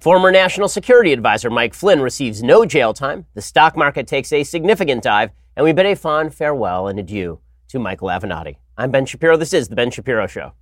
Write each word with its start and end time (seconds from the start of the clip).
Former 0.00 0.30
National 0.30 0.66
Security 0.66 1.12
Advisor 1.12 1.50
Mike 1.50 1.74
Flynn 1.74 2.00
receives 2.00 2.42
no 2.42 2.64
jail 2.64 2.94
time. 2.94 3.26
The 3.34 3.42
stock 3.42 3.76
market 3.76 4.06
takes 4.06 4.32
a 4.32 4.44
significant 4.44 5.02
dive, 5.02 5.28
and 5.56 5.62
we 5.62 5.74
bid 5.74 5.84
a 5.84 5.94
fond 5.94 6.34
farewell 6.34 6.88
and 6.88 6.98
adieu 6.98 7.38
to 7.68 7.78
Michael 7.78 8.08
Avenatti. 8.08 8.56
I'm 8.78 8.90
Ben 8.90 9.04
Shapiro. 9.04 9.36
This 9.36 9.52
is 9.52 9.68
The 9.68 9.76
Ben 9.76 9.90
Shapiro 9.90 10.26
Show. 10.26 10.54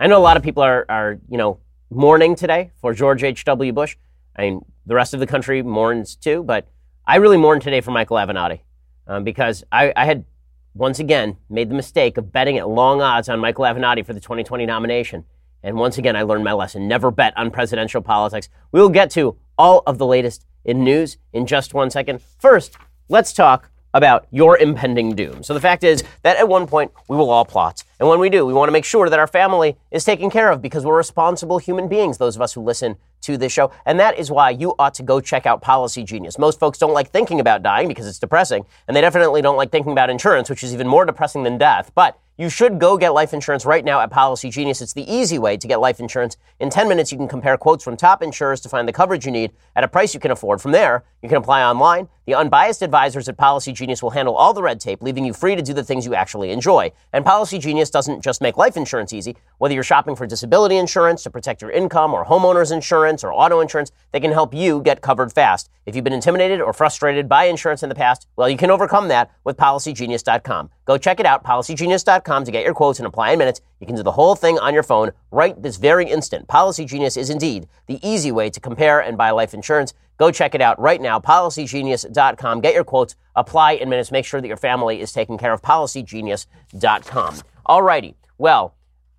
I 0.00 0.08
know 0.08 0.18
a 0.18 0.18
lot 0.18 0.36
of 0.36 0.42
people 0.42 0.64
are, 0.64 0.84
are, 0.88 1.20
you 1.28 1.38
know, 1.38 1.60
mourning 1.88 2.34
today 2.34 2.72
for 2.80 2.92
George 2.92 3.22
H.W. 3.22 3.72
Bush. 3.72 3.96
I 4.36 4.42
mean, 4.42 4.64
the 4.84 4.96
rest 4.96 5.14
of 5.14 5.20
the 5.20 5.28
country 5.28 5.62
mourns 5.62 6.16
too, 6.16 6.42
but 6.42 6.66
I 7.06 7.18
really 7.18 7.36
mourn 7.36 7.60
today 7.60 7.80
for 7.80 7.92
Michael 7.92 8.16
Avenatti 8.16 8.62
um, 9.06 9.22
because 9.22 9.62
I, 9.70 9.92
I, 9.94 10.06
had 10.06 10.24
once 10.76 10.98
again 10.98 11.38
made 11.48 11.70
the 11.70 11.74
mistake 11.74 12.18
of 12.18 12.30
betting 12.32 12.58
at 12.58 12.68
long 12.68 13.00
odds 13.00 13.28
on 13.28 13.40
Michael 13.40 13.64
Avenatti 13.64 14.04
for 14.04 14.12
the 14.12 14.20
2020 14.20 14.66
nomination. 14.66 15.24
And 15.62 15.76
once 15.76 15.96
again, 15.96 16.16
I 16.16 16.22
learned 16.22 16.44
my 16.44 16.52
lesson. 16.52 16.86
Never 16.86 17.10
bet 17.10 17.32
on 17.36 17.50
presidential 17.50 18.02
politics. 18.02 18.50
We 18.72 18.80
will 18.80 18.90
get 18.90 19.10
to 19.12 19.36
all 19.56 19.82
of 19.86 19.96
the 19.96 20.06
latest 20.06 20.44
in 20.64 20.84
news 20.84 21.16
in 21.32 21.46
just 21.46 21.72
one 21.72 21.90
second. 21.90 22.20
First, 22.38 22.76
let's 23.08 23.32
talk 23.32 23.70
about 23.94 24.26
your 24.30 24.58
impending 24.58 25.14
doom. 25.14 25.42
So 25.42 25.54
the 25.54 25.60
fact 25.60 25.82
is 25.82 26.04
that 26.22 26.36
at 26.36 26.46
one 26.46 26.66
point 26.66 26.92
we 27.08 27.16
will 27.16 27.30
all 27.30 27.46
plot. 27.46 27.82
And 27.98 28.06
when 28.06 28.20
we 28.20 28.28
do, 28.28 28.44
we 28.44 28.52
want 28.52 28.68
to 28.68 28.72
make 28.72 28.84
sure 28.84 29.08
that 29.08 29.18
our 29.18 29.26
family 29.26 29.78
is 29.90 30.04
taken 30.04 30.28
care 30.28 30.50
of 30.50 30.60
because 30.60 30.84
we're 30.84 30.98
responsible 30.98 31.56
human 31.56 31.88
beings, 31.88 32.18
those 32.18 32.36
of 32.36 32.42
us 32.42 32.52
who 32.52 32.60
listen 32.60 32.96
to 33.22 33.36
this 33.36 33.52
show. 33.52 33.70
And 33.84 33.98
that 34.00 34.18
is 34.18 34.30
why 34.30 34.50
you 34.50 34.74
ought 34.78 34.94
to 34.94 35.02
go 35.02 35.20
check 35.20 35.46
out 35.46 35.62
Policy 35.62 36.04
Genius. 36.04 36.38
Most 36.38 36.58
folks 36.60 36.78
don't 36.78 36.92
like 36.92 37.10
thinking 37.10 37.40
about 37.40 37.62
dying 37.62 37.88
because 37.88 38.06
it's 38.06 38.18
depressing, 38.18 38.64
and 38.86 38.96
they 38.96 39.00
definitely 39.00 39.42
don't 39.42 39.56
like 39.56 39.70
thinking 39.70 39.92
about 39.92 40.10
insurance, 40.10 40.50
which 40.50 40.62
is 40.62 40.72
even 40.72 40.86
more 40.86 41.04
depressing 41.04 41.42
than 41.42 41.58
death. 41.58 41.90
But 41.94 42.18
you 42.38 42.50
should 42.50 42.78
go 42.78 42.98
get 42.98 43.14
life 43.14 43.32
insurance 43.32 43.64
right 43.64 43.84
now 43.84 44.00
at 44.00 44.10
Policy 44.10 44.50
Genius. 44.50 44.82
It's 44.82 44.92
the 44.92 45.10
easy 45.10 45.38
way 45.38 45.56
to 45.56 45.66
get 45.66 45.80
life 45.80 46.00
insurance. 46.00 46.36
In 46.60 46.68
10 46.68 46.86
minutes, 46.86 47.10
you 47.10 47.16
can 47.16 47.28
compare 47.28 47.56
quotes 47.56 47.82
from 47.82 47.96
top 47.96 48.22
insurers 48.22 48.60
to 48.60 48.68
find 48.68 48.86
the 48.86 48.92
coverage 48.92 49.24
you 49.24 49.32
need 49.32 49.52
at 49.74 49.84
a 49.84 49.88
price 49.88 50.12
you 50.12 50.20
can 50.20 50.30
afford. 50.30 50.60
From 50.60 50.72
there, 50.72 51.04
you 51.22 51.28
can 51.30 51.38
apply 51.38 51.62
online. 51.62 52.08
The 52.26 52.34
unbiased 52.34 52.82
advisors 52.82 53.28
at 53.28 53.38
Policy 53.38 53.72
Genius 53.72 54.02
will 54.02 54.10
handle 54.10 54.34
all 54.34 54.52
the 54.52 54.62
red 54.62 54.80
tape, 54.80 55.00
leaving 55.00 55.24
you 55.24 55.32
free 55.32 55.56
to 55.56 55.62
do 55.62 55.72
the 55.72 55.84
things 55.84 56.04
you 56.04 56.14
actually 56.14 56.50
enjoy. 56.50 56.92
And 57.12 57.24
Policy 57.24 57.58
Genius 57.58 57.88
doesn't 57.88 58.20
just 58.20 58.42
make 58.42 58.56
life 58.56 58.76
insurance 58.76 59.12
easy. 59.12 59.36
Whether 59.58 59.74
you're 59.74 59.82
shopping 59.82 60.16
for 60.16 60.26
disability 60.26 60.76
insurance 60.76 61.22
to 61.22 61.30
protect 61.30 61.62
your 61.62 61.70
income 61.70 62.12
or 62.12 62.26
homeowners 62.26 62.72
insurance 62.72 63.24
or 63.24 63.32
auto 63.32 63.60
insurance, 63.60 63.92
they 64.12 64.20
can 64.20 64.32
help 64.32 64.52
you 64.52 64.82
get 64.82 65.00
covered 65.00 65.32
fast. 65.32 65.70
If 65.86 65.94
you've 65.94 66.04
been 66.04 66.12
intimidated 66.12 66.60
or 66.60 66.72
frustrated 66.72 67.28
by 67.28 67.44
insurance 67.44 67.82
in 67.82 67.88
the 67.88 67.94
past, 67.94 68.26
well, 68.36 68.48
you 68.48 68.56
can 68.56 68.70
overcome 68.70 69.08
that 69.08 69.30
with 69.44 69.56
PolicyGenius.com. 69.56 70.70
Go 70.86 70.96
check 70.96 71.18
it 71.18 71.26
out, 71.26 71.42
PolicyGenius.com, 71.44 72.44
to 72.44 72.50
get 72.52 72.64
your 72.64 72.72
quotes 72.72 73.00
and 73.00 73.06
apply 73.06 73.32
in 73.32 73.38
minutes. 73.40 73.60
You 73.80 73.86
can 73.88 73.96
do 73.96 74.04
the 74.04 74.12
whole 74.12 74.36
thing 74.36 74.56
on 74.60 74.72
your 74.72 74.84
phone 74.84 75.10
right 75.32 75.60
this 75.60 75.76
very 75.76 76.08
instant. 76.08 76.46
Policy 76.46 76.84
Genius 76.84 77.16
is 77.16 77.28
indeed 77.28 77.68
the 77.88 77.98
easy 78.08 78.30
way 78.30 78.48
to 78.50 78.60
compare 78.60 79.00
and 79.00 79.18
buy 79.18 79.30
life 79.32 79.52
insurance. 79.52 79.92
Go 80.16 80.30
check 80.30 80.54
it 80.54 80.60
out 80.62 80.78
right 80.80 81.00
now, 81.00 81.18
PolicyGenius.com. 81.18 82.60
Get 82.60 82.72
your 82.72 82.84
quotes, 82.84 83.16
apply 83.34 83.72
in 83.72 83.88
minutes. 83.88 84.12
Make 84.12 84.24
sure 84.24 84.40
that 84.40 84.46
your 84.46 84.56
family 84.56 85.00
is 85.00 85.12
taken 85.12 85.36
care 85.36 85.52
of. 85.52 85.60
PolicyGenius.com. 85.60 87.40
All 87.66 87.82
righty. 87.82 88.14
Well, 88.38 88.76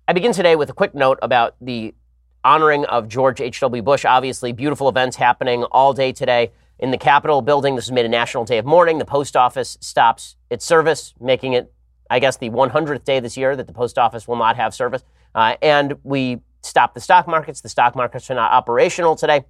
I 0.08 0.14
begin 0.14 0.32
today 0.32 0.56
with 0.56 0.70
a 0.70 0.72
quick 0.72 0.94
note 0.94 1.18
about 1.20 1.54
the 1.60 1.94
honoring 2.42 2.86
of 2.86 3.08
George 3.08 3.42
H.W. 3.42 3.82
Bush. 3.82 4.06
Obviously, 4.06 4.52
beautiful 4.52 4.88
events 4.88 5.16
happening 5.16 5.64
all 5.64 5.92
day 5.92 6.12
today 6.12 6.50
in 6.78 6.90
the 6.90 6.98
Capitol 6.98 7.42
building. 7.42 7.76
This 7.76 7.86
is 7.86 7.92
made 7.92 8.06
a 8.06 8.08
national 8.08 8.44
day 8.44 8.58
of 8.58 8.64
mourning. 8.64 8.98
The 8.98 9.04
post 9.04 9.36
office 9.36 9.76
stops 9.80 10.36
its 10.50 10.64
service, 10.64 11.14
making 11.20 11.54
it, 11.54 11.72
I 12.10 12.18
guess, 12.18 12.36
the 12.36 12.50
100th 12.50 13.04
day 13.04 13.20
this 13.20 13.36
year 13.36 13.56
that 13.56 13.66
the 13.66 13.72
post 13.72 13.98
office 13.98 14.28
will 14.28 14.36
not 14.36 14.56
have 14.56 14.74
service. 14.74 15.02
Uh, 15.34 15.56
and 15.62 15.94
we 16.04 16.40
stop 16.62 16.94
the 16.94 17.00
stock 17.00 17.26
markets. 17.26 17.60
The 17.60 17.68
stock 17.68 17.94
markets 17.94 18.30
are 18.30 18.34
not 18.34 18.52
operational 18.52 19.16
today. 19.16 19.44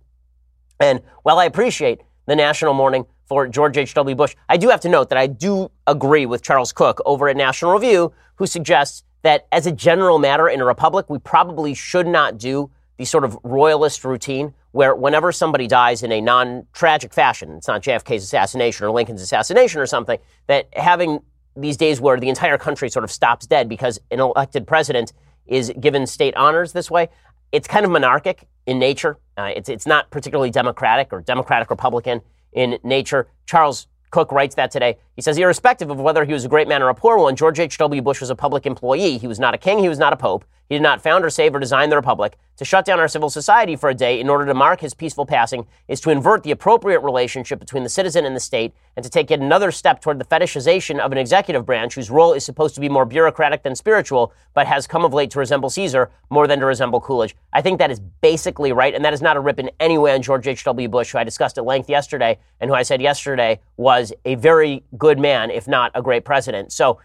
And 0.81 1.03
while 1.23 1.39
I 1.39 1.45
appreciate 1.45 2.01
the 2.27 2.37
national 2.37 2.75
mourning 2.75 3.07
for 3.27 3.47
George 3.49 3.77
H.W. 3.77 4.17
Bush, 4.17 4.37
I 4.49 4.57
do 4.57 4.69
have 4.69 4.81
to 4.81 4.89
note 4.89 5.11
that 5.11 5.19
I 5.19 5.27
do 5.27 5.71
agree 5.87 6.27
with 6.27 6.43
Charles 6.43 6.73
Cooke 6.73 7.01
over 7.05 7.29
at 7.29 7.37
National 7.37 7.73
Review, 7.73 8.13
who 8.37 8.47
suggests 8.47 9.05
that 9.23 9.47
as 9.53 9.67
a 9.67 9.73
general 9.73 10.19
matter 10.19 10.49
in 10.49 10.61
a 10.61 10.65
republic, 10.65 11.07
we 11.09 11.19
probably 11.19 11.75
should 11.75 12.07
not 12.07 12.39
do 12.39 12.71
the 12.97 13.05
sort 13.05 13.25
of 13.25 13.37
royalist 13.43 14.05
routine 14.05 14.55
where 14.73 14.95
whenever 14.95 15.33
somebody 15.33 15.67
dies 15.67 16.03
in 16.03 16.13
a 16.13 16.21
non-tragic 16.21 17.13
fashion, 17.13 17.53
it's 17.53 17.69
not 17.69 17.83
JFK's 17.83 18.23
assassination 18.23 18.87
or 18.87 18.91
Lincoln's 18.91 19.23
assassination 19.23 19.81
or 19.81 19.87
something, 19.87 20.19
that 20.47 20.69
having 20.75 21.21
these 21.57 21.77
days 21.77 22.01
where 22.01 22.19
the 22.21 22.29
entire 22.29 22.59
country 22.59 22.89
sort 22.89 23.05
of 23.05 23.11
stops 23.11 23.47
dead 23.47 23.69
because 23.69 23.99
an 24.11 24.21
elected 24.21 24.67
president 24.67 25.13
is 25.47 25.73
given 25.81 26.07
state 26.07 26.37
honors 26.37 26.73
this 26.73 26.91
way, 26.91 27.09
it's 27.53 27.67
kind 27.67 27.85
of 27.85 27.91
monarchic 27.91 28.47
in 28.67 28.79
nature. 28.79 29.19
Uh, 29.37 29.51
it's, 29.57 29.69
it's 29.69 29.87
not 29.87 30.11
particularly 30.11 30.51
democratic 30.51 31.13
or 31.13 31.23
democratic 31.23 31.71
republican 31.71 32.21
in 32.53 32.79
nature. 32.83 33.29
Charles 33.47 33.87
Cooke 34.11 34.33
writes 34.33 34.55
that 34.55 34.71
today. 34.71 34.97
He 35.17 35.23
says, 35.23 35.37
irrespective 35.37 35.91
of 35.91 35.99
whether 35.99 36.25
he 36.25 36.33
was 36.33 36.45
a 36.45 36.49
great 36.49 36.69
man 36.69 36.83
or 36.83 36.89
a 36.89 36.95
poor 36.95 37.19
one, 37.19 37.37
George 37.37 37.59
H.W. 37.59 38.03
Bush 38.03 38.21
was 38.21 38.31
a 38.31 38.35
public 38.35 38.67
employee. 38.67 39.19
He 39.19 39.27
was 39.27 39.39
not 39.39 39.55
a 39.55 39.59
king, 39.59 39.79
he 39.79 39.89
was 39.89 39.99
not 39.99 40.13
a 40.13 40.17
pope. 40.17 40.45
He 40.69 40.75
did 40.75 40.83
not 40.83 41.03
found 41.03 41.25
or 41.25 41.31
save 41.31 41.55
or 41.55 41.59
design 41.59 41.89
the 41.89 41.97
republic. 41.97 42.37
To 42.59 42.65
shut 42.65 42.85
down 42.85 42.99
our 42.99 43.09
civil 43.09 43.31
society 43.31 43.77
for 43.77 43.89
a 43.89 43.95
day 43.95 44.21
in 44.21 44.29
order 44.29 44.45
to 44.45 44.53
mark 44.53 44.81
his 44.81 44.93
peaceful 44.93 45.25
passing 45.25 45.67
is 45.87 46.01
to 46.01 46.11
invert 46.11 46.43
the 46.43 46.51
appropriate 46.51 47.01
relationship 47.01 47.61
between 47.61 47.85
the 47.85 47.89
citizen 47.89 48.27
and 48.27 48.35
the 48.35 48.41
state 48.41 48.75
and 48.97 49.05
to 49.05 49.09
take 49.09 49.31
yet 49.31 49.39
another 49.39 49.71
step 49.71 50.01
toward 50.01 50.19
the 50.19 50.25
fetishization 50.25 50.99
of 50.99 51.13
an 51.13 51.19
executive 51.19 51.65
branch 51.65 51.95
whose 51.95 52.11
role 52.11 52.33
is 52.33 52.45
supposed 52.45 52.75
to 52.75 52.81
be 52.81 52.89
more 52.89 53.05
bureaucratic 53.05 53.63
than 53.63 53.77
spiritual, 53.77 54.33
but 54.55 54.67
has 54.67 54.89
come 54.89 55.05
of 55.05 55.15
late 55.15 55.31
to 55.31 55.39
resemble 55.39 55.71
Caesar 55.71 56.11
more 56.31 56.49
than 56.49 56.59
to 56.59 56.67
resemble 56.67 57.01
Coolidge. 57.01 57.37
I 57.53 57.63
think 57.63 57.79
that 57.79 57.93
is 57.93 58.01
basically 58.01 58.73
right, 58.73 58.93
and 58.93 59.05
that 59.05 59.15
is 59.15 59.23
not 59.23 59.37
a 59.37 59.41
rip 59.41 59.61
in 59.61 59.71
any 59.79 59.97
way 59.97 60.13
on 60.13 60.21
George 60.21 60.49
H.W. 60.49 60.89
Bush, 60.89 61.13
who 61.13 61.19
I 61.19 61.25
discussed 61.25 61.59
at 61.59 61.65
length 61.65 61.89
yesterday, 61.89 62.39
and 62.61 62.69
who 62.69 62.75
I 62.75 62.83
said 62.83 63.01
yesterday 63.01 63.61
was 63.77 64.13
a 64.25 64.35
very 64.35 64.83
good 64.99 65.21
man, 65.21 65.51
if 65.51 65.69
not 65.69 65.93
a 65.95 66.03
great 66.03 66.25
president. 66.25 66.73
So, 66.73 66.99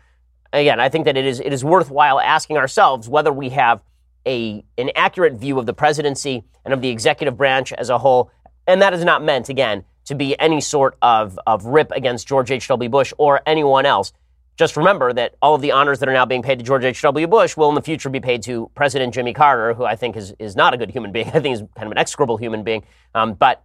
again, 0.53 0.79
I 0.79 0.89
think 0.89 1.05
that 1.05 1.17
it 1.17 1.25
is, 1.25 1.39
it 1.39 1.51
is 1.51 1.63
worthwhile 1.63 2.19
asking 2.19 2.57
ourselves 2.57 3.09
whether 3.09 3.33
we 3.33 3.49
have 3.49 3.83
a, 4.25 4.63
an 4.77 4.91
accurate 4.95 5.33
view 5.33 5.59
of 5.59 5.65
the 5.65 5.73
presidency 5.73 6.43
and 6.63 6.73
of 6.73 6.81
the 6.81 6.89
executive 6.89 7.35
branch 7.35 7.73
as 7.73 7.89
a 7.89 7.97
whole. 7.97 8.31
And 8.67 8.81
that 8.81 8.93
is 8.93 9.03
not 9.03 9.23
meant, 9.23 9.49
again, 9.49 9.83
to 10.05 10.15
be 10.15 10.39
any 10.39 10.61
sort 10.61 10.97
of, 11.01 11.39
of 11.45 11.65
rip 11.65 11.91
against 11.91 12.27
George 12.27 12.51
H.W. 12.51 12.89
Bush 12.89 13.13
or 13.17 13.41
anyone 13.45 13.85
else. 13.85 14.13
Just 14.55 14.77
remember 14.77 15.11
that 15.13 15.35
all 15.41 15.55
of 15.55 15.61
the 15.61 15.71
honors 15.71 15.99
that 15.99 16.07
are 16.07 16.13
now 16.13 16.25
being 16.25 16.43
paid 16.43 16.59
to 16.59 16.65
George 16.65 16.83
H.W. 16.83 17.27
Bush 17.27 17.57
will 17.57 17.69
in 17.69 17.75
the 17.75 17.81
future 17.81 18.09
be 18.09 18.19
paid 18.19 18.43
to 18.43 18.69
President 18.75 19.13
Jimmy 19.13 19.33
Carter, 19.33 19.73
who 19.73 19.83
I 19.83 19.95
think 19.95 20.15
is, 20.15 20.33
is 20.37 20.55
not 20.55 20.73
a 20.73 20.77
good 20.77 20.91
human 20.91 21.11
being. 21.11 21.27
I 21.33 21.39
think 21.39 21.45
he's 21.57 21.59
kind 21.75 21.87
of 21.87 21.91
an 21.91 21.97
execrable 21.97 22.37
human 22.37 22.63
being. 22.63 22.83
Um, 23.15 23.33
but 23.33 23.63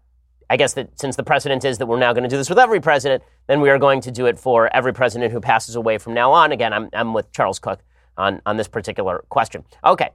I 0.50 0.56
guess 0.56 0.75
that 0.75 0.98
since 0.98 1.16
the 1.16 1.22
precedent 1.22 1.64
is 1.64 1.78
that 1.78 1.86
we're 1.86 1.98
now 1.98 2.12
going 2.12 2.22
to 2.22 2.28
do 2.28 2.36
this 2.36 2.48
with 2.48 2.59
every 2.59 2.81
president, 2.81 3.22
then 3.47 3.60
we 3.60 3.70
are 3.70 3.78
going 3.78 4.00
to 4.03 4.10
do 4.10 4.26
it 4.26 4.38
for 4.38 4.75
every 4.75 4.94
president 4.94 5.32
who 5.32 5.41
passes 5.41 5.76
away 5.76 5.98
from 5.98 6.14
now 6.14 6.32
on. 6.32 6.53
Again, 6.53 6.72
I'm, 6.72 6.88
I'm 6.92 7.12
with 7.12 7.31
Charles 7.32 7.59
Cooke 7.59 7.81
on, 8.16 8.41
on 8.47 8.56
this 8.56 8.69
particular 8.69 9.25
question. 9.28 9.64
Okay, 9.84 10.10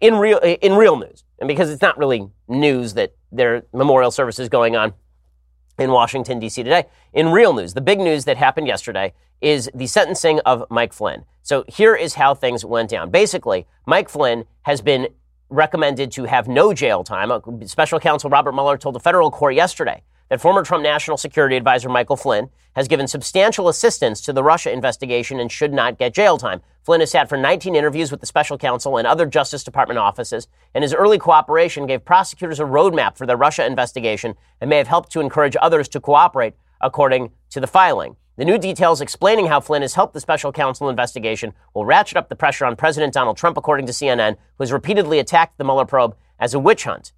in 0.00 0.16
real 0.16 0.38
in 0.38 0.74
real 0.74 0.96
news, 0.96 1.24
and 1.38 1.48
because 1.48 1.70
it's 1.70 1.82
not 1.82 1.96
really 1.98 2.28
news 2.48 2.94
that 2.94 3.14
there 3.32 3.56
are 3.56 3.62
memorial 3.72 4.10
services 4.10 4.48
going 4.48 4.76
on 4.76 4.92
in 5.78 5.90
Washington 5.90 6.38
D.C. 6.38 6.62
today. 6.62 6.86
In 7.12 7.30
real 7.30 7.52
news, 7.54 7.74
the 7.74 7.80
big 7.80 7.98
news 7.98 8.24
that 8.24 8.36
happened 8.36 8.66
yesterday 8.66 9.12
is 9.40 9.70
the 9.74 9.86
sentencing 9.86 10.40
of 10.40 10.64
Mike 10.70 10.92
Flynn. 10.92 11.24
So 11.42 11.64
here 11.68 11.94
is 11.94 12.14
how 12.14 12.34
things 12.34 12.64
went 12.64 12.90
down. 12.90 13.10
Basically, 13.10 13.66
Mike 13.86 14.08
Flynn 14.08 14.46
has 14.62 14.80
been 14.80 15.08
recommended 15.48 16.10
to 16.12 16.24
have 16.24 16.48
no 16.48 16.72
jail 16.72 17.04
time. 17.04 17.30
Uh, 17.30 17.40
special 17.66 18.00
counsel 18.00 18.30
Robert 18.30 18.52
Mueller 18.52 18.76
told 18.76 18.96
a 18.96 19.00
federal 19.00 19.30
court 19.30 19.54
yesterday 19.54 20.02
that 20.28 20.40
former 20.40 20.62
Trump 20.62 20.82
National 20.82 21.16
Security 21.16 21.56
Advisor 21.56 21.88
Michael 21.88 22.16
Flynn 22.16 22.50
has 22.74 22.88
given 22.88 23.06
substantial 23.06 23.68
assistance 23.68 24.20
to 24.20 24.32
the 24.32 24.42
Russia 24.42 24.70
investigation 24.72 25.40
and 25.40 25.50
should 25.50 25.72
not 25.72 25.98
get 25.98 26.12
jail 26.12 26.36
time. 26.36 26.60
Flynn 26.82 27.00
has 27.00 27.10
sat 27.10 27.28
for 27.28 27.38
19 27.38 27.74
interviews 27.74 28.10
with 28.10 28.20
the 28.20 28.26
special 28.26 28.58
counsel 28.58 28.98
and 28.98 29.06
other 29.06 29.24
Justice 29.24 29.64
Department 29.64 29.98
offices, 29.98 30.46
and 30.74 30.82
his 30.82 30.94
early 30.94 31.18
cooperation 31.18 31.86
gave 31.86 32.04
prosecutors 32.04 32.60
a 32.60 32.64
roadmap 32.64 33.16
for 33.16 33.26
the 33.26 33.36
Russia 33.36 33.64
investigation 33.64 34.34
and 34.60 34.68
may 34.68 34.76
have 34.76 34.88
helped 34.88 35.10
to 35.12 35.20
encourage 35.20 35.56
others 35.60 35.88
to 35.88 36.00
cooperate, 36.00 36.54
according 36.80 37.30
to 37.50 37.60
the 37.60 37.66
filing. 37.66 38.16
The 38.38 38.44
new 38.44 38.58
details 38.58 39.00
explaining 39.00 39.46
how 39.46 39.60
Flynn 39.60 39.80
has 39.80 39.94
helped 39.94 40.12
the 40.12 40.20
special 40.20 40.52
counsel 40.52 40.90
investigation 40.90 41.54
will 41.72 41.86
ratchet 41.86 42.18
up 42.18 42.28
the 42.28 42.36
pressure 42.36 42.66
on 42.66 42.76
President 42.76 43.14
Donald 43.14 43.38
Trump, 43.38 43.56
according 43.56 43.86
to 43.86 43.92
CNN, 43.92 44.36
who 44.58 44.62
has 44.62 44.72
repeatedly 44.72 45.18
attacked 45.18 45.56
the 45.56 45.64
Mueller 45.64 45.86
probe 45.86 46.14
as 46.38 46.52
a 46.52 46.58
witch 46.58 46.84
hunt. 46.84 47.12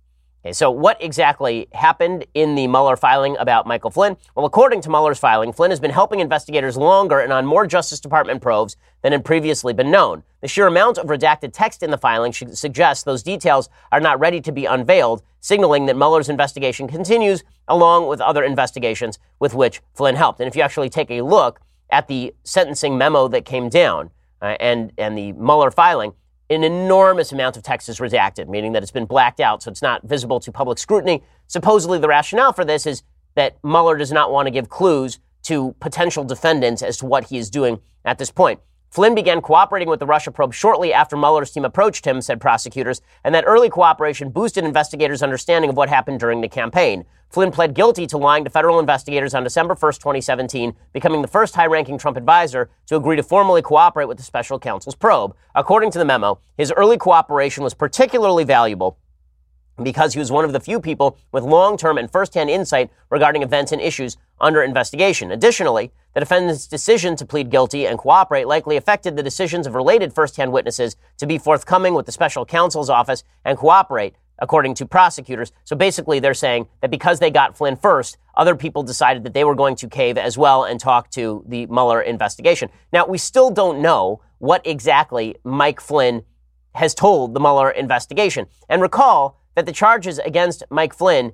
Okay, 0.49 0.55
so 0.55 0.71
what 0.71 0.97
exactly 1.03 1.69
happened 1.75 2.25
in 2.33 2.55
the 2.55 2.67
Mueller 2.69 2.97
filing 2.97 3.37
about 3.37 3.67
Michael 3.67 3.91
Flynn? 3.91 4.17
Well, 4.35 4.47
according 4.47 4.81
to 4.81 4.89
Mueller's 4.89 5.19
filing, 5.19 5.53
Flynn 5.53 5.71
has 5.71 5.79
been 5.79 5.91
helping 5.91 6.21
investigators 6.21 6.75
longer 6.75 7.21
and 7.21 7.35
on 7.35 7.45
more 7.45 7.67
Justice 7.67 8.01
Department 8.01 8.41
probes 8.41 8.75
than 9.03 9.13
had 9.13 9.27
previously 9.27 9.75
been 9.75 9.91
known. 9.91 10.23
The 10.41 10.49
sheer 10.49 10.67
amount 10.67 10.97
of 10.97 11.09
redacted 11.09 11.53
text 11.53 11.83
in 11.83 11.91
the 11.91 11.99
filing 11.99 12.33
suggests 12.33 13.05
those 13.05 13.23
details 13.23 13.69
are 13.93 14.01
not 14.01 14.19
ready 14.21 14.41
to 14.41 14.51
be 14.51 14.65
unveiled, 14.65 15.23
signaling 15.41 15.85
that 15.85 15.97
Mueller's 15.99 16.31
investigation 16.31 16.89
continues 16.89 17.45
along 17.69 18.09
with 18.09 18.23
other 18.23 18.43
investigations 18.43 19.19
with 19.39 19.53
which 19.53 19.83
Flynn 19.93 20.17
helped. 20.17 20.41
And 20.41 20.49
if 20.49 20.57
you 20.57 20.63
actually 20.63 20.89
take 20.89 21.11
a 21.11 21.21
look 21.21 21.61
at 21.91 22.09
the 22.09 22.35
sentencing 22.45 22.97
memo 22.97 23.29
that 23.29 23.45
came 23.45 23.69
down 23.69 24.09
uh, 24.41 24.57
and, 24.61 24.93
and 24.97 25.19
the 25.19 25.33
Mueller 25.33 25.71
filing, 25.71 26.15
an 26.51 26.65
enormous 26.65 27.33
amount 27.33 27.57
of 27.57 27.63
text 27.63 27.89
is 27.89 27.99
redacted, 27.99 28.49
meaning 28.49 28.73
that 28.73 28.83
it's 28.83 28.93
been 28.93 29.05
blacked 29.05 29.41
out, 29.41 29.63
so 29.63 29.71
it's 29.71 29.83
not 29.83 30.03
visible 30.03 30.41
to 30.41 30.51
public 30.51 30.79
scrutiny. 30.79 31.23
Supposedly, 31.47 31.99
the 31.99 32.09
rationale 32.09 32.53
for 32.53 32.65
this 32.65 32.87
is 32.87 33.03
that 33.35 33.59
Mueller 33.63 33.97
does 33.97 34.13
not 34.13 34.33
want 34.33 34.47
to 34.47 34.51
give 34.51 34.69
clues 34.69 35.19
to 35.43 35.75
potential 35.81 36.25
defendants 36.25 36.83
as 36.83 36.97
to 36.99 37.07
what 37.07 37.25
he 37.25 37.39
is 37.39 37.51
doing 37.51 37.81
at 38.05 38.19
this 38.19 38.31
point. 38.31 38.61
Flynn 38.91 39.15
began 39.15 39.43
cooperating 39.43 39.89
with 39.89 40.01
the 40.01 40.07
Russia 40.07 40.31
probe 40.31 40.55
shortly 40.55 40.95
after 40.95 41.15
Mueller's 41.15 41.51
team 41.51 41.65
approached 41.65 42.07
him, 42.07 42.23
said 42.23 42.41
prosecutors, 42.41 43.03
and 43.23 43.35
that 43.35 43.45
early 43.47 43.69
cooperation 43.69 44.31
boosted 44.31 44.65
investigators' 44.65 45.23
understanding 45.23 45.69
of 45.69 45.77
what 45.77 45.91
happened 45.91 46.21
during 46.21 46.41
the 46.41 46.49
campaign. 46.49 47.05
Flynn 47.29 47.51
pled 47.51 47.75
guilty 47.75 48.07
to 48.07 48.17
lying 48.17 48.45
to 48.45 48.51
federal 48.51 48.81
investigators 48.81 49.35
on 49.35 49.45
December 49.45 49.75
1, 49.75 49.93
2017, 49.93 50.75
becoming 50.95 51.21
the 51.21 51.29
first 51.29 51.55
high 51.55 51.67
ranking 51.67 51.99
Trump 51.99 52.17
advisor 52.17 52.71
to 52.87 52.97
agree 52.97 53.17
to 53.17 53.23
formally 53.23 53.61
cooperate 53.61 54.09
with 54.09 54.17
the 54.17 54.23
special 54.23 54.59
counsel's 54.59 54.95
probe. 54.95 55.37
According 55.55 55.91
to 55.91 55.99
the 55.99 56.07
memo, 56.07 56.39
his 56.57 56.73
early 56.73 56.97
cooperation 56.97 57.63
was 57.63 57.75
particularly 57.75 58.45
valuable 58.45 58.97
because 59.83 60.13
he 60.13 60.19
was 60.19 60.31
one 60.31 60.45
of 60.45 60.53
the 60.53 60.61
few 60.61 60.81
people 60.81 61.17
with 61.33 61.45
long 61.45 61.77
term 61.77 61.99
and 61.99 62.11
first 62.11 62.35
hand 62.35 62.51
insight 62.51 62.91
regarding 63.11 63.43
events 63.43 63.73
and 63.73 63.81
issues 63.81 64.17
under 64.41 64.63
investigation. 64.63 65.33
Additionally, 65.33 65.93
the 66.15 66.21
defendant's 66.21 66.67
decision 66.67 67.17
to 67.17 67.27
plead 67.27 67.51
guilty 67.51 67.87
and 67.87 67.99
cooperate 67.99 68.47
likely 68.47 68.77
affected 68.77 69.17
the 69.17 69.23
decisions 69.23 69.67
of 69.67 69.75
related 69.75 70.13
first 70.13 70.37
hand 70.37 70.53
witnesses 70.53 70.97
to 71.17 71.27
be 71.27 71.39
forthcoming 71.39 71.95
with 71.95 72.07
the 72.07 72.13
special 72.13 72.45
counsel's 72.45 72.91
office 72.91 73.25
and 73.45 73.59
cooperate, 73.59 74.15
according 74.39 74.75
to 74.75 74.87
prosecutors. 74.87 75.53
So 75.65 75.77
basically, 75.77 76.19
they're 76.19 76.35
saying 76.35 76.69
that 76.81 76.91
because 76.91 77.19
they 77.19 77.31
got 77.31 77.57
Flynn 77.57 77.77
first, 77.77 78.19
other 78.37 78.55
people 78.55 78.83
decided 78.83 79.25
that 79.25 79.35
they 79.35 79.45
were 79.45 79.55
going 79.55 79.77
to 79.77 79.89
cave 79.89 80.17
as 80.17 80.39
well 80.39 80.65
and 80.65 80.79
talk 80.79 81.11
to 81.11 81.45
the 81.47 81.67
Mueller 81.67 82.01
investigation. 82.01 82.71
Now, 82.93 83.07
we 83.07 83.19
still 83.19 83.51
don't 83.51 83.81
know 83.81 84.21
what 84.39 84.65
exactly 84.67 85.37
Mike 85.45 85.81
Flynn 85.81 86.23
has 86.75 86.95
told 86.95 87.35
the 87.35 87.41
Mueller 87.41 87.71
investigation. 87.71 88.47
And 88.69 88.81
recall, 88.81 89.38
that 89.59 89.67
the 89.67 89.73
charges 89.73 90.21
against 90.21 90.63
Mike 90.71 90.95
Flynn 90.95 91.33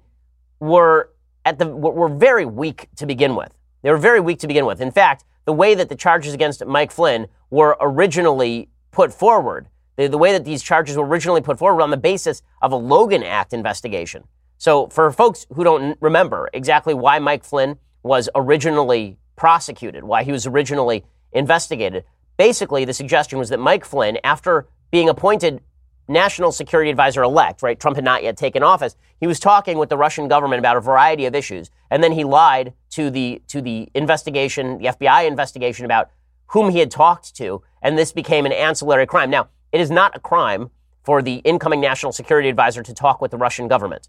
were 0.59 1.11
at 1.45 1.59
the 1.59 1.67
were 1.67 2.09
very 2.09 2.47
weak 2.47 2.89
to 2.97 3.05
begin 3.05 3.37
with. 3.37 3.53
They 3.83 3.91
were 3.91 3.99
very 3.99 4.19
weak 4.19 4.39
to 4.39 4.47
begin 4.47 4.65
with. 4.65 4.81
In 4.81 4.91
fact, 4.91 5.25
the 5.45 5.53
way 5.53 5.75
that 5.75 5.91
the 5.91 5.95
charges 5.95 6.33
against 6.33 6.65
Mike 6.65 6.91
Flynn 6.91 7.27
were 7.51 7.77
originally 7.83 8.71
put 8.93 9.13
forward, 9.13 9.69
the, 9.97 10.09
the 10.09 10.17
way 10.17 10.33
that 10.33 10.47
these 10.47 10.63
charges 10.63 10.97
were 10.97 11.05
originally 11.05 11.43
put 11.43 11.59
forward 11.59 11.83
on 11.83 11.91
the 11.91 11.99
basis 11.99 12.41
of 12.63 12.73
a 12.73 12.77
Logan 12.77 13.23
Act 13.23 13.53
investigation. 13.53 14.25
So, 14.57 14.87
for 14.87 15.13
folks 15.13 15.47
who 15.53 15.63
don't 15.63 15.99
remember 16.01 16.49
exactly 16.55 16.95
why 16.95 17.19
Mike 17.19 17.45
Flynn 17.45 17.77
was 18.03 18.31
originally 18.35 19.19
prosecuted, 19.37 20.03
why 20.03 20.23
he 20.23 20.33
was 20.33 20.47
originally 20.47 21.05
investigated, 21.33 22.05
basically 22.39 22.87
the 22.87 22.95
suggestion 22.95 23.39
was 23.39 23.51
that 23.51 23.61
Mike 23.61 23.85
Flynn, 23.85 24.17
after 24.25 24.67
being 24.91 25.11
appointed 25.11 25.61
national 26.09 26.53
security 26.53 26.91
advisor 26.91 27.23
elect, 27.23 27.63
right? 27.63 27.79
Trump 27.79 27.97
had 27.97 28.05
not 28.05 28.23
yet 28.23 28.37
taken 28.37 28.63
office. 28.63 28.97
He 29.21 29.27
was 29.27 29.41
talking 29.41 29.79
with 29.79 29.89
the 29.89 29.97
Russian 29.97 30.29
government 30.29 30.59
about 30.59 30.77
a 30.77 30.81
variety 30.81 31.27
of 31.27 31.35
issues. 31.35 31.71
And 31.91 32.03
then 32.03 32.13
he 32.13 32.25
lied 32.25 32.75
to 32.91 33.11
the, 33.11 33.41
to 33.49 33.61
the 33.61 33.89
investigation, 33.95 34.79
the 34.79 34.87
FBI 34.87 35.27
investigation 35.27 35.85
about 35.85 36.11
whom 36.49 36.71
he 36.71 36.79
had 36.79 36.91
talked 36.91 37.35
to. 37.37 37.63
And 37.83 37.97
this 37.97 38.13
became 38.13 38.47
an 38.47 38.53
ancillary 38.53 39.07
crime. 39.07 39.31
Now, 39.31 39.49
it 39.73 39.81
is 39.81 39.91
not 39.91 40.17
a 40.17 40.21
crime 40.21 40.71
for 41.03 41.23
the 41.23 41.37
incoming 41.37 41.81
national 41.81 42.13
security 42.13 42.49
advisor 42.49 42.83
to 42.83 42.95
talk 42.95 43.21
with 43.21 43.31
the 43.31 43.37
Russian 43.37 43.69
government. 43.69 44.09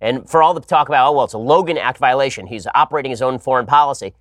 And 0.00 0.28
for 0.28 0.42
all 0.42 0.54
the 0.54 0.60
talk 0.60 0.88
about, 0.88 1.08
oh, 1.08 1.12
well, 1.12 1.24
it's 1.24 1.34
a 1.34 1.38
Logan 1.38 1.76
Act 1.76 1.98
violation. 1.98 2.46
He's 2.46 2.66
operating 2.74 3.10
his 3.10 3.22
own 3.22 3.38
foreign 3.38 3.66
policy. 3.66 4.14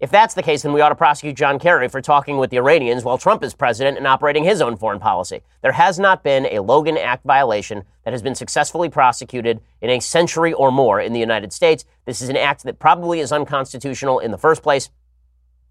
If 0.00 0.10
that's 0.10 0.34
the 0.34 0.42
case, 0.42 0.62
then 0.62 0.72
we 0.72 0.80
ought 0.80 0.88
to 0.88 0.96
prosecute 0.96 1.36
John 1.36 1.58
Kerry 1.58 1.88
for 1.88 2.00
talking 2.00 2.36
with 2.36 2.50
the 2.50 2.58
Iranians 2.58 3.04
while 3.04 3.16
Trump 3.16 3.44
is 3.44 3.54
president 3.54 3.96
and 3.96 4.06
operating 4.06 4.42
his 4.42 4.60
own 4.60 4.76
foreign 4.76 4.98
policy. 4.98 5.42
There 5.62 5.72
has 5.72 5.98
not 5.98 6.24
been 6.24 6.46
a 6.46 6.60
Logan 6.60 6.98
Act 6.98 7.24
violation 7.24 7.84
that 8.04 8.12
has 8.12 8.20
been 8.20 8.34
successfully 8.34 8.88
prosecuted 8.88 9.60
in 9.80 9.90
a 9.90 10.00
century 10.00 10.52
or 10.52 10.72
more 10.72 11.00
in 11.00 11.12
the 11.12 11.20
United 11.20 11.52
States. 11.52 11.84
This 12.06 12.20
is 12.20 12.28
an 12.28 12.36
act 12.36 12.64
that 12.64 12.80
probably 12.80 13.20
is 13.20 13.30
unconstitutional 13.30 14.18
in 14.18 14.32
the 14.32 14.38
first 14.38 14.62
place. 14.62 14.90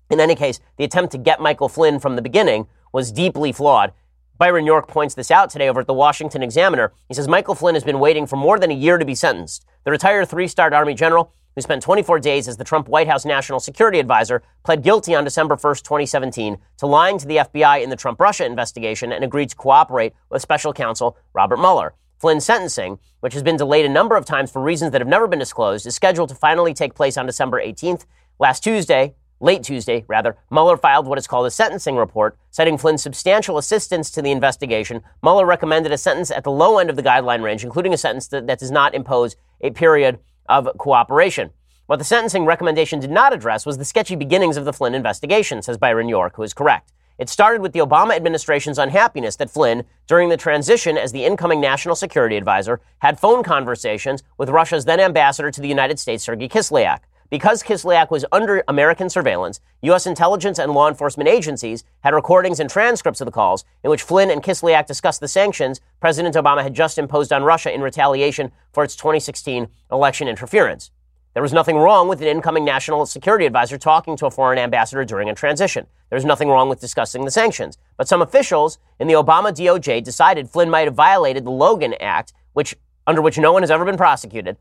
In 0.10 0.20
any 0.20 0.36
case, 0.36 0.62
the 0.78 0.86
attempt 0.86 1.12
to 1.12 1.18
get 1.18 1.42
Michael 1.42 1.70
Flynn 1.70 2.00
from 2.00 2.16
the 2.16 2.22
beginning 2.22 2.68
was 2.94 3.12
deeply 3.12 3.52
flawed. 3.52 3.92
Byron 4.38 4.66
York 4.66 4.88
points 4.88 5.16
this 5.16 5.32
out 5.32 5.50
today 5.50 5.70
over 5.70 5.82
at 5.82 5.88
the 5.88 5.94
Washington 5.94 6.42
Examiner. 6.42 6.94
He 7.08 7.14
says 7.14 7.28
Michael 7.28 7.56
Flynn 7.56 7.76
has 7.76 7.84
been 7.84 8.00
waiting 8.00 8.26
for 8.26 8.36
more 8.38 8.58
than 8.58 8.72
a 8.72 8.76
year 8.76 8.98
to 8.98 9.06
be 9.06 9.16
sentenced. 9.16 9.66
The 9.84 9.92
retired 9.92 10.28
three 10.30 10.48
star 10.48 10.74
Army 10.74 10.94
general 10.94 11.34
who 11.56 11.62
spent 11.62 11.82
24 11.84 12.20
days 12.20 12.48
as 12.48 12.58
the 12.58 12.64
Trump 12.64 12.88
White 12.88 13.08
House 13.08 13.26
National 13.26 13.60
Security 13.60 14.00
Advisor, 14.00 14.42
pled 14.64 14.84
guilty 14.84 15.16
on 15.16 15.24
December 15.24 15.56
1, 15.56 15.76
2017, 15.76 16.58
to 16.78 16.88
lying 16.88 17.18
to 17.18 17.28
the 17.28 17.38
FBI 17.38 17.84
in 17.84 17.90
the 17.90 17.96
Trump 17.96 18.20
Russia 18.20 18.46
investigation 18.46 19.12
and 19.12 19.24
agreed 19.24 19.50
to 19.50 19.56
cooperate 19.56 20.14
with 20.30 20.42
special 20.42 20.74
counsel 20.74 21.18
Robert 21.34 21.58
Mueller. 21.58 21.94
Flynn's 22.18 22.46
sentencing, 22.46 23.00
which 23.20 23.34
has 23.34 23.44
been 23.44 23.58
delayed 23.58 23.86
a 23.86 23.90
number 23.90 24.16
of 24.16 24.26
times 24.26 24.50
for 24.50 24.62
reasons 24.62 24.92
that 24.92 25.02
have 25.02 25.08
never 25.10 25.28
been 25.28 25.40
disclosed, 25.40 25.86
is 25.86 25.94
scheduled 25.94 26.30
to 26.30 26.36
finally 26.36 26.74
take 26.74 26.96
place 26.96 27.18
on 27.18 27.26
December 27.26 27.62
18th. 27.62 28.06
Last 28.40 28.64
Tuesday, 28.64 29.16
late 29.42 29.62
Tuesday, 29.62 30.06
rather, 30.08 30.38
Mueller 30.50 30.78
filed 30.78 31.06
what 31.06 31.18
is 31.18 31.28
called 31.28 31.46
a 31.46 31.52
sentencing 31.52 31.98
report, 31.98 32.38
citing 32.50 32.78
Flynn's 32.78 33.04
substantial 33.04 33.58
assistance 33.58 34.10
to 34.12 34.22
the 34.22 34.32
investigation. 34.32 35.02
Mueller 35.22 35.46
recommended 35.46 35.92
a 35.92 35.98
sentence 35.98 36.32
at 36.32 36.46
the 36.46 36.52
low 36.52 36.78
end 36.78 36.90
of 36.90 36.96
the 36.96 37.04
guideline 37.04 37.44
range, 37.44 37.66
including 37.66 37.94
a 37.94 37.98
sentence 37.98 38.28
that, 38.28 38.48
that 38.48 38.60
does 38.60 38.72
not 38.72 38.96
impose 38.96 39.36
a 39.60 39.72
period 39.72 40.18
of 40.48 40.70
cooperation. 40.78 41.52
What 41.86 42.00
the 42.00 42.06
sentencing 42.06 42.46
recommendation 42.46 43.00
did 43.00 43.12
not 43.12 43.34
address 43.34 43.66
was 43.66 43.78
the 43.78 43.86
sketchy 43.86 44.16
beginnings 44.16 44.58
of 44.58 44.66
the 44.66 44.74
Flynn 44.74 44.96
investigation, 44.96 45.62
says 45.62 45.78
Byron 45.78 46.08
York, 46.08 46.36
who 46.36 46.44
is 46.44 46.54
correct. 46.54 46.94
It 47.20 47.30
started 47.30 47.62
with 47.62 47.74
the 47.74 47.80
Obama 47.80 48.16
administration's 48.16 48.80
unhappiness 48.80 49.36
that 49.36 49.50
Flynn, 49.50 49.84
during 50.08 50.30
the 50.30 50.38
transition 50.38 50.98
as 50.98 51.12
the 51.12 51.26
incoming 51.26 51.62
national 51.62 51.96
security 51.96 52.38
advisor, 52.38 52.82
had 53.00 53.20
phone 53.20 53.44
conversations 53.44 54.24
with 54.38 54.50
Russia's 54.50 54.86
then 54.86 55.00
ambassador 55.00 55.52
to 55.52 55.62
the 55.62 55.68
United 55.68 56.00
States, 56.00 56.24
Sergei 56.24 56.48
Kislyak. 56.48 57.02
Because 57.34 57.64
Kislyak 57.64 58.12
was 58.12 58.24
under 58.32 58.64
American 58.68 59.10
surveillance, 59.10 59.60
U.S. 59.82 60.06
intelligence 60.06 60.60
and 60.60 60.72
law 60.72 60.88
enforcement 60.88 61.28
agencies 61.28 61.84
had 62.02 62.14
recordings 62.14 62.60
and 62.60 62.70
transcripts 62.70 63.22
of 63.22 63.26
the 63.26 63.32
calls 63.32 63.66
in 63.84 63.90
which 63.90 64.04
Flynn 64.04 64.30
and 64.30 64.44
Kislyak 64.44 64.86
discussed 64.86 65.20
the 65.20 65.28
sanctions 65.28 65.82
President 66.00 66.36
Obama 66.36 66.62
had 66.62 66.76
just 66.76 67.00
imposed 67.00 67.34
on 67.34 67.42
Russia 67.42 67.74
in 67.74 67.82
retaliation 67.82 68.52
for 68.72 68.84
its 68.84 68.96
2016 68.96 69.68
election 69.92 70.28
interference. 70.28 70.92
There 71.34 71.42
was 71.42 71.54
nothing 71.54 71.78
wrong 71.78 72.08
with 72.08 72.22
an 72.22 72.28
incoming 72.28 72.66
national 72.66 73.04
security 73.08 73.48
advisor 73.48 73.80
talking 73.80 74.16
to 74.18 74.28
a 74.28 74.32
foreign 74.32 74.60
ambassador 74.60 75.04
during 75.04 75.28
a 75.28 75.34
transition. 75.34 75.88
There 76.12 76.18
was 76.18 76.26
nothing 76.26 76.50
wrong 76.50 76.70
with 76.70 76.82
discussing 76.82 77.26
the 77.26 77.32
sanctions. 77.32 77.80
But 77.98 78.08
some 78.08 78.22
officials 78.22 78.78
in 79.00 79.08
the 79.08 79.16
Obama 79.16 79.52
DOJ 79.52 80.04
decided 80.04 80.52
Flynn 80.52 80.70
might 80.70 80.86
have 80.86 80.94
violated 80.94 81.46
the 81.46 81.50
Logan 81.50 81.96
Act, 82.00 82.32
which 82.52 82.76
under 83.08 83.24
which 83.24 83.40
no 83.40 83.52
one 83.52 83.64
has 83.64 83.72
ever 83.72 83.86
been 83.86 83.98
prosecuted, 83.98 84.56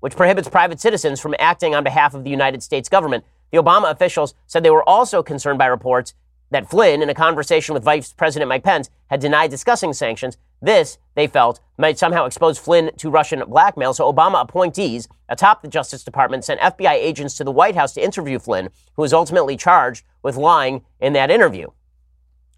which 0.00 0.16
prohibits 0.16 0.48
private 0.48 0.80
citizens 0.80 1.20
from 1.20 1.34
acting 1.38 1.74
on 1.74 1.84
behalf 1.84 2.14
of 2.14 2.24
the 2.24 2.30
United 2.30 2.62
States 2.62 2.88
government. 2.88 3.24
The 3.50 3.58
Obama 3.58 3.90
officials 3.90 4.34
said 4.46 4.62
they 4.62 4.70
were 4.70 4.88
also 4.88 5.22
concerned 5.22 5.58
by 5.58 5.66
reports 5.66 6.14
that 6.50 6.68
Flynn, 6.68 7.02
in 7.02 7.08
a 7.08 7.14
conversation 7.14 7.74
with 7.74 7.84
Vice 7.84 8.12
President 8.12 8.48
Mike 8.48 8.62
Pence, 8.62 8.90
had 9.10 9.20
denied 9.20 9.50
discussing 9.50 9.92
sanctions. 9.92 10.36
This, 10.62 10.98
they 11.14 11.26
felt, 11.26 11.60
might 11.76 11.98
somehow 11.98 12.24
expose 12.24 12.58
Flynn 12.58 12.90
to 12.98 13.10
Russian 13.10 13.42
blackmail. 13.46 13.92
So 13.94 14.10
Obama 14.12 14.40
appointees 14.42 15.08
atop 15.28 15.62
the 15.62 15.68
Justice 15.68 16.04
Department 16.04 16.44
sent 16.44 16.60
FBI 16.60 16.92
agents 16.92 17.36
to 17.36 17.44
the 17.44 17.52
White 17.52 17.74
House 17.74 17.92
to 17.94 18.04
interview 18.04 18.38
Flynn, 18.38 18.70
who 18.94 19.02
was 19.02 19.12
ultimately 19.12 19.56
charged 19.56 20.04
with 20.22 20.36
lying 20.36 20.82
in 21.00 21.12
that 21.14 21.30
interview. 21.30 21.68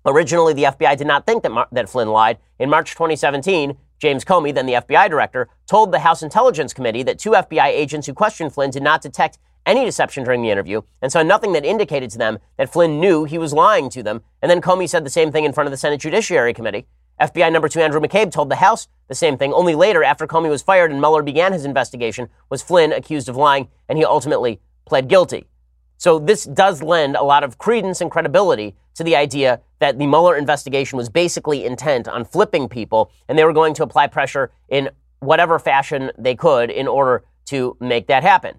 Originally, 0.04 0.54
the 0.54 0.64
FBI 0.64 0.96
did 0.96 1.06
not 1.06 1.26
think 1.26 1.42
that, 1.42 1.52
Mar- 1.52 1.68
that 1.72 1.88
Flynn 1.88 2.08
lied. 2.08 2.38
In 2.58 2.70
March 2.70 2.92
2017, 2.92 3.76
James 3.98 4.24
Comey, 4.24 4.54
then 4.54 4.66
the 4.66 4.74
FBI 4.74 5.10
director, 5.10 5.48
told 5.66 5.92
the 5.92 6.00
House 6.00 6.22
Intelligence 6.22 6.72
Committee 6.72 7.02
that 7.02 7.18
two 7.18 7.32
FBI 7.32 7.66
agents 7.66 8.06
who 8.06 8.14
questioned 8.14 8.52
Flynn 8.52 8.70
did 8.70 8.82
not 8.82 9.02
detect 9.02 9.38
any 9.66 9.84
deception 9.84 10.24
during 10.24 10.42
the 10.42 10.50
interview 10.50 10.80
and 11.02 11.12
saw 11.12 11.22
nothing 11.22 11.52
that 11.52 11.64
indicated 11.64 12.10
to 12.10 12.18
them 12.18 12.38
that 12.56 12.72
Flynn 12.72 13.00
knew 13.00 13.24
he 13.24 13.38
was 13.38 13.52
lying 13.52 13.90
to 13.90 14.02
them. 14.02 14.22
And 14.40 14.50
then 14.50 14.62
Comey 14.62 14.88
said 14.88 15.04
the 15.04 15.10
same 15.10 15.30
thing 15.30 15.44
in 15.44 15.52
front 15.52 15.66
of 15.66 15.72
the 15.72 15.76
Senate 15.76 16.00
Judiciary 16.00 16.54
Committee. 16.54 16.86
FBI 17.20 17.52
number 17.52 17.68
two 17.68 17.80
Andrew 17.80 18.00
McCabe 18.00 18.30
told 18.30 18.48
the 18.48 18.56
House 18.56 18.86
the 19.08 19.14
same 19.14 19.36
thing. 19.36 19.52
Only 19.52 19.74
later, 19.74 20.04
after 20.04 20.26
Comey 20.26 20.48
was 20.48 20.62
fired 20.62 20.90
and 20.90 21.00
Mueller 21.00 21.22
began 21.22 21.52
his 21.52 21.64
investigation, 21.64 22.28
was 22.48 22.62
Flynn 22.62 22.92
accused 22.92 23.28
of 23.28 23.36
lying, 23.36 23.68
and 23.88 23.98
he 23.98 24.04
ultimately 24.04 24.60
pled 24.86 25.08
guilty. 25.08 25.48
So 25.98 26.20
this 26.20 26.44
does 26.44 26.82
lend 26.82 27.16
a 27.16 27.22
lot 27.22 27.42
of 27.44 27.58
credence 27.58 28.00
and 28.00 28.10
credibility 28.10 28.76
to 28.94 29.04
the 29.04 29.16
idea 29.16 29.60
that 29.80 29.98
the 29.98 30.06
Mueller 30.06 30.36
investigation 30.36 30.96
was 30.96 31.08
basically 31.08 31.64
intent 31.64 32.08
on 32.08 32.24
flipping 32.24 32.68
people, 32.68 33.10
and 33.28 33.36
they 33.36 33.44
were 33.44 33.52
going 33.52 33.74
to 33.74 33.82
apply 33.82 34.06
pressure 34.06 34.50
in 34.68 34.90
whatever 35.18 35.58
fashion 35.58 36.12
they 36.16 36.36
could 36.36 36.70
in 36.70 36.86
order 36.86 37.24
to 37.46 37.76
make 37.80 38.06
that 38.06 38.22
happen. 38.22 38.56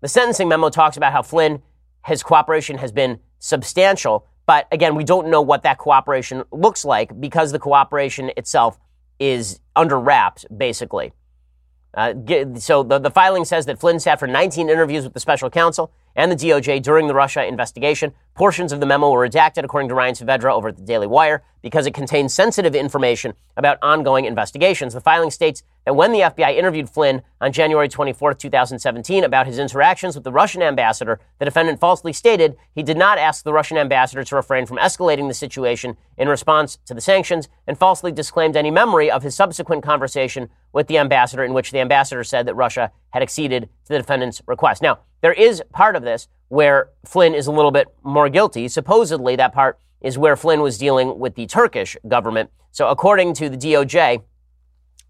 The 0.00 0.08
sentencing 0.08 0.48
memo 0.48 0.70
talks 0.70 0.96
about 0.96 1.12
how 1.12 1.22
Flynn, 1.22 1.62
his 2.04 2.24
cooperation 2.24 2.78
has 2.78 2.90
been 2.90 3.20
substantial, 3.38 4.26
but 4.46 4.66
again, 4.72 4.96
we 4.96 5.04
don't 5.04 5.28
know 5.28 5.40
what 5.40 5.62
that 5.62 5.78
cooperation 5.78 6.42
looks 6.50 6.84
like 6.84 7.20
because 7.20 7.52
the 7.52 7.60
cooperation 7.60 8.32
itself 8.36 8.78
is 9.20 9.60
under 9.76 9.98
wraps, 10.00 10.44
basically. 10.56 11.12
Uh, 11.94 12.14
so 12.56 12.82
the, 12.82 12.98
the 12.98 13.10
filing 13.10 13.44
says 13.44 13.66
that 13.66 13.78
Flynn 13.78 14.00
sat 14.00 14.18
for 14.18 14.26
19 14.26 14.68
interviews 14.68 15.04
with 15.04 15.12
the 15.12 15.20
special 15.20 15.50
counsel 15.50 15.92
and 16.16 16.30
the 16.30 16.36
DOJ 16.36 16.82
during 16.82 17.06
the 17.06 17.14
Russia 17.14 17.46
investigation. 17.46 18.12
Portions 18.34 18.72
of 18.72 18.80
the 18.80 18.86
memo 18.86 19.10
were 19.10 19.28
redacted, 19.28 19.64
according 19.64 19.88
to 19.88 19.94
Ryan 19.94 20.14
Saavedra 20.14 20.52
over 20.52 20.68
at 20.68 20.76
the 20.76 20.82
Daily 20.82 21.06
Wire. 21.06 21.42
because 21.62 21.86
it 21.86 21.94
contains 21.94 22.34
sensitive 22.34 22.74
information 22.74 23.34
about 23.56 23.78
ongoing 23.82 24.24
investigations. 24.24 24.92
The 24.92 25.00
filing 25.00 25.30
states 25.30 25.62
that 25.86 25.94
when 25.94 26.12
the 26.12 26.20
FBI 26.20 26.56
interviewed 26.56 26.90
Flynn 26.90 27.22
on 27.40 27.52
January 27.52 27.88
24, 27.88 28.34
2017, 28.34 29.24
about 29.24 29.46
his 29.46 29.58
interactions 29.58 30.14
with 30.14 30.24
the 30.24 30.32
Russian 30.32 30.62
ambassador, 30.62 31.20
the 31.38 31.44
defendant 31.44 31.80
falsely 31.80 32.12
stated 32.12 32.56
he 32.74 32.82
did 32.82 32.96
not 32.96 33.18
ask 33.18 33.44
the 33.44 33.52
Russian 33.52 33.78
ambassador 33.78 34.24
to 34.24 34.36
refrain 34.36 34.66
from 34.66 34.78
escalating 34.78 35.28
the 35.28 35.34
situation 35.34 35.96
in 36.16 36.28
response 36.28 36.78
to 36.86 36.94
the 36.94 37.00
sanctions 37.00 37.48
and 37.66 37.78
falsely 37.78 38.12
disclaimed 38.12 38.56
any 38.56 38.70
memory 38.70 39.10
of 39.10 39.22
his 39.22 39.34
subsequent 39.34 39.82
conversation 39.82 40.48
with 40.72 40.86
the 40.86 40.98
ambassador 40.98 41.44
in 41.44 41.52
which 41.52 41.70
the 41.70 41.80
ambassador 41.80 42.24
said 42.24 42.46
that 42.46 42.54
Russia 42.54 42.90
had 43.10 43.22
acceded 43.22 43.68
to 43.84 43.92
the 43.92 43.98
defendant's 43.98 44.42
request. 44.46 44.82
Now, 44.82 45.00
there 45.20 45.32
is 45.32 45.62
part 45.72 45.96
of 45.96 46.02
this 46.02 46.28
where 46.48 46.90
Flynn 47.04 47.34
is 47.34 47.46
a 47.46 47.52
little 47.52 47.70
bit 47.70 47.88
more 48.02 48.28
guilty. 48.28 48.68
Supposedly, 48.68 49.36
that 49.36 49.52
part 49.52 49.78
is 50.00 50.18
where 50.18 50.36
Flynn 50.36 50.60
was 50.60 50.78
dealing 50.78 51.18
with 51.18 51.34
the 51.34 51.46
Turkish 51.46 51.96
government. 52.06 52.50
So, 52.72 52.88
according 52.88 53.34
to 53.34 53.48
the 53.48 53.56
DOJ, 53.56 54.22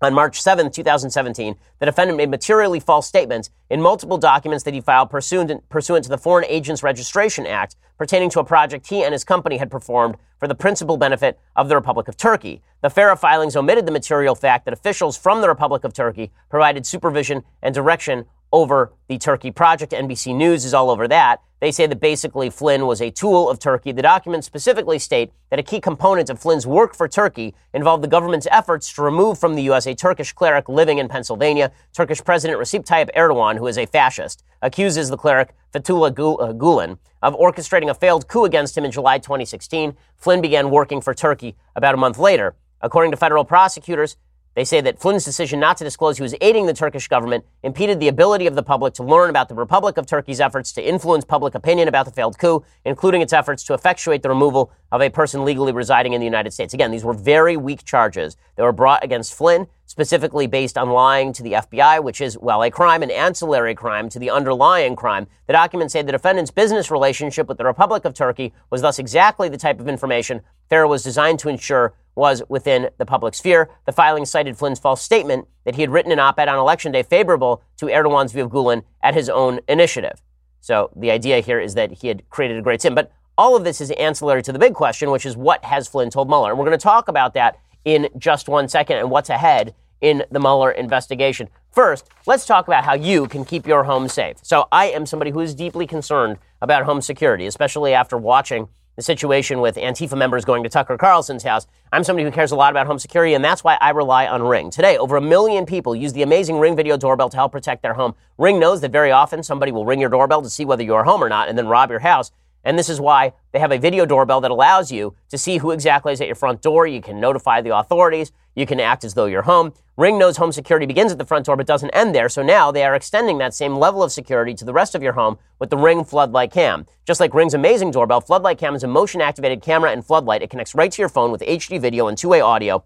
on 0.02 0.14
March 0.14 0.43
7, 0.43 0.71
2017, 0.73 1.55
the 1.79 1.87
defendant 1.87 2.17
made 2.17 2.29
materially 2.29 2.81
false 2.81 3.07
statements 3.07 3.50
in 3.71 3.81
multiple 3.81 4.19
documents 4.19 4.64
that 4.64 4.75
he 4.75 4.81
filed 4.81 5.11
pursuant, 5.11 5.69
pursuant 5.69 6.02
to 6.05 6.11
the 6.11 6.19
Foreign 6.19 6.45
Agents 6.47 6.83
Registration 6.83 7.47
Act 7.47 7.76
pertaining 7.99 8.29
to 8.31 8.41
a 8.41 8.45
project 8.45 8.88
he 8.88 9.05
and 9.05 9.12
his 9.12 9.23
company 9.23 9.59
had 9.59 9.71
performed 9.71 10.17
for 10.41 10.49
the 10.49 10.57
principal 10.57 10.97
benefit 10.97 11.38
of 11.55 11.69
the 11.69 11.76
Republic 11.76 12.09
of 12.09 12.17
Turkey. 12.17 12.61
The 12.81 12.91
FARA 12.91 13.17
filings 13.17 13.55
omitted 13.55 13.87
the 13.87 13.93
material 13.93 14.35
fact 14.35 14.64
that 14.64 14.75
officials 14.75 15.17
from 15.17 15.41
the 15.41 15.49
Republic 15.49 15.85
of 15.85 15.93
Turkey 15.93 16.33
provided 16.50 16.85
supervision 16.85 17.45
and 17.62 17.73
direction 17.73 18.25
over 18.52 18.92
the 19.09 19.18
Turkey 19.18 19.50
project. 19.50 19.92
NBC 19.92 20.35
News 20.35 20.64
is 20.64 20.75
all 20.75 20.90
over 20.90 21.09
that. 21.09 21.40
They 21.61 21.71
say 21.71 21.87
that 21.87 22.00
basically 22.00 22.50
Flynn 22.50 22.87
was 22.87 23.00
a 23.00 23.11
tool 23.11 23.49
of 23.49 23.61
Turkey. 23.61 23.92
The 23.92 24.02
documents 24.02 24.49
specifically 24.49 24.99
state 24.99 25.32
that 25.50 25.61
a 25.61 25.62
key 25.62 25.80
component 25.80 26.28
of 26.28 26.40
Flynn's 26.40 26.66
work 26.66 26.92
for 26.92 27.06
Turkey 27.06 27.54
involved 27.73 28.02
the 28.02 28.09
government's 28.09 28.49
efforts 28.50 28.92
to 28.94 29.02
remove 29.02 29.38
from 29.38 29.54
the 29.54 29.62
U.S. 29.64 29.87
a 29.87 29.94
Turkish 29.94 30.32
cleric 30.32 30.68
living 30.68 30.99
in 30.99 31.09
Pennsylvania. 31.09 31.71
Turkish 31.92 32.23
President 32.25 32.59
Recep 32.59 32.85
Tayyip 32.85 33.14
Erdogan, 33.16 33.59
who 33.59 33.68
is 33.68 33.78
a 33.78 33.87
fascist, 33.87 34.42
accuses 34.61 35.09
the 35.09 35.16
cleric 35.16 35.54
Fethullah 35.73 36.11
uh, 36.11 36.52
Gulen 36.52 36.99
of 37.23 37.37
orchestrating 37.37 37.88
a 37.88 37.94
failed 37.94 38.26
coup 38.26 38.44
against 38.44 38.76
him 38.76 38.85
in 38.85 38.90
July 38.90 39.18
2016. 39.18 39.97
Flynn 40.16 40.40
began 40.40 40.68
working 40.68 41.00
for 41.00 41.14
Turkey 41.14 41.54
about 41.76 41.94
a 41.94 41.99
month 41.99 42.18
later. 42.18 42.56
According 42.80 43.12
to 43.12 43.16
federal 43.16 43.44
prosecutors, 43.44 44.16
they 44.54 44.64
say 44.64 44.80
that 44.82 44.99
Flynn's 44.99 45.25
decision 45.25 45.61
not 45.61 45.76
to 45.78 45.85
disclose 45.85 46.16
he 46.18 46.23
was 46.23 46.35
aiding 46.40 46.66
the 46.66 46.75
Turkish 46.75 47.09
government 47.09 47.44
impeded 47.62 48.00
the 48.00 48.09
ability 48.09 48.47
of 48.47 48.54
the 48.54 48.62
public 48.62 48.92
to 48.94 49.02
learn 49.02 49.30
about 49.30 49.49
the 49.49 49.54
Republic 49.54 49.97
of 49.97 50.06
Turkey's 50.06 50.40
efforts 50.40 50.73
to 50.73 50.87
influence 50.87 51.25
public 51.25 51.54
opinion 51.54 51.88
about 51.88 52.04
the 52.04 52.12
failed 52.12 52.38
coup, 52.38 52.62
including 52.85 53.23
its 53.23 53.32
efforts 53.32 53.64
to 53.64 53.75
effectuate 53.75 54.23
the 54.23 54.28
removal 54.28 54.71
of 54.90 55.00
a 55.00 55.09
person 55.09 55.44
legally 55.44 55.73
residing 55.73 56.12
in 56.12 56.21
the 56.21 56.26
United 56.26 56.52
States. 56.52 56.75
Again, 56.75 56.90
these 56.90 57.04
were 57.04 57.14
very 57.14 57.56
weak 57.56 57.85
charges 57.85 58.37
that 58.56 58.62
were 58.62 58.73
brought 58.73 59.02
against 59.02 59.35
Flynn, 59.35 59.66
specifically 59.93 60.47
based 60.47 60.79
on 60.79 60.89
lying 60.89 61.35
to 61.35 61.43
the 61.43 61.53
FBI, 61.53 62.03
which 62.03 62.23
is, 62.23 62.39
well, 62.39 62.63
a 62.63 62.71
crime, 62.71 63.03
an 63.03 63.11
ancillary 63.11 63.75
crime 63.75 64.09
to 64.09 64.19
the 64.19 64.31
underlying 64.31 64.97
crime. 64.97 65.27
The 65.47 65.53
documents 65.53 65.93
say 65.93 66.01
the 66.01 66.11
defendant's 66.11 66.51
business 66.51 66.91
relationship 66.91 67.47
with 67.47 67.59
the 67.59 67.67
Republic 67.67 68.07
of 68.07 68.15
Turkey 68.15 68.55
was 68.71 68.81
thus 68.81 68.99
exactly 68.99 69.51
the 69.51 69.59
type 69.59 69.81
of 69.81 69.89
information 69.89 70.41
FARA 70.71 70.89
was 70.89 71.03
designed 71.03 71.41
to 71.41 71.51
ensure 71.51 71.93
was 72.15 72.43
within 72.49 72.89
the 72.97 73.05
public 73.05 73.35
sphere. 73.35 73.69
The 73.85 73.93
filing 73.93 74.25
cited 74.25 74.57
Flynn's 74.57 74.79
false 74.79 75.03
statement 75.03 75.47
that 75.67 75.75
he 75.75 75.83
had 75.83 75.91
written 75.91 76.11
an 76.11 76.19
op 76.19 76.39
ed 76.39 76.49
on 76.49 76.59
election 76.59 76.91
day 76.91 77.03
favorable 77.03 77.63
to 77.77 77.87
Erdogan's 77.87 78.33
view 78.33 78.45
of 78.45 78.51
Gulen 78.51 78.85
at 79.03 79.13
his 79.13 79.29
own 79.29 79.61
initiative. 79.69 80.23
So 80.63 80.91
the 80.97 81.11
idea 81.11 81.41
here 81.41 81.61
is 81.61 81.75
that 81.75 81.93
he 82.01 82.09
had 82.09 82.27
created 82.31 82.57
a 82.57 82.63
great 82.63 82.81
sin. 82.81 82.95
But 82.95 83.13
all 83.37 83.57
of 83.57 83.65
this 83.65 83.83
is 83.83 83.91
ancillary 83.91 84.43
to 84.45 84.53
the 84.53 84.59
big 84.59 84.73
question, 84.73 85.11
which 85.11 85.27
is 85.27 85.37
what 85.37 85.63
has 85.67 85.87
Flynn 85.87 86.09
told 86.09 86.31
Mueller? 86.31 86.49
And 86.49 86.59
we're 86.59 86.65
going 86.65 86.79
to 86.79 86.83
talk 86.83 87.09
about 87.09 87.35
that 87.35 87.59
in 87.85 88.09
just 88.17 88.49
one 88.49 88.69
second 88.69 88.97
and 88.97 89.11
what's 89.11 89.29
ahead 89.29 89.75
in 90.02 90.25
the 90.30 90.38
Mueller 90.38 90.71
investigation. 90.71 91.49
First, 91.71 92.11
let's 92.26 92.44
talk 92.44 92.66
about 92.66 92.85
how 92.85 92.92
you 92.92 93.26
can 93.28 93.47
keep 93.47 93.66
your 93.66 93.85
home 93.85 94.09
safe. 94.09 94.37
So 94.42 94.68
I 94.71 94.87
am 94.87 95.06
somebody 95.06 95.30
who 95.30 95.40
is 95.40 95.54
deeply 95.54 95.87
concerned 95.87 96.37
about 96.61 96.85
home 96.85 97.00
security, 97.00 97.47
especially 97.47 97.94
after 97.94 98.18
watching 98.18 98.68
the 98.97 99.02
situation 99.02 99.62
with 99.62 99.76
Antifa 99.76 100.18
members 100.18 100.44
going 100.44 100.62
to 100.64 100.68
Tucker 100.68 100.99
Carlson's 100.99 101.44
house. 101.44 101.66
I'm 101.92 102.04
somebody 102.04 102.25
who 102.25 102.30
cares 102.30 102.52
a 102.52 102.56
lot 102.56 102.73
about 102.73 102.87
home 102.87 102.99
security, 102.99 103.32
and 103.32 103.42
that's 103.42 103.64
why 103.64 103.78
I 103.80 103.90
rely 103.90 104.26
on 104.26 104.42
Ring. 104.42 104.71
Today, 104.71 104.99
over 104.99 105.16
a 105.16 105.21
million 105.23 105.64
people 105.64 105.97
use 105.97 106.12
the 106.12 106.23
amazing 106.23 106.59
Ring 106.59 106.76
video 106.76 106.99
doorbell 106.99 107.30
to 107.30 107.37
help 107.37 107.52
protect 107.52 107.82
their 107.82 107.94
home. 107.94 108.14
Ring 108.37 108.61
knows 108.61 108.82
that 108.82 108.92
very 108.92 109.11
often 109.11 109.42
somebody 109.42 109.73
will 109.73 109.87
ring 109.87 109.99
your 109.99 110.11
doorbell 110.11 110.42
to 110.42 110.50
see 110.50 110.66
whether 110.66 110.82
you're 110.82 111.04
home 111.04 111.25
or 111.25 111.30
not 111.30 111.49
and 111.49 111.56
then 111.56 111.68
rob 111.68 111.88
your 111.88 112.00
house. 112.00 112.32
And 112.64 112.78
this 112.78 112.88
is 112.88 113.00
why 113.00 113.32
they 113.52 113.59
have 113.59 113.73
a 113.73 113.78
video 113.78 114.06
doorbell 114.06 114.40
that 114.42 114.50
allows 114.50 114.92
you 114.92 115.16
to 115.30 115.38
see 115.38 115.59
who 115.59 115.71
exactly 115.71 116.12
is 116.12 116.21
at 116.21 116.28
your 116.28 116.37
front 116.37 116.62
door. 116.62 116.87
You 116.87 117.00
can 117.00 117.18
notify 117.18 117.61
the 117.61 117.76
authorities. 117.76 118.30
You 118.54 118.66
can 118.66 118.78
act 118.78 119.04
as 119.04 119.14
though 119.14 119.26
you're 119.26 119.42
home. 119.42 119.73
Ring 119.99 120.19
knows 120.19 120.39
home 120.39 120.53
security 120.53 120.87
begins 120.87 121.13
at 121.13 121.19
the 121.19 121.27
front 121.27 121.45
door 121.45 121.57
but 121.57 121.67
doesn't 121.67 121.91
end 121.91 122.15
there. 122.15 122.31
So 122.31 122.43
now 122.43 122.73
they 122.73 122.83
are 122.83 122.95
extending 122.95 123.37
that 123.39 123.53
same 123.53 123.77
level 123.77 124.03
of 124.03 124.11
security 124.11 124.55
to 124.55 124.65
the 124.65 124.73
rest 124.73 124.95
of 124.95 125.03
your 125.03 125.13
home 125.13 125.39
with 125.59 125.69
the 125.69 125.77
Ring 125.77 126.03
Floodlight 126.03 126.51
Cam. 126.51 126.87
Just 127.05 127.21
like 127.21 127.35
Ring's 127.35 127.53
amazing 127.53 127.91
doorbell, 127.91 128.23
Floodlight 128.23 128.57
Cam 128.57 128.75
is 128.75 128.85
a 128.85 128.89
motion 128.89 129.21
activated 129.21 129.61
camera 129.61 129.91
and 129.91 130.03
floodlight. 130.05 130.41
It 130.41 130.49
connects 130.49 130.75
right 130.75 130.91
to 130.91 131.03
your 131.03 131.11
phone 131.11 131.31
with 131.31 131.43
HD 131.43 131.79
video 131.79 132.09
and 132.09 132.17
two 132.17 132.31
way 132.31 132.41
audio. 132.41 132.85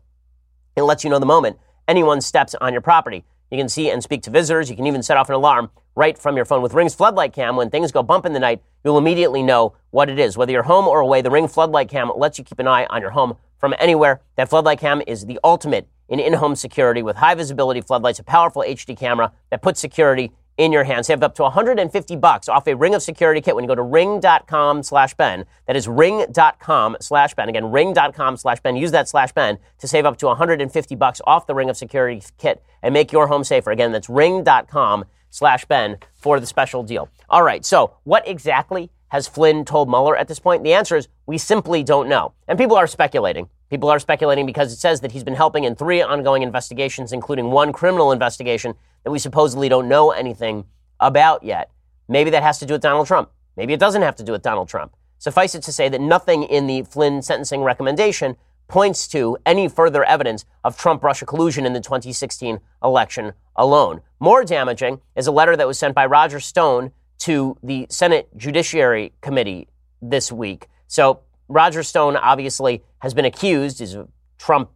It 0.74 0.82
lets 0.82 1.04
you 1.04 1.10
know 1.10 1.20
the 1.20 1.26
moment 1.26 1.58
anyone 1.86 2.20
steps 2.20 2.56
on 2.60 2.72
your 2.72 2.82
property. 2.82 3.24
You 3.52 3.58
can 3.58 3.68
see 3.68 3.88
and 3.88 4.02
speak 4.02 4.22
to 4.24 4.30
visitors. 4.30 4.68
You 4.68 4.74
can 4.74 4.88
even 4.88 5.04
set 5.04 5.16
off 5.16 5.28
an 5.28 5.36
alarm 5.36 5.70
right 5.94 6.18
from 6.18 6.34
your 6.34 6.44
phone. 6.44 6.60
With 6.60 6.74
Ring's 6.74 6.96
floodlight 6.96 7.32
cam, 7.32 7.54
when 7.54 7.70
things 7.70 7.92
go 7.92 8.02
bump 8.02 8.26
in 8.26 8.32
the 8.32 8.40
night, 8.40 8.60
you'll 8.84 8.98
immediately 8.98 9.44
know 9.44 9.76
what 9.90 10.10
it 10.10 10.18
is. 10.18 10.36
Whether 10.36 10.50
you're 10.50 10.64
home 10.64 10.88
or 10.88 10.98
away, 10.98 11.22
the 11.22 11.30
Ring 11.30 11.46
floodlight 11.46 11.88
cam 11.88 12.10
lets 12.16 12.36
you 12.36 12.44
keep 12.44 12.58
an 12.58 12.66
eye 12.66 12.86
on 12.86 13.00
your 13.00 13.10
home 13.10 13.36
from 13.58 13.74
anywhere. 13.78 14.22
That 14.34 14.50
floodlight 14.50 14.80
cam 14.80 15.02
is 15.06 15.26
the 15.26 15.38
ultimate 15.44 15.88
in 16.08 16.20
in-home 16.20 16.56
security 16.56 17.02
with 17.02 17.16
high 17.16 17.34
visibility 17.34 17.80
floodlights, 17.80 18.18
a 18.18 18.24
powerful 18.24 18.62
HD 18.66 18.96
camera 18.96 19.32
that 19.50 19.62
puts 19.62 19.80
security 19.80 20.32
in 20.56 20.72
your 20.72 20.84
hand. 20.84 21.04
Save 21.04 21.22
up 21.22 21.34
to 21.34 21.42
150 21.42 22.16
bucks 22.16 22.48
off 22.48 22.66
a 22.66 22.74
Ring 22.74 22.94
of 22.94 23.02
Security 23.02 23.40
kit 23.40 23.54
when 23.54 23.64
you 23.64 23.68
go 23.68 23.74
to 23.74 23.82
ring.com 23.82 24.82
slash 24.82 25.14
Ben. 25.14 25.44
That 25.66 25.76
is 25.76 25.86
ring.com 25.86 26.96
slash 27.00 27.34
Ben. 27.34 27.48
Again, 27.48 27.70
ring.com 27.70 28.36
slash 28.36 28.60
Ben. 28.60 28.76
Use 28.76 28.90
that 28.92 29.08
slash 29.08 29.32
Ben 29.32 29.58
to 29.78 29.88
save 29.88 30.06
up 30.06 30.16
to 30.18 30.26
150 30.26 30.94
bucks 30.94 31.20
off 31.26 31.46
the 31.46 31.54
Ring 31.54 31.70
of 31.70 31.76
Security 31.76 32.22
kit 32.38 32.62
and 32.82 32.92
make 32.92 33.12
your 33.12 33.26
home 33.26 33.44
safer. 33.44 33.70
Again, 33.70 33.92
that's 33.92 34.08
ring.com 34.08 35.04
slash 35.30 35.64
Ben 35.66 35.98
for 36.14 36.40
the 36.40 36.46
special 36.46 36.82
deal. 36.82 37.10
All 37.28 37.42
right. 37.42 37.64
So 37.64 37.96
what 38.04 38.26
exactly 38.26 38.90
has 39.08 39.28
Flynn 39.28 39.64
told 39.64 39.88
Mueller 39.88 40.16
at 40.16 40.28
this 40.28 40.38
point? 40.38 40.64
The 40.64 40.74
answer 40.74 40.96
is 40.96 41.08
we 41.26 41.38
simply 41.38 41.82
don't 41.82 42.08
know. 42.08 42.32
And 42.48 42.58
people 42.58 42.76
are 42.76 42.86
speculating. 42.86 43.48
People 43.70 43.88
are 43.90 43.98
speculating 43.98 44.46
because 44.46 44.72
it 44.72 44.78
says 44.78 45.00
that 45.00 45.12
he's 45.12 45.24
been 45.24 45.34
helping 45.34 45.64
in 45.64 45.74
three 45.74 46.00
ongoing 46.00 46.42
investigations, 46.42 47.12
including 47.12 47.50
one 47.50 47.72
criminal 47.72 48.12
investigation 48.12 48.74
that 49.04 49.10
we 49.10 49.18
supposedly 49.18 49.68
don't 49.68 49.88
know 49.88 50.10
anything 50.10 50.64
about 51.00 51.42
yet. 51.42 51.70
Maybe 52.08 52.30
that 52.30 52.42
has 52.42 52.58
to 52.60 52.66
do 52.66 52.74
with 52.74 52.82
Donald 52.82 53.06
Trump. 53.06 53.30
Maybe 53.56 53.72
it 53.72 53.80
doesn't 53.80 54.02
have 54.02 54.16
to 54.16 54.22
do 54.22 54.32
with 54.32 54.42
Donald 54.42 54.68
Trump. 54.68 54.94
Suffice 55.18 55.54
it 55.54 55.62
to 55.62 55.72
say 55.72 55.88
that 55.88 56.00
nothing 56.00 56.42
in 56.42 56.66
the 56.66 56.82
Flynn 56.82 57.22
sentencing 57.22 57.62
recommendation 57.62 58.36
points 58.68 59.06
to 59.08 59.36
any 59.46 59.68
further 59.68 60.04
evidence 60.04 60.44
of 60.64 60.76
Trump 60.76 61.02
Russia 61.02 61.24
collusion 61.24 61.64
in 61.64 61.72
the 61.72 61.80
2016 61.80 62.60
election 62.82 63.32
alone. 63.54 64.02
More 64.20 64.44
damaging 64.44 65.00
is 65.14 65.26
a 65.26 65.32
letter 65.32 65.56
that 65.56 65.66
was 65.66 65.78
sent 65.78 65.94
by 65.94 66.06
Roger 66.06 66.40
Stone 66.40 66.92
to 67.18 67.56
the 67.62 67.86
Senate 67.88 68.28
Judiciary 68.36 69.12
Committee 69.20 69.68
this 70.02 70.30
week. 70.30 70.68
So 70.86 71.20
Roger 71.48 71.82
Stone 71.82 72.16
obviously 72.16 72.82
has 72.98 73.14
been 73.14 73.24
accused, 73.24 73.80
is 73.80 73.94
a 73.94 74.08
Trump 74.38 74.70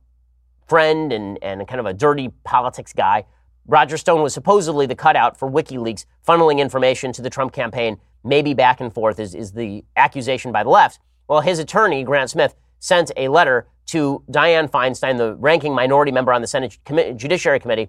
friend 0.66 1.12
and, 1.12 1.38
and 1.42 1.66
kind 1.66 1.80
of 1.80 1.86
a 1.86 1.92
dirty 1.92 2.30
politics 2.44 2.92
guy. 2.92 3.24
Roger 3.66 3.96
Stone 3.96 4.22
was 4.22 4.32
supposedly 4.32 4.86
the 4.86 4.94
cutout 4.94 5.36
for 5.36 5.50
WikiLeaks 5.50 6.04
funneling 6.26 6.58
information 6.58 7.12
to 7.12 7.22
the 7.22 7.30
Trump 7.30 7.52
campaign, 7.52 7.98
maybe 8.24 8.54
back 8.54 8.80
and 8.80 8.92
forth, 8.92 9.18
is, 9.18 9.34
is 9.34 9.52
the 9.52 9.84
accusation 9.96 10.52
by 10.52 10.62
the 10.62 10.70
left. 10.70 11.00
Well, 11.28 11.40
his 11.40 11.58
attorney, 11.58 12.02
Grant 12.04 12.30
Smith, 12.30 12.54
sent 12.78 13.12
a 13.16 13.28
letter 13.28 13.68
to 13.86 14.22
Dianne 14.30 14.70
Feinstein, 14.70 15.18
the 15.18 15.34
ranking 15.34 15.74
minority 15.74 16.12
member 16.12 16.32
on 16.32 16.40
the 16.40 16.46
Senate 16.46 16.78
Judiciary 17.16 17.60
Committee, 17.60 17.88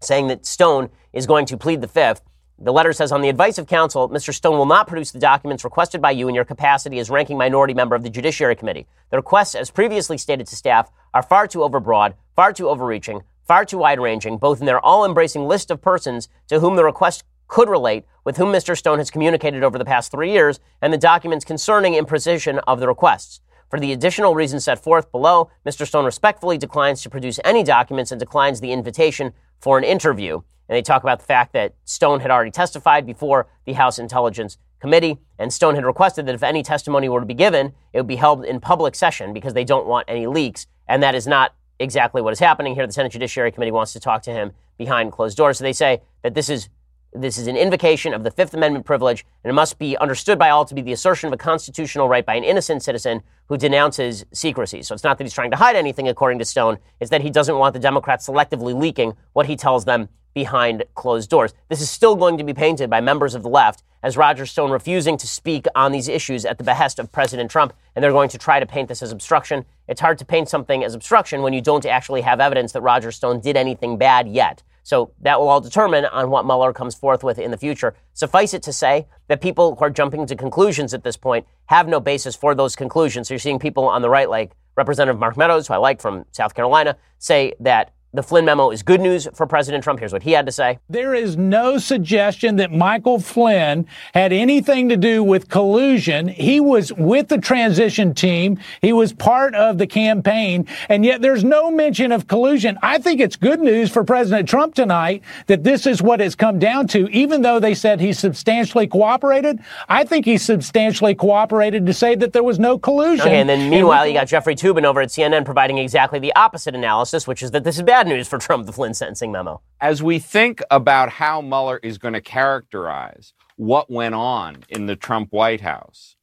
saying 0.00 0.28
that 0.28 0.46
Stone 0.46 0.90
is 1.12 1.26
going 1.26 1.46
to 1.46 1.56
plead 1.56 1.80
the 1.80 1.88
fifth 1.88 2.22
the 2.62 2.72
letter 2.72 2.92
says, 2.92 3.10
on 3.10 3.22
the 3.22 3.30
advice 3.30 3.56
of 3.56 3.66
counsel, 3.66 4.10
Mr. 4.10 4.34
Stone 4.34 4.58
will 4.58 4.66
not 4.66 4.86
produce 4.86 5.12
the 5.12 5.18
documents 5.18 5.64
requested 5.64 6.02
by 6.02 6.10
you 6.10 6.28
in 6.28 6.34
your 6.34 6.44
capacity 6.44 6.98
as 6.98 7.08
ranking 7.08 7.38
minority 7.38 7.72
member 7.72 7.96
of 7.96 8.02
the 8.02 8.10
Judiciary 8.10 8.54
Committee. 8.54 8.86
The 9.10 9.16
requests, 9.16 9.54
as 9.54 9.70
previously 9.70 10.18
stated 10.18 10.46
to 10.48 10.56
staff, 10.56 10.90
are 11.14 11.22
far 11.22 11.46
too 11.46 11.60
overbroad, 11.60 12.14
far 12.36 12.52
too 12.52 12.68
overreaching, 12.68 13.22
far 13.48 13.64
too 13.64 13.78
wide 13.78 13.98
ranging, 13.98 14.36
both 14.36 14.60
in 14.60 14.66
their 14.66 14.78
all 14.78 15.06
embracing 15.06 15.46
list 15.46 15.70
of 15.70 15.80
persons 15.80 16.28
to 16.48 16.60
whom 16.60 16.76
the 16.76 16.84
request 16.84 17.24
could 17.48 17.70
relate, 17.70 18.04
with 18.24 18.36
whom 18.36 18.52
Mr. 18.52 18.76
Stone 18.76 18.98
has 18.98 19.10
communicated 19.10 19.64
over 19.64 19.78
the 19.78 19.84
past 19.84 20.10
three 20.10 20.30
years, 20.30 20.60
and 20.82 20.92
the 20.92 20.98
documents 20.98 21.46
concerning 21.46 21.94
imprecision 21.94 22.60
of 22.66 22.78
the 22.78 22.86
requests. 22.86 23.40
For 23.70 23.80
the 23.80 23.92
additional 23.92 24.34
reasons 24.34 24.64
set 24.64 24.82
forth 24.82 25.10
below, 25.10 25.50
Mr. 25.66 25.86
Stone 25.86 26.04
respectfully 26.04 26.58
declines 26.58 27.02
to 27.02 27.10
produce 27.10 27.40
any 27.42 27.62
documents 27.62 28.12
and 28.12 28.20
declines 28.20 28.60
the 28.60 28.72
invitation 28.72 29.32
for 29.60 29.78
an 29.78 29.84
interview. 29.84 30.42
And 30.70 30.76
they 30.76 30.82
talk 30.82 31.02
about 31.02 31.18
the 31.18 31.24
fact 31.24 31.52
that 31.54 31.74
Stone 31.84 32.20
had 32.20 32.30
already 32.30 32.52
testified 32.52 33.04
before 33.04 33.48
the 33.64 33.72
House 33.72 33.98
Intelligence 33.98 34.56
committee. 34.78 35.18
And 35.36 35.52
Stone 35.52 35.74
had 35.74 35.84
requested 35.84 36.26
that 36.26 36.34
if 36.36 36.44
any 36.44 36.62
testimony 36.62 37.08
were 37.08 37.18
to 37.18 37.26
be 37.26 37.34
given, 37.34 37.72
it 37.92 37.98
would 37.98 38.06
be 38.06 38.14
held 38.14 38.44
in 38.44 38.60
public 38.60 38.94
session 38.94 39.32
because 39.32 39.52
they 39.52 39.64
don't 39.64 39.88
want 39.88 40.04
any 40.06 40.28
leaks. 40.28 40.68
And 40.86 41.02
that 41.02 41.16
is 41.16 41.26
not 41.26 41.56
exactly 41.80 42.22
what 42.22 42.32
is 42.32 42.38
happening 42.38 42.76
here. 42.76 42.86
The 42.86 42.92
Senate 42.92 43.10
Judiciary 43.10 43.50
Committee 43.50 43.72
wants 43.72 43.92
to 43.94 44.00
talk 44.00 44.22
to 44.22 44.30
him 44.30 44.52
behind 44.78 45.10
closed 45.10 45.36
doors. 45.36 45.58
So 45.58 45.64
they 45.64 45.72
say 45.72 46.02
that 46.22 46.34
this 46.34 46.48
is 46.48 46.68
this 47.12 47.38
is 47.38 47.48
an 47.48 47.56
invocation 47.56 48.14
of 48.14 48.22
the 48.22 48.30
Fifth 48.30 48.54
Amendment 48.54 48.86
privilege, 48.86 49.26
and 49.42 49.50
it 49.50 49.54
must 49.54 49.80
be 49.80 49.96
understood 49.96 50.38
by 50.38 50.50
all 50.50 50.64
to 50.64 50.76
be 50.76 50.80
the 50.80 50.92
assertion 50.92 51.26
of 51.26 51.32
a 51.32 51.36
constitutional 51.36 52.08
right 52.08 52.24
by 52.24 52.36
an 52.36 52.44
innocent 52.44 52.84
citizen 52.84 53.22
who 53.48 53.56
denounces 53.56 54.24
secrecy. 54.32 54.82
So 54.82 54.94
it's 54.94 55.02
not 55.02 55.18
that 55.18 55.24
he's 55.24 55.34
trying 55.34 55.50
to 55.50 55.56
hide 55.56 55.74
anything, 55.74 56.06
according 56.06 56.38
to 56.38 56.44
Stone, 56.44 56.78
it's 57.00 57.10
that 57.10 57.22
he 57.22 57.30
doesn't 57.30 57.58
want 57.58 57.72
the 57.72 57.80
Democrats 57.80 58.28
selectively 58.28 58.80
leaking 58.80 59.14
what 59.32 59.46
he 59.46 59.56
tells 59.56 59.84
them 59.84 60.08
behind 60.34 60.84
closed 60.94 61.30
doors. 61.30 61.54
This 61.68 61.80
is 61.80 61.90
still 61.90 62.16
going 62.16 62.38
to 62.38 62.44
be 62.44 62.54
painted 62.54 62.90
by 62.90 63.00
members 63.00 63.34
of 63.34 63.42
the 63.42 63.48
left 63.48 63.82
as 64.02 64.16
Roger 64.16 64.46
Stone 64.46 64.70
refusing 64.70 65.16
to 65.18 65.26
speak 65.26 65.66
on 65.74 65.92
these 65.92 66.08
issues 66.08 66.44
at 66.44 66.58
the 66.58 66.64
behest 66.64 66.98
of 66.98 67.12
President 67.12 67.50
Trump, 67.50 67.72
and 67.94 68.02
they're 68.02 68.12
going 68.12 68.30
to 68.30 68.38
try 68.38 68.58
to 68.58 68.66
paint 68.66 68.88
this 68.88 69.02
as 69.02 69.12
obstruction. 69.12 69.64
It's 69.88 70.00
hard 70.00 70.18
to 70.18 70.24
paint 70.24 70.48
something 70.48 70.82
as 70.82 70.94
obstruction 70.94 71.42
when 71.42 71.52
you 71.52 71.60
don't 71.60 71.84
actually 71.84 72.22
have 72.22 72.40
evidence 72.40 72.72
that 72.72 72.80
Roger 72.80 73.12
Stone 73.12 73.40
did 73.40 73.56
anything 73.56 73.98
bad 73.98 74.28
yet. 74.28 74.62
So 74.82 75.12
that 75.20 75.38
will 75.38 75.48
all 75.48 75.60
determine 75.60 76.06
on 76.06 76.30
what 76.30 76.46
Mueller 76.46 76.72
comes 76.72 76.94
forth 76.94 77.22
with 77.22 77.38
in 77.38 77.50
the 77.50 77.58
future. 77.58 77.94
Suffice 78.14 78.54
it 78.54 78.62
to 78.62 78.72
say 78.72 79.06
that 79.28 79.40
people 79.40 79.76
who 79.76 79.84
are 79.84 79.90
jumping 79.90 80.26
to 80.26 80.34
conclusions 80.34 80.94
at 80.94 81.04
this 81.04 81.16
point 81.16 81.46
have 81.66 81.86
no 81.86 82.00
basis 82.00 82.34
for 82.34 82.54
those 82.54 82.74
conclusions. 82.74 83.28
So 83.28 83.34
you're 83.34 83.38
seeing 83.38 83.58
people 83.58 83.84
on 83.84 84.02
the 84.02 84.10
right, 84.10 84.28
like 84.28 84.52
Representative 84.76 85.20
Mark 85.20 85.36
Meadows, 85.36 85.68
who 85.68 85.74
I 85.74 85.76
like 85.76 86.00
from 86.00 86.24
South 86.32 86.54
Carolina, 86.54 86.96
say 87.18 87.52
that 87.60 87.92
the 88.12 88.22
Flynn 88.24 88.44
memo 88.44 88.70
is 88.70 88.82
good 88.82 89.00
news 89.00 89.28
for 89.34 89.46
President 89.46 89.84
Trump. 89.84 90.00
Here's 90.00 90.12
what 90.12 90.24
he 90.24 90.32
had 90.32 90.44
to 90.46 90.52
say. 90.52 90.80
There 90.88 91.14
is 91.14 91.36
no 91.36 91.78
suggestion 91.78 92.56
that 92.56 92.72
Michael 92.72 93.20
Flynn 93.20 93.86
had 94.14 94.32
anything 94.32 94.88
to 94.88 94.96
do 94.96 95.22
with 95.22 95.48
collusion. 95.48 96.26
He 96.26 96.58
was 96.58 96.92
with 96.92 97.28
the 97.28 97.38
transition 97.38 98.12
team. 98.12 98.58
He 98.82 98.92
was 98.92 99.12
part 99.12 99.54
of 99.54 99.78
the 99.78 99.86
campaign. 99.86 100.66
And 100.88 101.04
yet 101.04 101.22
there's 101.22 101.44
no 101.44 101.70
mention 101.70 102.10
of 102.10 102.26
collusion. 102.26 102.78
I 102.82 102.98
think 102.98 103.20
it's 103.20 103.36
good 103.36 103.60
news 103.60 103.90
for 103.92 104.02
President 104.02 104.48
Trump 104.48 104.74
tonight 104.74 105.22
that 105.46 105.62
this 105.62 105.86
is 105.86 106.02
what 106.02 106.20
it's 106.20 106.34
come 106.34 106.58
down 106.58 106.88
to. 106.88 107.08
Even 107.10 107.42
though 107.42 107.60
they 107.60 107.74
said 107.74 108.00
he 108.00 108.12
substantially 108.12 108.88
cooperated, 108.88 109.60
I 109.88 110.02
think 110.02 110.24
he 110.24 110.36
substantially 110.36 111.14
cooperated 111.14 111.86
to 111.86 111.92
say 111.94 112.16
that 112.16 112.32
there 112.32 112.42
was 112.42 112.58
no 112.58 112.76
collusion. 112.76 113.28
Okay, 113.28 113.38
and 113.38 113.48
then 113.48 113.70
meanwhile, 113.70 114.04
you 114.04 114.14
got 114.14 114.26
Jeffrey 114.26 114.56
Toobin 114.56 114.82
over 114.82 115.00
at 115.00 115.10
CNN 115.10 115.44
providing 115.44 115.78
exactly 115.78 116.18
the 116.18 116.34
opposite 116.34 116.74
analysis, 116.74 117.28
which 117.28 117.42
is 117.42 117.52
that 117.52 117.62
this 117.62 117.76
is 117.76 117.82
bad 117.82 117.99
bad 118.00 118.08
news 118.08 118.28
for 118.28 118.38
Trump, 118.38 118.66
the 118.66 118.72
Flynn 118.72 118.94
sentencing 118.94 119.30
memo. 119.30 119.60
As 119.80 120.02
we 120.02 120.18
think 120.18 120.62
about 120.70 121.10
how 121.10 121.42
Mueller 121.42 121.78
is 121.82 121.98
going 121.98 122.14
to 122.14 122.20
characterize 122.20 123.34
what 123.56 123.90
went 123.90 124.14
on 124.14 124.64
in 124.70 124.86
the 124.86 124.96
Trump 124.96 125.32
White 125.32 125.60
House, 125.60 126.16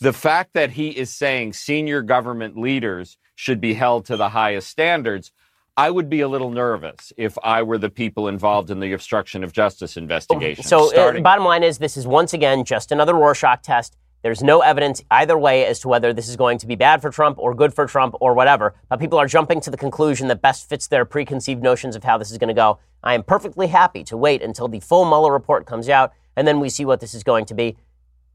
the 0.00 0.14
fact 0.14 0.54
that 0.54 0.70
he 0.70 0.88
is 0.88 1.14
saying 1.14 1.52
senior 1.52 2.00
government 2.00 2.56
leaders 2.56 3.18
should 3.34 3.60
be 3.60 3.74
held 3.74 4.06
to 4.06 4.16
the 4.16 4.30
highest 4.30 4.68
standards, 4.68 5.32
I 5.76 5.90
would 5.90 6.08
be 6.08 6.20
a 6.22 6.28
little 6.28 6.50
nervous 6.50 7.12
if 7.16 7.36
I 7.42 7.62
were 7.62 7.78
the 7.78 7.90
people 7.90 8.26
involved 8.28 8.70
in 8.70 8.80
the 8.80 8.92
obstruction 8.92 9.44
of 9.44 9.52
justice 9.52 9.96
investigation. 9.96 10.64
So, 10.64 10.94
uh, 10.96 11.20
bottom 11.20 11.44
line 11.44 11.62
is 11.62 11.78
this 11.78 11.96
is 11.96 12.06
once 12.06 12.32
again 12.32 12.64
just 12.64 12.90
another 12.90 13.14
Rorschach 13.14 13.62
test. 13.62 13.96
There's 14.22 14.42
no 14.42 14.60
evidence 14.60 15.02
either 15.10 15.38
way 15.38 15.64
as 15.64 15.78
to 15.80 15.88
whether 15.88 16.12
this 16.12 16.28
is 16.28 16.34
going 16.34 16.58
to 16.58 16.66
be 16.66 16.74
bad 16.74 17.00
for 17.00 17.10
Trump 17.10 17.38
or 17.38 17.54
good 17.54 17.72
for 17.72 17.86
Trump 17.86 18.16
or 18.20 18.34
whatever. 18.34 18.74
But 18.88 18.98
people 18.98 19.18
are 19.18 19.28
jumping 19.28 19.60
to 19.60 19.70
the 19.70 19.76
conclusion 19.76 20.26
that 20.28 20.42
best 20.42 20.68
fits 20.68 20.88
their 20.88 21.04
preconceived 21.04 21.62
notions 21.62 21.94
of 21.94 22.02
how 22.02 22.18
this 22.18 22.32
is 22.32 22.38
going 22.38 22.48
to 22.48 22.54
go. 22.54 22.80
I 23.02 23.14
am 23.14 23.22
perfectly 23.22 23.68
happy 23.68 24.02
to 24.04 24.16
wait 24.16 24.42
until 24.42 24.66
the 24.66 24.80
full 24.80 25.04
Mueller 25.04 25.32
report 25.32 25.66
comes 25.66 25.88
out 25.88 26.12
and 26.36 26.48
then 26.48 26.58
we 26.58 26.68
see 26.68 26.84
what 26.84 27.00
this 27.00 27.14
is 27.14 27.22
going 27.22 27.44
to 27.46 27.54
be. 27.54 27.76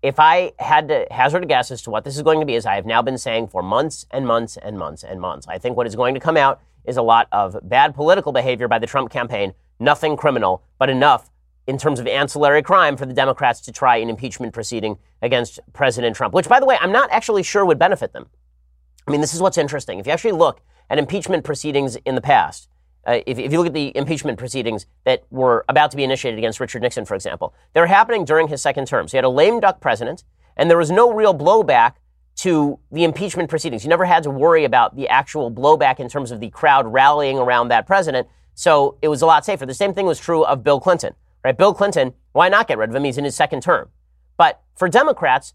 If 0.02 0.20
I 0.20 0.54
had 0.60 0.88
to 0.88 1.06
hazard 1.12 1.44
a 1.44 1.46
guess 1.46 1.70
as 1.72 1.82
to 1.84 1.90
what 1.90 2.06
this 2.06 2.16
is 2.16 2.22
going 2.22 2.40
to 2.40 2.46
be, 2.46 2.56
as 2.56 2.66
I 2.66 2.76
have 2.76 2.86
now 2.86 3.02
been 3.02 3.18
saying 3.18 3.48
for 3.48 3.62
months 3.62 4.06
and 4.12 4.26
months 4.26 4.58
and 4.58 4.78
months 4.78 5.04
and 5.04 5.20
months, 5.20 5.48
I 5.48 5.58
think 5.58 5.78
what 5.78 5.88
is 5.88 5.96
going 5.96 6.14
to 6.14 6.20
come 6.20 6.38
out 6.38 6.62
is 6.86 6.98
a 6.98 7.02
lot 7.02 7.28
of 7.32 7.58
bad 7.64 7.94
political 7.96 8.32
behavior 8.32 8.68
by 8.68 8.80
the 8.80 8.88
Trump 8.88 9.10
campaign, 9.10 9.54
nothing 9.80 10.18
criminal, 10.18 10.64
but 10.78 10.90
enough 10.90 11.30
in 11.68 11.78
terms 11.78 12.00
of 12.00 12.08
ancillary 12.08 12.62
crime 12.62 12.98
for 12.98 13.06
the 13.06 13.14
Democrats 13.14 13.62
to 13.62 13.72
try 13.72 13.98
an 13.98 14.10
impeachment 14.10 14.54
proceeding 14.54 14.98
against 15.22 15.60
President 15.72 16.16
Trump, 16.16 16.34
which, 16.34 16.50
by 16.50 16.60
the 16.60 16.66
way, 16.66 16.78
I'm 16.82 16.92
not 16.92 17.12
actually 17.12 17.44
sure 17.44 17.66
would 17.66 17.80
benefit 17.80 18.14
them. 18.14 18.28
I 19.08 19.12
mean, 19.12 19.22
this 19.22 19.34
is 19.34 19.42
what's 19.42 19.58
interesting. 19.58 20.00
If 20.00 20.06
you 20.06 20.12
actually 20.12 20.34
look 20.34 20.62
at 20.90 20.98
impeachment 20.98 21.44
proceedings 21.44 21.96
in 22.06 22.16
the 22.16 22.22
past, 22.22 22.68
uh, 23.06 23.20
if, 23.26 23.38
if, 23.38 23.52
you 23.52 23.58
look 23.58 23.68
at 23.68 23.74
the 23.74 23.96
impeachment 23.98 24.40
proceedings 24.40 24.86
that 25.04 25.24
were 25.30 25.66
about 25.68 25.92
to 25.92 25.98
be 25.98 26.04
initiated 26.04 26.38
against 26.38 26.60
Richard 26.60 26.82
Nixon, 26.82 27.06
for 27.06 27.16
example, 27.16 27.54
they 27.74 27.82
were 27.82 27.88
happening 27.88 28.24
during 28.24 28.48
his 28.48 28.62
second 28.62 28.88
term. 28.88 29.08
So 29.08 29.16
you 29.16 29.20
had 29.20 29.26
a 29.26 29.30
lame 29.30 29.60
duck 29.60 29.82
president, 29.82 30.24
and 30.56 30.70
there 30.70 30.78
was 30.78 30.92
no 30.92 31.12
real 31.12 31.34
blowback 31.34 31.96
to 32.36 32.80
the 32.92 33.04
impeachment 33.04 33.50
proceedings. 33.50 33.84
You 33.84 33.90
never 33.90 34.06
had 34.06 34.24
to 34.24 34.30
worry 34.30 34.64
about 34.64 34.96
the 34.96 35.08
actual 35.10 35.52
blowback 35.52 36.00
in 36.00 36.08
terms 36.08 36.32
of 36.32 36.40
the 36.40 36.50
crowd 36.50 36.92
rallying 36.92 37.38
around 37.38 37.68
that 37.70 37.86
president. 37.86 38.28
So 38.54 38.98
it 39.02 39.08
was 39.08 39.22
a 39.22 39.26
lot 39.26 39.46
safer. 39.46 39.66
The 39.66 39.74
same 39.74 39.94
thing 39.94 40.06
was 40.06 40.20
true 40.20 40.44
of 40.46 40.64
Bill 40.64 40.80
Clinton 40.80 41.14
right? 41.44 41.58
Bill 41.58 41.74
Clinton, 41.74 42.14
why 42.32 42.50
not 42.50 42.68
get 42.68 42.78
rid 42.78 42.90
of 42.90 42.96
him? 42.96 43.04
He's 43.04 43.18
in 43.18 43.26
his 43.26 43.36
second 43.36 43.62
term. 43.62 43.90
But 44.38 44.62
for 44.76 44.90
Democrats, 44.90 45.54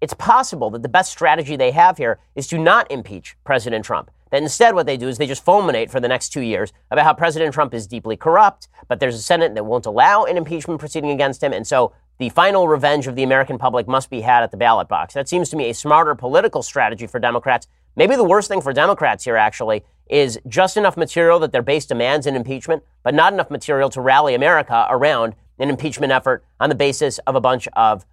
it's 0.00 0.14
possible 0.14 0.70
that 0.70 0.82
the 0.82 0.88
best 0.88 1.12
strategy 1.12 1.56
they 1.56 1.70
have 1.70 1.98
here 1.98 2.18
is 2.34 2.46
to 2.48 2.58
not 2.58 2.90
impeach 2.90 3.36
President 3.44 3.84
Trump. 3.84 4.10
That 4.30 4.42
instead, 4.42 4.74
what 4.74 4.86
they 4.86 4.96
do 4.96 5.08
is 5.08 5.18
they 5.18 5.26
just 5.26 5.44
fulminate 5.44 5.90
for 5.90 6.00
the 6.00 6.08
next 6.08 6.30
two 6.30 6.40
years 6.40 6.72
about 6.90 7.04
how 7.04 7.12
President 7.12 7.52
Trump 7.52 7.74
is 7.74 7.86
deeply 7.86 8.16
corrupt, 8.16 8.66
but 8.88 8.98
there's 8.98 9.14
a 9.14 9.22
Senate 9.22 9.54
that 9.54 9.66
won't 9.66 9.86
allow 9.86 10.24
an 10.24 10.38
impeachment 10.38 10.80
proceeding 10.80 11.10
against 11.10 11.42
him. 11.42 11.52
And 11.52 11.66
so 11.66 11.92
the 12.18 12.30
final 12.30 12.66
revenge 12.66 13.06
of 13.06 13.14
the 13.14 13.22
American 13.22 13.58
public 13.58 13.86
must 13.86 14.08
be 14.08 14.22
had 14.22 14.42
at 14.42 14.50
the 14.50 14.56
ballot 14.56 14.88
box. 14.88 15.14
That 15.14 15.28
seems 15.28 15.50
to 15.50 15.56
me 15.56 15.68
a 15.68 15.74
smarter 15.74 16.14
political 16.14 16.62
strategy 16.62 17.06
for 17.06 17.18
Democrats. 17.18 17.66
Maybe 17.94 18.16
the 18.16 18.24
worst 18.24 18.48
thing 18.48 18.62
for 18.62 18.72
Democrats 18.72 19.22
here, 19.22 19.36
actually, 19.36 19.84
is 20.12 20.38
just 20.46 20.76
enough 20.76 20.96
material 20.96 21.38
that 21.38 21.52
their 21.52 21.62
base 21.62 21.86
demands 21.86 22.26
an 22.26 22.36
impeachment, 22.36 22.82
but 23.02 23.14
not 23.14 23.32
enough 23.32 23.50
material 23.50 23.88
to 23.88 24.00
rally 24.00 24.34
America 24.34 24.86
around 24.90 25.34
an 25.58 25.70
impeachment 25.70 26.12
effort 26.12 26.44
on 26.60 26.68
the 26.68 26.74
basis 26.74 27.18
of 27.20 27.34
a 27.34 27.40
bunch 27.40 27.66
of 27.68 28.04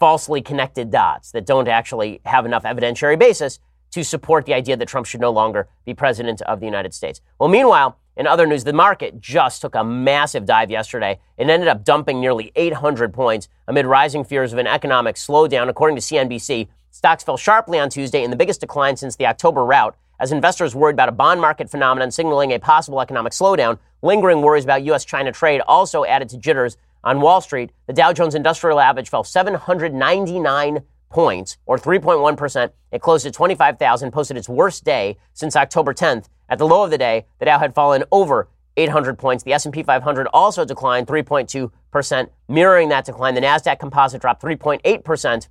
falsely 0.00 0.40
connected 0.40 0.90
dots 0.90 1.30
that 1.32 1.44
don't 1.44 1.68
actually 1.68 2.22
have 2.24 2.46
enough 2.46 2.62
evidentiary 2.62 3.18
basis 3.18 3.60
to 3.90 4.02
support 4.02 4.46
the 4.46 4.54
idea 4.54 4.74
that 4.74 4.88
Trump 4.88 5.06
should 5.06 5.20
no 5.20 5.30
longer 5.30 5.68
be 5.84 5.92
president 5.92 6.40
of 6.42 6.60
the 6.60 6.66
United 6.66 6.94
States. 6.94 7.20
Well, 7.38 7.50
meanwhile, 7.50 7.98
in 8.16 8.26
other 8.26 8.46
news, 8.46 8.64
the 8.64 8.72
market 8.72 9.20
just 9.20 9.60
took 9.60 9.74
a 9.74 9.84
massive 9.84 10.46
dive 10.46 10.70
yesterday 10.70 11.20
and 11.36 11.50
ended 11.50 11.68
up 11.68 11.84
dumping 11.84 12.20
nearly 12.20 12.52
800 12.56 13.12
points 13.12 13.48
amid 13.68 13.84
rising 13.84 14.24
fears 14.24 14.54
of 14.54 14.58
an 14.58 14.66
economic 14.66 15.16
slowdown. 15.16 15.68
According 15.68 15.96
to 15.96 16.02
CNBC, 16.02 16.68
stocks 16.90 17.22
fell 17.22 17.36
sharply 17.36 17.78
on 17.78 17.90
Tuesday 17.90 18.24
in 18.24 18.30
the 18.30 18.36
biggest 18.36 18.60
decline 18.60 18.96
since 18.96 19.16
the 19.16 19.26
October 19.26 19.62
rout 19.62 19.94
as 20.20 20.32
investors 20.32 20.74
worried 20.74 20.94
about 20.94 21.08
a 21.08 21.12
bond 21.12 21.40
market 21.40 21.70
phenomenon 21.70 22.10
signaling 22.10 22.52
a 22.52 22.58
possible 22.58 23.00
economic 23.00 23.32
slowdown. 23.32 23.78
Lingering 24.02 24.42
worries 24.42 24.64
about 24.64 24.82
U.S. 24.84 25.04
China 25.04 25.32
trade 25.32 25.60
also 25.66 26.04
added 26.04 26.28
to 26.30 26.36
jitters 26.36 26.76
on 27.04 27.20
Wall 27.20 27.40
Street. 27.40 27.70
The 27.86 27.92
Dow 27.92 28.12
Jones 28.12 28.34
Industrial 28.34 28.78
Average 28.78 29.08
fell 29.08 29.24
799 29.24 30.82
points, 31.08 31.58
or 31.66 31.78
3.1%. 31.78 32.70
It 32.90 33.02
closed 33.02 33.26
at 33.26 33.34
25,000, 33.34 34.10
posted 34.12 34.36
its 34.36 34.48
worst 34.48 34.84
day 34.84 35.18
since 35.34 35.54
October 35.56 35.92
10th. 35.92 36.26
At 36.48 36.58
the 36.58 36.66
low 36.66 36.84
of 36.84 36.90
the 36.90 36.98
day, 36.98 37.26
the 37.38 37.44
Dow 37.44 37.58
had 37.58 37.74
fallen 37.74 38.04
over 38.10 38.48
800 38.76 39.18
points. 39.18 39.44
The 39.44 39.52
S&P 39.52 39.82
500 39.82 40.26
also 40.32 40.64
declined 40.64 41.06
3.2%, 41.06 42.28
mirroring 42.48 42.88
that 42.88 43.04
decline. 43.04 43.34
The 43.34 43.40
Nasdaq 43.40 43.78
Composite 43.78 44.20
dropped 44.20 44.42
3.8% 44.42 45.48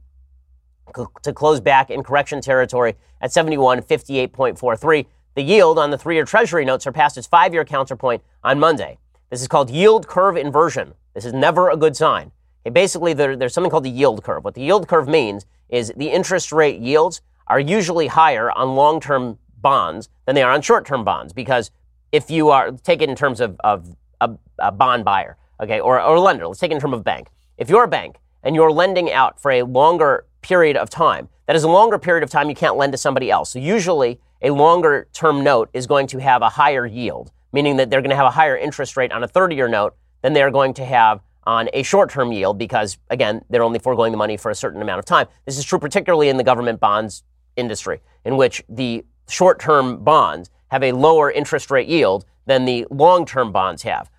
to 1.24 1.34
close 1.34 1.60
back 1.60 1.90
in 1.90 2.04
correction 2.04 2.42
territory 2.42 2.96
at 3.22 3.32
71.58.43. 3.32 5.06
The 5.36 5.42
yield 5.42 5.80
on 5.80 5.92
the 5.92 5.98
three 5.98 6.16
year 6.16 6.26
Treasury 6.26 6.66
note 6.66 6.82
surpassed 6.82 7.18
its 7.18 7.28
five 7.28 7.54
year 7.54 7.64
counterpoint 7.64 8.22
on 8.44 8.60
Monday. 8.60 8.98
This 9.30 9.42
is 9.42 9.48
called 9.48 9.70
yield 9.70 10.08
curve 10.08 10.36
inversion. 10.36 10.94
This 11.14 11.26
is 11.26 11.34
never 11.34 11.70
a 11.70 11.78
good 11.78 11.96
sign. 11.96 12.32
Okay, 12.64 12.72
basically, 12.72 13.14
there, 13.14 13.36
there's 13.36 13.54
something 13.54 13.72
called 13.72 13.86
the 13.86 13.90
yield 13.90 14.24
curve. 14.24 14.44
What 14.44 14.56
the 14.56 14.62
yield 14.62 14.88
curve 14.88 15.08
means 15.08 15.46
is 15.70 15.94
the 15.96 16.10
interest 16.10 16.52
rate 16.52 16.80
yields 16.80 17.22
are 17.48 17.60
usually 17.60 18.08
higher 18.08 18.52
on 18.52 18.76
long 18.76 19.00
term 19.00 19.38
bonds 19.62 20.10
than 20.26 20.36
they 20.36 20.44
are 20.44 20.52
on 20.52 20.62
short 20.62 20.86
term 20.86 21.04
bonds 21.04 21.34
because 21.34 21.72
if 22.12 22.30
you 22.30 22.50
are, 22.50 22.72
take 22.72 23.02
it 23.02 23.10
in 23.10 23.16
terms 23.16 23.40
of, 23.40 23.60
of 23.64 23.96
a, 24.20 24.32
a 24.60 24.72
bond 24.72 25.06
buyer, 25.06 25.38
okay, 25.62 25.80
or, 25.80 26.02
or 26.02 26.16
a 26.16 26.22
lender, 26.22 26.46
let's 26.48 26.60
take 26.60 26.72
it 26.72 26.76
in 26.76 26.82
terms 26.82 26.94
of 26.94 27.04
bank. 27.04 27.30
If 27.58 27.70
you're 27.70 27.84
a 27.84 27.88
bank 27.88 28.18
and 28.44 28.56
you're 28.56 28.72
lending 28.72 29.12
out 29.12 29.40
for 29.40 29.52
a 29.52 29.64
longer 29.64 30.26
period 30.42 30.78
of 30.78 30.90
time. 30.90 31.30
That 31.48 31.56
is 31.56 31.64
a 31.64 31.70
longer 31.70 32.00
period 32.00 32.24
of 32.24 32.30
time 32.30 32.50
you 32.50 32.56
can't 32.56 32.78
lend 32.78 32.92
to 32.94 32.98
somebody 32.98 33.30
else. 33.30 33.52
So 33.52 33.60
usually 33.60 34.20
a 34.42 34.52
longer 34.52 35.08
term 35.14 35.44
note 35.44 35.70
is 35.74 35.88
going 35.88 36.08
to 36.08 36.20
have 36.20 36.42
a 36.42 36.50
higher 36.50 36.86
yield, 36.86 37.32
meaning 37.54 37.78
that 37.78 37.90
they're 37.90 38.02
going 38.02 38.12
to 38.12 38.16
have 38.16 38.26
a 38.26 38.32
higher 38.32 38.58
interest 38.58 38.98
rate 38.98 39.12
on 39.12 39.24
a 39.24 39.28
30 39.28 39.56
year 39.56 39.68
note 39.68 39.96
than 40.22 40.34
they're 40.34 40.52
going 40.52 40.74
to 40.76 40.86
have 40.86 41.22
on 41.44 41.70
a 41.74 41.84
short 41.84 42.10
term 42.10 42.32
yield 42.32 42.58
because, 42.58 42.98
again, 43.10 43.44
they're 43.50 43.64
only 43.64 43.80
foregoing 43.80 44.12
the 44.12 44.18
money 44.18 44.38
for 44.38 44.52
a 44.52 44.56
certain 44.56 44.82
amount 44.82 45.00
of 45.00 45.06
time. 45.06 45.28
This 45.46 45.58
is 45.58 45.66
true 45.66 45.80
particularly 45.80 46.30
in 46.30 46.38
the 46.38 46.44
government 46.44 46.80
bonds 46.80 47.24
industry, 47.56 48.00
in 48.26 48.38
which 48.38 48.64
the 48.70 49.04
short 49.28 49.60
term 49.60 50.04
bonds 50.04 50.50
have 50.68 50.84
a 50.84 50.92
lower 50.92 51.32
interest 51.32 51.72
rate 51.72 51.88
yield 51.88 52.26
than 52.46 52.66
the 52.66 52.86
long 52.90 53.26
term 53.26 53.52
bonds 53.52 53.84
have. 53.84 54.10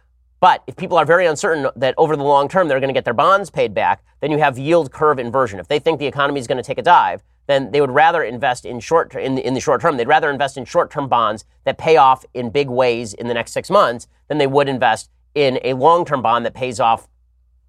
But 0.42 0.64
if 0.66 0.74
people 0.74 0.98
are 0.98 1.04
very 1.04 1.26
uncertain 1.26 1.68
that 1.76 1.94
over 1.96 2.16
the 2.16 2.24
long 2.24 2.48
term 2.48 2.66
they're 2.66 2.80
going 2.80 2.88
to 2.88 2.94
get 2.94 3.04
their 3.04 3.14
bonds 3.14 3.48
paid 3.48 3.72
back, 3.74 4.02
then 4.18 4.32
you 4.32 4.38
have 4.38 4.58
yield 4.58 4.90
curve 4.90 5.20
inversion. 5.20 5.60
If 5.60 5.68
they 5.68 5.78
think 5.78 6.00
the 6.00 6.06
economy 6.08 6.40
is 6.40 6.48
going 6.48 6.56
to 6.56 6.64
take 6.64 6.78
a 6.78 6.82
dive, 6.82 7.22
then 7.46 7.70
they 7.70 7.80
would 7.80 7.92
rather 7.92 8.24
invest 8.24 8.66
in 8.66 8.80
short 8.80 9.14
in 9.14 9.36
the, 9.36 9.46
in 9.46 9.54
the 9.54 9.60
short 9.60 9.80
term. 9.80 9.96
They'd 9.96 10.08
rather 10.08 10.28
invest 10.28 10.56
in 10.56 10.64
short 10.64 10.90
term 10.90 11.08
bonds 11.08 11.44
that 11.64 11.78
pay 11.78 11.96
off 11.96 12.24
in 12.34 12.50
big 12.50 12.68
ways 12.68 13.14
in 13.14 13.28
the 13.28 13.34
next 13.34 13.52
six 13.52 13.70
months 13.70 14.08
than 14.26 14.38
they 14.38 14.48
would 14.48 14.68
invest 14.68 15.10
in 15.36 15.60
a 15.62 15.74
long 15.74 16.04
term 16.04 16.22
bond 16.22 16.44
that 16.44 16.54
pays 16.54 16.80
off 16.80 17.06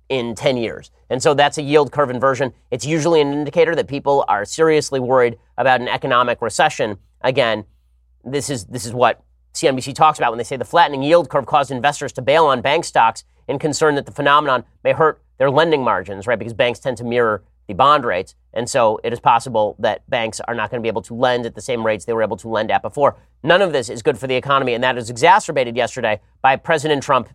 in 0.09 0.33
10 0.33 0.57
years. 0.57 0.89
And 1.11 1.21
so 1.21 1.35
that's 1.35 1.59
a 1.59 1.61
yield 1.61 1.91
curve 1.91 2.09
inversion. 2.09 2.53
It's 2.71 2.87
usually 2.87 3.21
an 3.21 3.33
indicator 3.33 3.75
that 3.75 3.87
people 3.87 4.25
are 4.27 4.45
seriously 4.45 4.99
worried 4.99 5.37
about 5.59 5.79
an 5.79 5.89
economic 5.89 6.41
recession. 6.41 6.97
Again, 7.21 7.65
this 8.25 8.49
is 8.49 8.65
this 8.65 8.87
is 8.87 8.93
what 8.93 9.23
CNBC 9.53 9.93
talks 9.93 10.17
about 10.17 10.31
when 10.31 10.37
they 10.37 10.43
say 10.43 10.57
the 10.57 10.65
flattening 10.65 11.03
yield 11.03 11.29
curve 11.29 11.45
caused 11.45 11.71
investors 11.71 12.11
to 12.13 12.21
bail 12.21 12.45
on 12.45 12.61
bank 12.61 12.85
stocks 12.85 13.23
in 13.47 13.59
concern 13.59 13.95
that 13.95 14.05
the 14.05 14.11
phenomenon 14.11 14.63
may 14.83 14.93
hurt 14.93 15.21
their 15.37 15.51
lending 15.51 15.83
margins, 15.83 16.27
right? 16.27 16.39
Because 16.39 16.53
banks 16.53 16.79
tend 16.79 16.97
to 16.97 17.03
mirror 17.03 17.43
the 17.67 17.73
bond 17.73 18.05
rates. 18.05 18.35
And 18.53 18.69
so 18.69 18.99
it 19.03 19.13
is 19.13 19.19
possible 19.19 19.75
that 19.79 20.07
banks 20.09 20.39
are 20.41 20.53
not 20.53 20.69
going 20.69 20.81
to 20.81 20.83
be 20.83 20.89
able 20.89 21.01
to 21.03 21.13
lend 21.13 21.45
at 21.45 21.55
the 21.55 21.61
same 21.61 21.85
rates 21.85 22.05
they 22.05 22.13
were 22.13 22.23
able 22.23 22.37
to 22.37 22.49
lend 22.49 22.71
at 22.71 22.81
before. 22.81 23.15
None 23.43 23.61
of 23.61 23.73
this 23.73 23.89
is 23.89 24.01
good 24.01 24.17
for 24.17 24.27
the 24.27 24.35
economy, 24.35 24.73
and 24.73 24.83
that 24.83 24.97
is 24.97 25.09
exacerbated 25.09 25.75
yesterday 25.75 26.19
by 26.41 26.55
President 26.55 27.03
Trump 27.03 27.29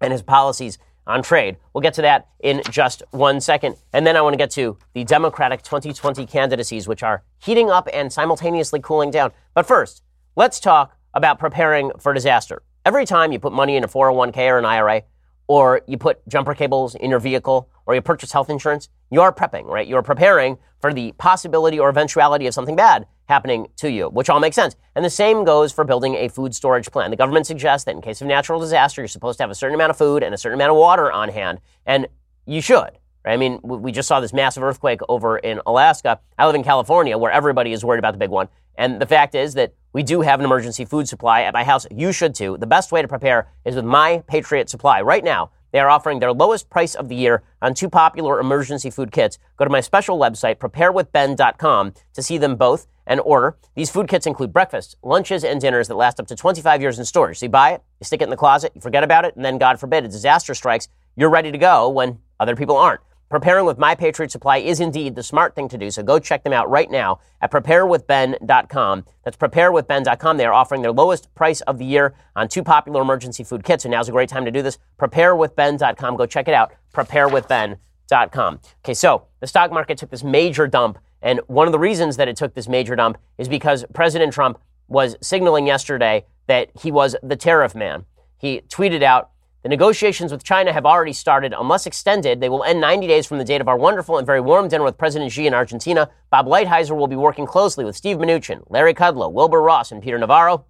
and 0.00 0.12
his 0.12 0.22
policies 0.22 0.78
on 1.06 1.22
trade. 1.22 1.56
We'll 1.72 1.80
get 1.80 1.94
to 1.94 2.02
that 2.02 2.28
in 2.40 2.62
just 2.70 3.02
one 3.10 3.40
second. 3.40 3.76
And 3.92 4.06
then 4.06 4.16
I 4.16 4.20
want 4.20 4.34
to 4.34 4.38
get 4.38 4.50
to 4.52 4.76
the 4.92 5.04
Democratic 5.04 5.62
2020 5.62 6.26
candidacies, 6.26 6.86
which 6.86 7.02
are 7.02 7.22
heating 7.38 7.70
up 7.70 7.88
and 7.92 8.12
simultaneously 8.12 8.80
cooling 8.80 9.10
down. 9.10 9.32
But 9.54 9.66
first, 9.66 10.02
let's 10.36 10.60
talk 10.60 10.94
about 11.18 11.38
preparing 11.38 11.90
for 11.98 12.14
disaster. 12.14 12.62
Every 12.86 13.04
time 13.04 13.32
you 13.32 13.38
put 13.38 13.52
money 13.52 13.76
in 13.76 13.84
a 13.84 13.88
401k 13.88 14.38
or 14.48 14.58
an 14.58 14.64
IRA, 14.64 15.02
or 15.48 15.82
you 15.86 15.98
put 15.98 16.26
jumper 16.28 16.54
cables 16.54 16.94
in 16.94 17.10
your 17.10 17.18
vehicle, 17.18 17.68
or 17.86 17.94
you 17.94 18.00
purchase 18.00 18.32
health 18.32 18.48
insurance, 18.48 18.88
you're 19.10 19.32
prepping, 19.32 19.64
right? 19.64 19.86
You're 19.86 20.02
preparing 20.02 20.58
for 20.80 20.94
the 20.94 21.12
possibility 21.12 21.78
or 21.78 21.88
eventuality 21.88 22.46
of 22.46 22.54
something 22.54 22.76
bad 22.76 23.06
happening 23.28 23.66
to 23.76 23.90
you, 23.90 24.08
which 24.08 24.30
all 24.30 24.40
makes 24.40 24.56
sense. 24.56 24.76
And 24.94 25.04
the 25.04 25.10
same 25.10 25.44
goes 25.44 25.72
for 25.72 25.84
building 25.84 26.14
a 26.14 26.28
food 26.28 26.54
storage 26.54 26.90
plan. 26.90 27.10
The 27.10 27.16
government 27.16 27.46
suggests 27.46 27.84
that 27.86 27.94
in 27.94 28.00
case 28.00 28.20
of 28.20 28.28
natural 28.28 28.60
disaster, 28.60 29.00
you're 29.00 29.08
supposed 29.08 29.38
to 29.38 29.42
have 29.42 29.50
a 29.50 29.54
certain 29.54 29.74
amount 29.74 29.90
of 29.90 29.98
food 29.98 30.22
and 30.22 30.34
a 30.34 30.38
certain 30.38 30.58
amount 30.58 30.70
of 30.70 30.76
water 30.76 31.10
on 31.10 31.30
hand, 31.30 31.60
and 31.84 32.06
you 32.46 32.60
should. 32.60 32.90
I 33.24 33.36
mean, 33.36 33.60
we 33.62 33.92
just 33.92 34.08
saw 34.08 34.20
this 34.20 34.32
massive 34.32 34.62
earthquake 34.62 35.00
over 35.08 35.36
in 35.38 35.60
Alaska. 35.66 36.20
I 36.38 36.46
live 36.46 36.54
in 36.54 36.62
California, 36.62 37.18
where 37.18 37.32
everybody 37.32 37.72
is 37.72 37.84
worried 37.84 37.98
about 37.98 38.12
the 38.12 38.18
big 38.18 38.30
one. 38.30 38.48
And 38.78 39.00
the 39.00 39.06
fact 39.06 39.34
is 39.34 39.54
that 39.54 39.74
we 39.92 40.02
do 40.02 40.20
have 40.20 40.38
an 40.38 40.46
emergency 40.46 40.84
food 40.84 41.08
supply 41.08 41.42
at 41.42 41.52
my 41.52 41.64
house. 41.64 41.86
You 41.90 42.12
should 42.12 42.34
too. 42.34 42.56
The 42.58 42.66
best 42.66 42.92
way 42.92 43.02
to 43.02 43.08
prepare 43.08 43.48
is 43.64 43.74
with 43.74 43.84
My 43.84 44.22
Patriot 44.28 44.70
Supply. 44.70 45.02
Right 45.02 45.24
now, 45.24 45.50
they 45.72 45.80
are 45.80 45.90
offering 45.90 46.20
their 46.20 46.32
lowest 46.32 46.70
price 46.70 46.94
of 46.94 47.08
the 47.08 47.16
year 47.16 47.42
on 47.60 47.74
two 47.74 47.90
popular 47.90 48.40
emergency 48.40 48.88
food 48.88 49.10
kits. 49.10 49.38
Go 49.56 49.64
to 49.64 49.70
my 49.70 49.80
special 49.80 50.18
website, 50.18 50.56
preparewithben.com, 50.56 51.92
to 52.14 52.22
see 52.22 52.38
them 52.38 52.56
both 52.56 52.86
and 53.06 53.20
order. 53.20 53.56
These 53.74 53.90
food 53.90 54.06
kits 54.06 54.26
include 54.26 54.52
breakfasts, 54.52 54.94
lunches, 55.02 55.42
and 55.42 55.60
dinners 55.60 55.88
that 55.88 55.96
last 55.96 56.20
up 56.20 56.28
to 56.28 56.36
25 56.36 56.80
years 56.80 56.98
in 56.98 57.04
storage. 57.04 57.38
So 57.38 57.46
you 57.46 57.50
buy 57.50 57.72
it, 57.72 57.82
you 58.00 58.04
stick 58.04 58.20
it 58.20 58.24
in 58.24 58.30
the 58.30 58.36
closet, 58.36 58.72
you 58.74 58.80
forget 58.80 59.02
about 59.02 59.24
it, 59.24 59.34
and 59.34 59.44
then, 59.44 59.58
God 59.58 59.80
forbid, 59.80 60.04
a 60.04 60.08
disaster 60.08 60.54
strikes, 60.54 60.88
you're 61.16 61.30
ready 61.30 61.50
to 61.50 61.58
go 61.58 61.88
when 61.88 62.18
other 62.38 62.54
people 62.54 62.76
aren't. 62.76 63.00
Preparing 63.28 63.66
with 63.66 63.76
My 63.76 63.94
Patriot 63.94 64.30
Supply 64.30 64.56
is 64.56 64.80
indeed 64.80 65.14
the 65.14 65.22
smart 65.22 65.54
thing 65.54 65.68
to 65.68 65.76
do, 65.76 65.90
so 65.90 66.02
go 66.02 66.18
check 66.18 66.44
them 66.44 66.54
out 66.54 66.70
right 66.70 66.90
now 66.90 67.20
at 67.42 67.50
preparewithben.com. 67.50 69.04
That's 69.22 69.36
preparewithben.com. 69.36 70.36
They 70.38 70.46
are 70.46 70.52
offering 70.54 70.80
their 70.80 70.92
lowest 70.92 71.34
price 71.34 71.60
of 71.62 71.76
the 71.76 71.84
year 71.84 72.14
on 72.34 72.48
two 72.48 72.62
popular 72.62 73.02
emergency 73.02 73.44
food 73.44 73.64
kits, 73.64 73.82
so 73.82 73.90
now's 73.90 74.08
a 74.08 74.12
great 74.12 74.30
time 74.30 74.46
to 74.46 74.50
do 74.50 74.62
this. 74.62 74.78
Preparewithben.com. 74.98 76.16
Go 76.16 76.24
check 76.24 76.48
it 76.48 76.54
out. 76.54 76.72
Preparewithben.com. 76.94 78.60
Okay, 78.82 78.94
so 78.94 79.26
the 79.40 79.46
stock 79.46 79.70
market 79.72 79.98
took 79.98 80.08
this 80.08 80.24
major 80.24 80.66
dump, 80.66 80.98
and 81.20 81.40
one 81.48 81.68
of 81.68 81.72
the 81.72 81.78
reasons 81.78 82.16
that 82.16 82.28
it 82.28 82.36
took 82.36 82.54
this 82.54 82.66
major 82.66 82.96
dump 82.96 83.18
is 83.36 83.46
because 83.46 83.84
President 83.92 84.32
Trump 84.32 84.58
was 84.88 85.16
signaling 85.20 85.66
yesterday 85.66 86.24
that 86.46 86.70
he 86.80 86.90
was 86.90 87.14
the 87.22 87.36
tariff 87.36 87.74
man. 87.74 88.06
He 88.38 88.62
tweeted 88.68 89.02
out, 89.02 89.30
the 89.68 89.76
negotiations 89.76 90.32
with 90.32 90.42
China 90.42 90.72
have 90.72 90.86
already 90.86 91.12
started. 91.12 91.52
Unless 91.52 91.84
extended, 91.84 92.40
they 92.40 92.48
will 92.48 92.64
end 92.64 92.80
90 92.80 93.06
days 93.06 93.26
from 93.26 93.36
the 93.36 93.44
date 93.44 93.60
of 93.60 93.68
our 93.68 93.76
wonderful 93.76 94.16
and 94.16 94.26
very 94.26 94.40
warm 94.40 94.66
dinner 94.66 94.82
with 94.82 94.96
President 94.96 95.30
Xi 95.30 95.46
in 95.46 95.52
Argentina. 95.52 96.08
Bob 96.30 96.46
Lighthizer 96.46 96.96
will 96.96 97.06
be 97.06 97.16
working 97.16 97.44
closely 97.44 97.84
with 97.84 97.94
Steve 97.94 98.16
Mnuchin, 98.16 98.62
Larry 98.70 98.94
Kudlow, 98.94 99.30
Wilbur 99.30 99.60
Ross, 99.60 99.92
and 99.92 100.02
Peter 100.02 100.16
Navarro 100.16 100.64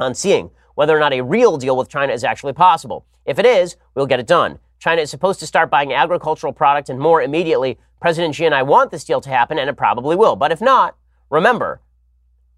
on 0.00 0.16
seeing 0.16 0.50
whether 0.74 0.96
or 0.96 0.98
not 0.98 1.12
a 1.12 1.20
real 1.20 1.56
deal 1.56 1.76
with 1.76 1.88
China 1.88 2.12
is 2.12 2.24
actually 2.24 2.54
possible. 2.54 3.06
If 3.24 3.38
it 3.38 3.46
is, 3.46 3.76
we'll 3.94 4.06
get 4.06 4.18
it 4.18 4.26
done. 4.26 4.58
China 4.80 5.00
is 5.00 5.10
supposed 5.10 5.38
to 5.38 5.46
start 5.46 5.70
buying 5.70 5.92
agricultural 5.92 6.52
product 6.52 6.88
and 6.88 6.98
more 6.98 7.22
immediately. 7.22 7.78
President 8.00 8.34
Xi 8.34 8.46
and 8.46 8.54
I 8.54 8.64
want 8.64 8.90
this 8.90 9.04
deal 9.04 9.20
to 9.20 9.30
happen, 9.30 9.60
and 9.60 9.70
it 9.70 9.76
probably 9.76 10.16
will. 10.16 10.34
But 10.34 10.50
if 10.50 10.60
not, 10.60 10.96
remember, 11.30 11.82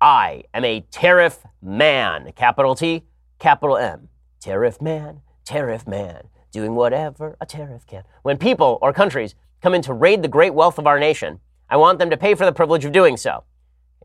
I 0.01 0.45
am 0.55 0.65
a 0.65 0.81
tariff 0.91 1.45
man. 1.61 2.33
Capital 2.35 2.75
T, 2.75 3.03
capital 3.39 3.77
M. 3.77 4.09
Tariff 4.41 4.81
man 4.81 5.21
tariff 5.51 5.85
man, 5.85 6.29
doing 6.53 6.77
whatever 6.77 7.37
a 7.41 7.45
tariff 7.45 7.85
can. 7.85 8.05
When 8.23 8.39
people 8.39 8.79
or 8.81 8.93
countries 8.93 9.35
come 9.61 9.75
in 9.75 9.83
to 9.83 9.93
raid 9.93 10.23
the 10.23 10.29
great 10.29 10.55
wealth 10.55 10.79
of 10.79 10.87
our 10.87 11.01
nation, 11.01 11.41
I 11.69 11.77
want 11.77 11.99
them 11.99 12.09
to 12.11 12.17
pay 12.17 12.37
for 12.37 12.45
the 12.45 12.53
privilege 12.53 12.85
of 12.85 12.93
doing 12.93 13.17
so. 13.17 13.43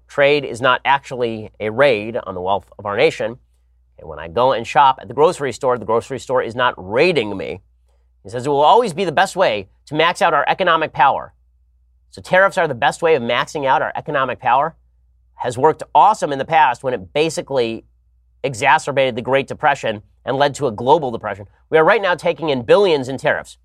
Trade 0.07 0.43
is 0.43 0.59
not 0.59 0.81
actually 0.83 1.51
a 1.59 1.69
raid 1.69 2.17
on 2.17 2.33
the 2.33 2.41
wealth 2.41 2.71
of 2.79 2.87
our 2.87 2.97
nation. 2.97 3.37
And 3.99 4.09
when 4.09 4.17
I 4.17 4.27
go 4.27 4.53
and 4.53 4.65
shop 4.65 4.97
at 4.99 5.07
the 5.07 5.13
grocery 5.13 5.53
store, 5.53 5.77
the 5.77 5.85
grocery 5.85 6.17
store 6.17 6.41
is 6.41 6.55
not 6.55 6.73
raiding 6.77 7.37
me. 7.37 7.61
He 8.23 8.29
says 8.29 8.47
it 8.47 8.49
will 8.49 8.61
always 8.61 8.93
be 8.93 9.05
the 9.05 9.11
best 9.11 9.35
way 9.35 9.69
to 9.85 9.93
max 9.93 10.23
out 10.23 10.33
our 10.33 10.45
economic 10.47 10.93
power. 10.93 11.35
So 12.09 12.23
tariffs 12.23 12.57
are 12.57 12.67
the 12.67 12.73
best 12.73 13.03
way 13.03 13.13
of 13.13 13.21
maxing 13.21 13.67
out 13.67 13.83
our 13.83 13.91
economic 13.95 14.39
power. 14.39 14.75
Has 15.35 15.59
worked 15.59 15.83
awesome 15.93 16.33
in 16.33 16.39
the 16.39 16.45
past 16.45 16.81
when 16.81 16.95
it 16.95 17.13
basically 17.13 17.85
exacerbated 18.43 19.15
the 19.15 19.21
Great 19.21 19.45
Depression 19.45 20.01
and 20.25 20.37
led 20.37 20.55
to 20.55 20.67
a 20.67 20.71
global 20.71 21.11
depression. 21.11 21.47
We 21.69 21.77
are 21.77 21.85
right 21.85 22.01
now 22.01 22.15
taking 22.15 22.49
in 22.49 22.63
billions 22.63 23.07
in 23.07 23.17
tariffs. 23.17 23.57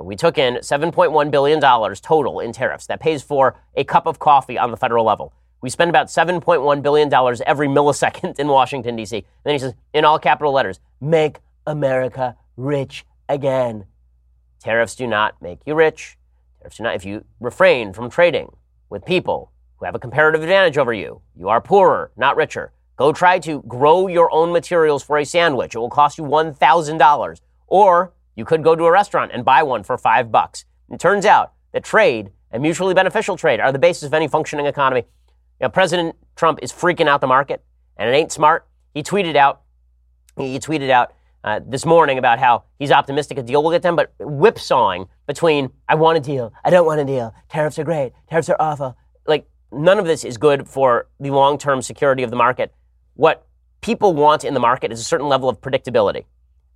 We 0.00 0.16
took 0.16 0.36
in 0.38 0.56
$7.1 0.56 1.30
billion 1.30 1.60
total 1.60 2.40
in 2.40 2.52
tariffs. 2.52 2.86
That 2.86 3.00
pays 3.00 3.22
for 3.22 3.56
a 3.74 3.84
cup 3.84 4.06
of 4.06 4.18
coffee 4.18 4.58
on 4.58 4.70
the 4.70 4.76
federal 4.76 5.04
level. 5.04 5.32
We 5.62 5.70
spend 5.70 5.88
about 5.88 6.08
$7.1 6.08 6.82
billion 6.82 7.12
every 7.46 7.68
millisecond 7.68 8.38
in 8.38 8.48
Washington, 8.48 8.96
D.C. 8.96 9.24
then 9.44 9.52
he 9.54 9.58
says, 9.58 9.74
in 9.94 10.04
all 10.04 10.18
capital 10.18 10.52
letters, 10.52 10.80
make 11.00 11.38
America 11.66 12.36
rich 12.56 13.06
again. 13.28 13.86
Tariffs 14.60 14.94
do 14.94 15.06
not 15.06 15.40
make 15.40 15.60
you 15.66 15.74
rich. 15.74 16.18
Tariffs 16.60 16.76
do 16.76 16.82
not, 16.82 16.94
if 16.94 17.04
you 17.04 17.24
refrain 17.40 17.92
from 17.92 18.10
trading 18.10 18.54
with 18.90 19.04
people 19.04 19.50
who 19.78 19.86
have 19.86 19.94
a 19.94 19.98
comparative 19.98 20.42
advantage 20.42 20.78
over 20.78 20.92
you, 20.92 21.20
you 21.34 21.48
are 21.48 21.60
poorer, 21.60 22.10
not 22.16 22.36
richer. 22.36 22.72
Go 22.96 23.12
try 23.12 23.38
to 23.40 23.62
grow 23.68 24.06
your 24.06 24.32
own 24.32 24.52
materials 24.52 25.02
for 25.02 25.18
a 25.18 25.24
sandwich. 25.24 25.74
It 25.74 25.78
will 25.78 25.90
cost 25.90 26.16
you 26.16 26.24
$1,000. 26.24 27.40
Or 27.66 28.12
you 28.34 28.44
could 28.44 28.62
go 28.62 28.74
to 28.74 28.84
a 28.84 28.90
restaurant 28.90 29.32
and 29.34 29.44
buy 29.44 29.62
one 29.62 29.82
for 29.82 29.98
five 29.98 30.32
bucks. 30.32 30.64
It 30.90 30.98
turns 30.98 31.26
out 31.26 31.52
that 31.72 31.84
trade 31.84 32.30
and 32.50 32.62
mutually 32.62 32.94
beneficial 32.94 33.36
trade 33.36 33.60
are 33.60 33.72
the 33.72 33.78
basis 33.78 34.04
of 34.04 34.14
any 34.14 34.28
functioning 34.28 34.66
economy. 34.66 35.04
You 35.60 35.64
know, 35.64 35.68
President 35.68 36.16
Trump 36.36 36.58
is 36.62 36.72
freaking 36.72 37.08
out 37.08 37.20
the 37.20 37.26
market, 37.26 37.62
and 37.96 38.08
it 38.08 38.12
ain't 38.12 38.32
smart. 38.32 38.66
He 38.94 39.02
tweeted 39.02 39.36
out, 39.36 39.62
he 40.36 40.58
tweeted 40.58 40.90
out 40.90 41.12
uh, 41.44 41.60
this 41.66 41.84
morning 41.86 42.18
about 42.18 42.38
how 42.38 42.64
he's 42.78 42.90
optimistic 42.90 43.38
a 43.38 43.42
deal 43.42 43.62
will 43.62 43.70
get 43.70 43.82
done, 43.82 43.96
but 43.96 44.12
whipsawing 44.18 45.06
between 45.26 45.70
I 45.88 45.94
want 45.94 46.18
a 46.18 46.20
deal, 46.20 46.52
I 46.64 46.70
don't 46.70 46.86
want 46.86 47.00
a 47.00 47.04
deal, 47.04 47.34
tariffs 47.48 47.78
are 47.78 47.84
great, 47.84 48.12
tariffs 48.28 48.48
are 48.48 48.56
awful. 48.58 48.96
Like 49.26 49.48
none 49.70 49.98
of 49.98 50.06
this 50.06 50.24
is 50.24 50.36
good 50.38 50.68
for 50.68 51.08
the 51.20 51.30
long-term 51.30 51.82
security 51.82 52.22
of 52.22 52.30
the 52.30 52.36
market. 52.36 52.72
What 53.16 53.46
people 53.80 54.12
want 54.12 54.44
in 54.44 54.52
the 54.52 54.60
market 54.60 54.92
is 54.92 55.00
a 55.00 55.04
certain 55.04 55.26
level 55.26 55.48
of 55.48 55.60
predictability. 55.62 56.24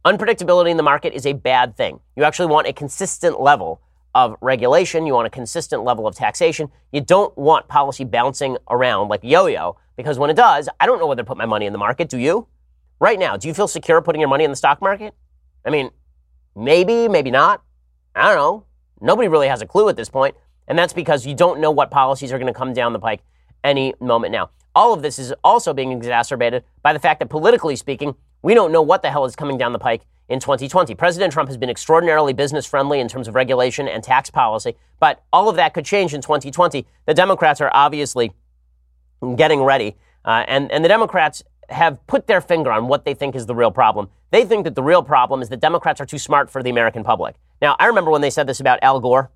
Unpredictability 0.07 0.71
in 0.71 0.79
the 0.79 0.83
market 0.83 1.13
is 1.13 1.27
a 1.27 1.35
bad 1.35 1.77
thing. 1.77 2.01
You 2.17 2.25
actually 2.25 2.47
want 2.47 2.67
a 2.67 2.73
consistent 2.73 3.41
level 3.41 3.83
of 4.15 4.37
regulation. 4.41 5.07
You 5.07 5.13
want 5.13 5.27
a 5.27 5.31
consistent 5.31 5.85
level 5.85 6.07
of 6.07 6.15
taxation. 6.15 6.71
You 6.93 7.03
don't 7.03 7.37
want 7.37 7.69
policy 7.69 8.05
bouncing 8.05 8.57
around 8.71 9.09
like 9.09 9.21
yo 9.23 9.47
yo, 9.47 9.77
because 9.97 10.19
when 10.19 10.31
it 10.31 10.37
does, 10.37 10.69
I 10.81 10.87
don't 10.87 10.99
know 10.99 11.07
whether 11.07 11.23
to 11.23 11.27
put 11.27 11.37
my 11.37 11.45
money 11.45 11.67
in 11.67 11.75
the 11.75 11.79
market. 11.79 12.09
Do 12.09 12.17
you? 12.17 12.49
Right 12.99 13.19
now, 13.19 13.37
do 13.37 13.47
you 13.47 13.55
feel 13.55 13.69
secure 13.69 14.01
putting 14.01 14.21
your 14.21 14.31
money 14.31 14.45
in 14.45 14.51
the 14.51 14.57
stock 14.57 14.81
market? 14.81 15.15
I 15.67 15.71
mean, 15.71 15.91
maybe, 16.57 17.07
maybe 17.07 17.31
not. 17.31 17.63
I 18.15 18.29
don't 18.29 18.37
know. 18.37 18.65
Nobody 19.03 19.29
really 19.29 19.49
has 19.49 19.61
a 19.61 19.67
clue 19.67 19.91
at 19.91 19.97
this 19.97 20.09
point, 20.09 20.35
And 20.69 20.79
that's 20.79 20.93
because 20.93 21.27
you 21.27 21.35
don't 21.35 21.61
know 21.61 21.71
what 21.71 21.91
policies 21.91 22.33
are 22.33 22.39
going 22.39 22.53
to 22.53 22.59
come 22.59 22.73
down 22.73 22.95
the 22.95 22.99
pike 22.99 23.23
any 23.65 23.95
moment 24.01 24.33
now. 24.33 24.51
All 24.75 24.93
of 24.93 25.03
this 25.03 25.19
is 25.19 25.33
also 25.43 25.73
being 25.73 25.93
exacerbated 25.93 26.65
by 26.83 26.93
the 26.93 26.99
fact 26.99 27.21
that 27.21 27.29
politically 27.29 27.77
speaking, 27.77 28.15
we 28.43 28.55
don't 28.55 28.73
know 28.73 28.83
what 28.83 29.03
the 29.03 29.11
hell 29.11 29.25
is 29.25 29.37
coming 29.37 29.59
down 29.59 29.73
the 29.73 29.79
pike 29.79 30.07
in 30.29 30.39
2020. 30.39 30.95
President 30.95 31.33
Trump 31.33 31.49
has 31.49 31.59
been 31.59 31.69
extraordinarily 31.69 32.33
business 32.33 32.65
friendly 32.65 33.01
in 33.01 33.09
terms 33.09 33.27
of 33.29 33.35
regulation 33.35 33.89
and 33.89 34.03
tax 34.03 34.31
policy, 34.31 34.77
but 35.01 35.23
all 35.33 35.49
of 35.49 35.57
that 35.57 35.75
could 35.75 35.85
change 35.85 36.15
in 36.15 36.23
2020. 36.23 36.87
The 37.07 37.15
Democrats 37.15 37.61
are 37.61 37.71
obviously 37.75 38.33
getting 39.37 39.63
ready, 39.63 39.97
uh, 40.25 40.45
and, 40.47 40.71
and 40.71 40.85
the 40.85 40.89
Democrats 40.89 41.43
have 41.69 42.05
put 42.07 42.27
their 42.27 42.41
finger 42.41 42.71
on 42.71 42.89
what 42.89 43.05
they 43.05 43.15
think 43.15 43.35
is 43.35 43.47
the 43.47 43.55
real 43.55 43.71
problem. 43.71 44.09
They 44.31 44.45
think 44.45 44.65
that 44.65 44.75
the 44.75 44.83
real 44.83 45.03
problem 45.03 45.43
is 45.43 45.49
that 45.49 45.61
Democrats 45.61 46.01
are 46.01 46.07
too 46.07 46.19
smart 46.19 46.51
for 46.51 46.63
the 46.63 46.71
American 46.71 47.05
public. 47.05 47.37
Now, 47.61 47.77
I 47.79 47.87
remember 47.87 48.11
when 48.11 48.21
they 48.21 48.31
said 48.31 48.47
this 48.47 48.61
about 48.61 48.79
Al 48.83 49.01
Gore 49.01 49.31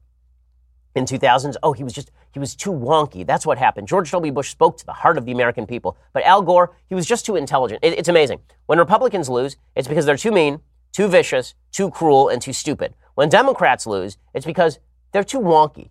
in 0.94 1.04
2000s. 1.04 1.56
Oh, 1.62 1.72
he 1.72 1.84
was 1.84 1.92
just, 1.92 2.10
he 2.34 2.40
was 2.40 2.56
too 2.56 2.72
wonky. 2.72 3.24
That's 3.24 3.46
what 3.46 3.58
happened. 3.58 3.86
George 3.86 4.10
W. 4.10 4.32
Bush 4.32 4.50
spoke 4.50 4.76
to 4.78 4.84
the 4.84 4.92
heart 4.92 5.16
of 5.16 5.24
the 5.24 5.30
American 5.30 5.66
people. 5.66 5.96
But 6.12 6.24
Al 6.24 6.42
Gore, 6.42 6.74
he 6.88 6.94
was 6.96 7.06
just 7.06 7.24
too 7.24 7.36
intelligent. 7.36 7.78
It, 7.84 7.96
it's 7.96 8.08
amazing. 8.08 8.40
When 8.66 8.76
Republicans 8.80 9.28
lose, 9.28 9.56
it's 9.76 9.86
because 9.86 10.04
they're 10.04 10.16
too 10.16 10.32
mean, 10.32 10.58
too 10.90 11.06
vicious, 11.06 11.54
too 11.70 11.90
cruel, 11.90 12.28
and 12.28 12.42
too 12.42 12.52
stupid. 12.52 12.94
When 13.14 13.28
Democrats 13.28 13.86
lose, 13.86 14.18
it's 14.34 14.44
because 14.44 14.80
they're 15.12 15.22
too 15.22 15.38
wonky, 15.38 15.90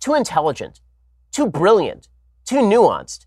too 0.00 0.14
intelligent, 0.14 0.80
too 1.30 1.46
brilliant, 1.46 2.08
too 2.46 2.56
nuanced. 2.56 3.26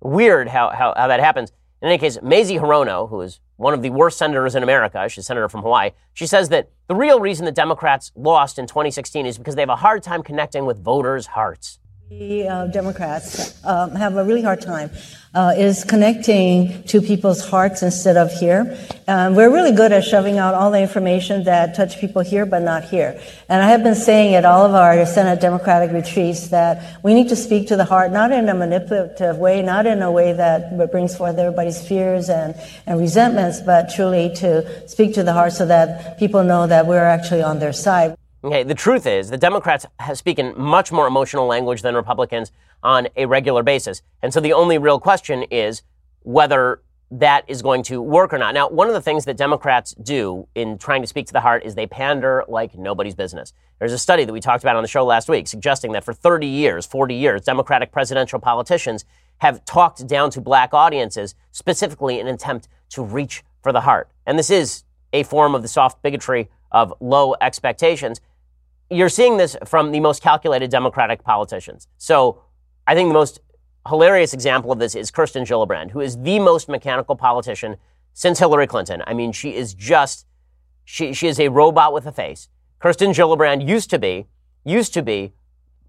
Weird 0.00 0.46
how, 0.46 0.70
how, 0.70 0.94
how 0.96 1.08
that 1.08 1.18
happens. 1.18 1.50
In 1.82 1.88
any 1.88 1.98
case, 1.98 2.22
Mazie 2.22 2.58
Hirono, 2.58 3.08
who 3.10 3.20
is 3.22 3.40
one 3.56 3.74
of 3.74 3.82
the 3.82 3.90
worst 3.90 4.18
senators 4.18 4.54
in 4.54 4.62
America, 4.62 5.04
she's 5.08 5.24
a 5.24 5.26
senator 5.26 5.48
from 5.48 5.62
Hawaii, 5.62 5.90
she 6.12 6.26
says 6.26 6.48
that 6.50 6.70
the 6.86 6.94
real 6.94 7.18
reason 7.18 7.44
the 7.44 7.50
Democrats 7.50 8.12
lost 8.14 8.56
in 8.56 8.68
2016 8.68 9.26
is 9.26 9.36
because 9.36 9.56
they 9.56 9.62
have 9.62 9.68
a 9.68 9.76
hard 9.76 10.04
time 10.04 10.22
connecting 10.22 10.64
with 10.64 10.78
voters' 10.78 11.26
hearts. 11.26 11.80
The 12.10 12.46
uh, 12.46 12.66
Democrats 12.66 13.64
um, 13.64 13.94
have 13.94 14.16
a 14.16 14.24
really 14.24 14.42
hard 14.42 14.60
time 14.60 14.90
uh, 15.34 15.54
is 15.56 15.84
connecting 15.84 16.82
to 16.84 17.00
people's 17.00 17.42
hearts 17.42 17.82
instead 17.82 18.18
of 18.18 18.30
here. 18.30 18.76
Um, 19.08 19.34
we're 19.34 19.50
really 19.50 19.72
good 19.72 19.90
at 19.90 20.04
shoving 20.04 20.36
out 20.36 20.52
all 20.52 20.70
the 20.70 20.80
information 20.80 21.44
that 21.44 21.74
touch 21.74 21.98
people 21.98 22.20
here 22.20 22.44
but 22.44 22.60
not 22.60 22.84
here. 22.84 23.18
And 23.48 23.62
I 23.62 23.68
have 23.70 23.82
been 23.82 23.94
saying 23.94 24.34
at 24.34 24.44
all 24.44 24.66
of 24.66 24.74
our 24.74 25.06
Senate 25.06 25.40
Democratic 25.40 25.92
retreats 25.92 26.48
that 26.48 27.02
we 27.02 27.14
need 27.14 27.30
to 27.30 27.36
speak 27.36 27.68
to 27.68 27.76
the 27.76 27.86
heart, 27.86 28.12
not 28.12 28.32
in 28.32 28.50
a 28.50 28.54
manipulative 28.54 29.38
way, 29.38 29.62
not 29.62 29.86
in 29.86 30.02
a 30.02 30.12
way 30.12 30.34
that 30.34 30.76
brings 30.90 31.16
forth 31.16 31.38
everybody's 31.38 31.80
fears 31.88 32.28
and, 32.28 32.54
and 32.86 33.00
resentments, 33.00 33.62
but 33.62 33.88
truly 33.88 34.30
to 34.36 34.86
speak 34.88 35.14
to 35.14 35.22
the 35.22 35.32
heart 35.32 35.54
so 35.54 35.64
that 35.64 36.18
people 36.18 36.44
know 36.44 36.66
that 36.66 36.86
we're 36.86 37.02
actually 37.02 37.42
on 37.42 37.60
their 37.60 37.72
side. 37.72 38.14
Okay, 38.44 38.62
the 38.62 38.74
truth 38.74 39.06
is 39.06 39.30
the 39.30 39.38
Democrats 39.38 39.86
have 40.00 40.18
speaking 40.18 40.52
much 40.54 40.92
more 40.92 41.06
emotional 41.06 41.46
language 41.46 41.80
than 41.80 41.94
Republicans 41.94 42.52
on 42.82 43.08
a 43.16 43.24
regular 43.24 43.62
basis. 43.62 44.02
And 44.20 44.34
so 44.34 44.40
the 44.40 44.52
only 44.52 44.76
real 44.76 45.00
question 45.00 45.44
is 45.44 45.80
whether 46.24 46.82
that 47.10 47.44
is 47.48 47.62
going 47.62 47.82
to 47.84 48.02
work 48.02 48.34
or 48.34 48.38
not. 48.38 48.52
Now, 48.52 48.68
one 48.68 48.86
of 48.86 48.92
the 48.92 49.00
things 49.00 49.24
that 49.24 49.38
Democrats 49.38 49.94
do 49.94 50.46
in 50.54 50.76
trying 50.76 51.00
to 51.00 51.08
speak 51.08 51.26
to 51.28 51.32
the 51.32 51.40
heart 51.40 51.64
is 51.64 51.74
they 51.74 51.86
pander 51.86 52.44
like 52.46 52.76
nobody's 52.76 53.14
business. 53.14 53.54
There's 53.78 53.94
a 53.94 53.98
study 53.98 54.26
that 54.26 54.32
we 54.32 54.40
talked 54.40 54.62
about 54.62 54.76
on 54.76 54.82
the 54.82 54.88
show 54.88 55.06
last 55.06 55.26
week 55.26 55.48
suggesting 55.48 55.92
that 55.92 56.04
for 56.04 56.12
30 56.12 56.46
years, 56.46 56.84
40 56.84 57.14
years, 57.14 57.40
Democratic 57.40 57.92
presidential 57.92 58.38
politicians 58.38 59.06
have 59.38 59.64
talked 59.64 60.06
down 60.06 60.28
to 60.32 60.42
black 60.42 60.74
audiences 60.74 61.34
specifically 61.50 62.20
in 62.20 62.26
an 62.26 62.34
attempt 62.34 62.68
to 62.90 63.02
reach 63.02 63.42
for 63.62 63.72
the 63.72 63.80
heart. 63.80 64.10
And 64.26 64.38
this 64.38 64.50
is 64.50 64.84
a 65.14 65.22
form 65.22 65.54
of 65.54 65.62
the 65.62 65.68
soft 65.68 66.02
bigotry 66.02 66.50
of 66.70 66.92
low 67.00 67.36
expectations 67.40 68.20
you're 68.90 69.08
seeing 69.08 69.36
this 69.36 69.56
from 69.64 69.92
the 69.92 70.00
most 70.00 70.22
calculated 70.22 70.70
Democratic 70.70 71.24
politicians. 71.24 71.88
So 71.98 72.42
I 72.86 72.94
think 72.94 73.08
the 73.08 73.14
most 73.14 73.40
hilarious 73.88 74.32
example 74.32 74.72
of 74.72 74.78
this 74.78 74.94
is 74.94 75.10
Kirsten 75.10 75.44
Gillibrand, 75.44 75.90
who 75.90 76.00
is 76.00 76.16
the 76.18 76.38
most 76.38 76.68
mechanical 76.68 77.16
politician 77.16 77.76
since 78.12 78.38
Hillary 78.38 78.66
Clinton. 78.66 79.02
I 79.06 79.14
mean, 79.14 79.32
she 79.32 79.54
is 79.54 79.74
just, 79.74 80.26
she, 80.84 81.12
she 81.12 81.28
is 81.28 81.40
a 81.40 81.48
robot 81.48 81.92
with 81.92 82.06
a 82.06 82.12
face. 82.12 82.48
Kirsten 82.78 83.10
Gillibrand 83.10 83.66
used 83.66 83.90
to 83.90 83.98
be, 83.98 84.26
used 84.64 84.94
to 84.94 85.02
be 85.02 85.32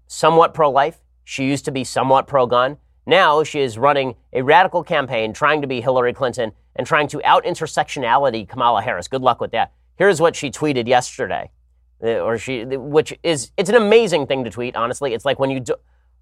somewhat 0.06 0.54
pro-life. 0.54 1.00
She 1.24 1.44
used 1.44 1.64
to 1.66 1.70
be 1.70 1.84
somewhat 1.84 2.26
pro-gun. 2.26 2.78
Now 3.06 3.44
she 3.44 3.60
is 3.60 3.78
running 3.78 4.16
a 4.32 4.42
radical 4.42 4.82
campaign 4.82 5.32
trying 5.32 5.60
to 5.60 5.66
be 5.66 5.80
Hillary 5.80 6.12
Clinton 6.12 6.52
and 6.74 6.86
trying 6.86 7.08
to 7.08 7.22
out 7.24 7.44
intersectionality 7.44 8.48
Kamala 8.48 8.82
Harris. 8.82 9.08
Good 9.08 9.22
luck 9.22 9.40
with 9.40 9.52
that. 9.52 9.72
Here's 9.96 10.20
what 10.20 10.36
she 10.36 10.50
tweeted 10.50 10.88
yesterday. 10.88 11.50
Uh, 12.02 12.18
or 12.18 12.36
she, 12.36 12.64
which 12.64 13.18
is 13.22 13.52
it's 13.56 13.70
an 13.70 13.74
amazing 13.74 14.26
thing 14.26 14.44
to 14.44 14.50
tweet. 14.50 14.76
Honestly, 14.76 15.14
it's 15.14 15.24
like 15.24 15.38
when 15.38 15.50
you 15.50 15.60
do, 15.60 15.74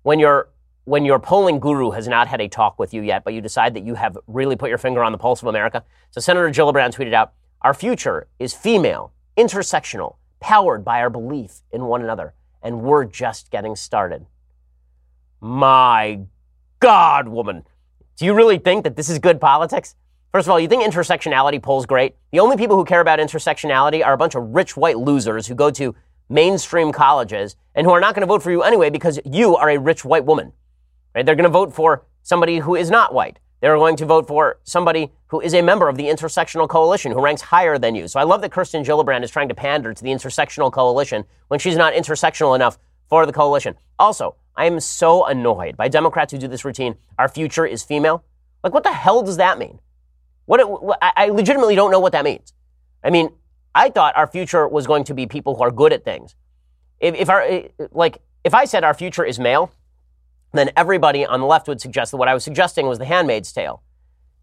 when 0.03 0.21
your 0.21 0.51
when 0.85 1.05
your 1.05 1.19
polling 1.19 1.59
guru 1.59 1.91
has 1.91 2.07
not 2.07 2.29
had 2.29 2.41
a 2.41 2.49
talk 2.49 2.79
with 2.79 2.95
you 2.95 3.03
yet, 3.03 3.25
but 3.25 3.35
you 3.35 3.41
decide 3.41 3.75
that 3.75 3.85
you 3.85 3.95
have 3.95 4.17
really 4.29 4.55
put 4.55 4.69
your 4.69 4.79
finger 4.79 5.03
on 5.03 5.11
the 5.11 5.19
pulse 5.19 5.43
of 5.43 5.49
America. 5.49 5.83
So 6.11 6.21
Senator 6.21 6.49
Gillibrand 6.51 6.95
tweeted 6.95 7.13
out, 7.13 7.33
"Our 7.63 7.75
future 7.75 8.29
is 8.39 8.55
female, 8.55 9.13
intersectional, 9.37 10.17
powered 10.39 10.85
by 10.85 11.01
our 11.01 11.11
belief 11.11 11.63
in 11.73 11.87
one 11.87 12.03
another, 12.03 12.35
and 12.63 12.83
we're 12.83 13.05
just 13.05 13.51
getting 13.51 13.75
started." 13.75 14.27
My 15.41 16.21
God, 16.79 17.27
woman, 17.27 17.67
do 18.17 18.25
you 18.27 18.33
really 18.33 18.59
think 18.59 18.85
that 18.85 18.95
this 18.95 19.09
is 19.09 19.19
good 19.19 19.41
politics? 19.41 19.97
First 20.35 20.49
of 20.49 20.51
all, 20.51 20.59
you 20.59 20.67
think 20.67 20.83
intersectionality 20.83 21.63
polls 21.63 21.87
great? 21.87 22.17
The 22.33 22.41
only 22.41 22.57
people 22.57 22.75
who 22.75 22.85
care 22.85 23.01
about 23.01 23.21
intersectionality 23.21 24.05
are 24.05 24.15
a 24.15 24.17
bunch 24.17 24.35
of 24.35 24.53
rich 24.53 24.77
white 24.77 24.99
losers 24.99 25.47
who 25.47 25.55
go 25.55 25.71
to 25.71 25.95
mainstream 26.29 26.91
colleges 26.91 27.55
and 27.73 27.87
who 27.87 27.93
are 27.93 28.01
not 28.01 28.17
going 28.17 28.23
to 28.23 28.27
vote 28.27 28.43
for 28.43 28.51
you 28.51 28.65
anyway 28.65 28.91
because 28.91 29.21
you 29.25 29.55
are 29.55 29.71
a 29.71 29.79
rich 29.79 30.05
white 30.05 30.25
woman. 30.25 30.53
Right? 31.15 31.25
They're 31.25 31.37
going 31.37 31.45
to 31.45 31.51
vote 31.51 31.73
for 31.73 32.05
somebody 32.25 32.59
who 32.59 32.75
is 32.75 32.91
not 32.91 33.15
white. 33.15 33.39
They're 33.61 33.77
going 33.77 33.95
to 33.95 34.07
vote 34.07 34.27
for 34.27 34.59
somebody 34.65 35.13
who 35.29 35.41
is 35.41 35.55
a 35.55 35.63
member 35.63 35.89
of 35.89 35.97
the 35.97 36.07
intersectional 36.07 36.69
coalition 36.69 37.13
who 37.13 37.21
ranks 37.23 37.43
higher 37.43 37.79
than 37.79 37.95
you. 37.95 38.09
So 38.09 38.19
I 38.19 38.25
love 38.25 38.41
that 38.41 38.51
Kirsten 38.51 38.83
Gillibrand 38.83 39.23
is 39.23 39.31
trying 39.31 39.51
to 39.51 39.55
pander 39.55 39.95
to 39.95 40.03
the 40.03 40.11
intersectional 40.11 40.73
coalition 40.73 41.23
when 41.47 41.61
she's 41.61 41.77
not 41.77 41.95
intersectional 41.95 42.57
enough 42.57 42.77
for 43.09 43.25
the 43.25 43.33
coalition. 43.33 43.77
Also, 44.01 44.35
I 44.57 44.67
am 44.67 44.81
so 44.81 45.27
annoyed 45.27 45.77
by 45.77 45.87
Democrats 45.87 46.33
who 46.33 46.39
do 46.39 46.49
this 46.49 46.65
routine. 46.65 46.97
Our 47.21 47.29
future 47.29 47.67
is 47.67 47.85
female. 47.85 48.25
Like, 48.65 48.75
what 48.75 48.83
the 48.83 48.93
hell 48.93 49.23
does 49.23 49.37
that 49.37 49.61
mean? 49.61 49.79
What 50.47 50.61
it, 50.61 50.67
I 51.01 51.29
legitimately 51.29 51.75
don't 51.75 51.91
know 51.91 52.01
what 52.01 52.13
that 52.13 52.25
means. 52.25 52.53
I 53.03 53.11
mean, 53.11 53.31
I 53.75 53.91
thought 53.91 54.17
our 54.17 54.27
future 54.27 54.69
was 54.69 54.87
going 54.87 55.05
to 55.05 55.15
be 55.15 55.27
people 55.27 55.57
who 55.57 55.63
are 55.63 55.71
good 55.71 55.93
at 55.93 56.05
things. 56.05 56.35
If, 57.01 57.15
if 57.15 57.29
our 57.29 57.43
eh, 57.43 57.69
like 57.91 58.23
if 58.45 58.55
I 58.55 58.65
said 58.67 58.85
our 58.85 58.95
future 58.95 59.25
is 59.25 59.39
male, 59.39 59.73
then 60.53 60.71
everybody 60.77 61.25
on 61.27 61.41
the 61.41 61.47
left 61.47 61.67
would 61.67 61.81
suggest 61.81 62.13
that 62.13 62.19
what 62.19 62.29
I 62.29 62.35
was 62.35 62.45
suggesting 62.45 62.87
was 62.87 62.99
the 62.99 63.05
Handmaid's 63.05 63.53
Tale. 63.53 63.83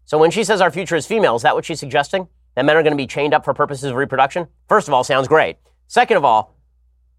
So 0.04 0.18
when 0.18 0.30
she 0.30 0.44
says 0.44 0.60
our 0.60 0.70
future 0.70 0.96
is 0.96 1.06
female, 1.06 1.36
is 1.36 1.42
that 1.42 1.54
what 1.54 1.64
she's 1.64 1.80
suggesting? 1.80 2.28
That 2.54 2.66
men 2.66 2.76
are 2.76 2.82
going 2.82 2.92
to 2.92 2.96
be 2.96 3.06
chained 3.06 3.32
up 3.32 3.44
for 3.44 3.54
purposes 3.54 3.84
of 3.84 3.96
reproduction? 3.96 4.48
First 4.68 4.88
of 4.88 4.94
all, 4.94 5.04
sounds 5.04 5.26
great. 5.26 5.56
Second 5.86 6.18
of 6.18 6.24
all, 6.24 6.54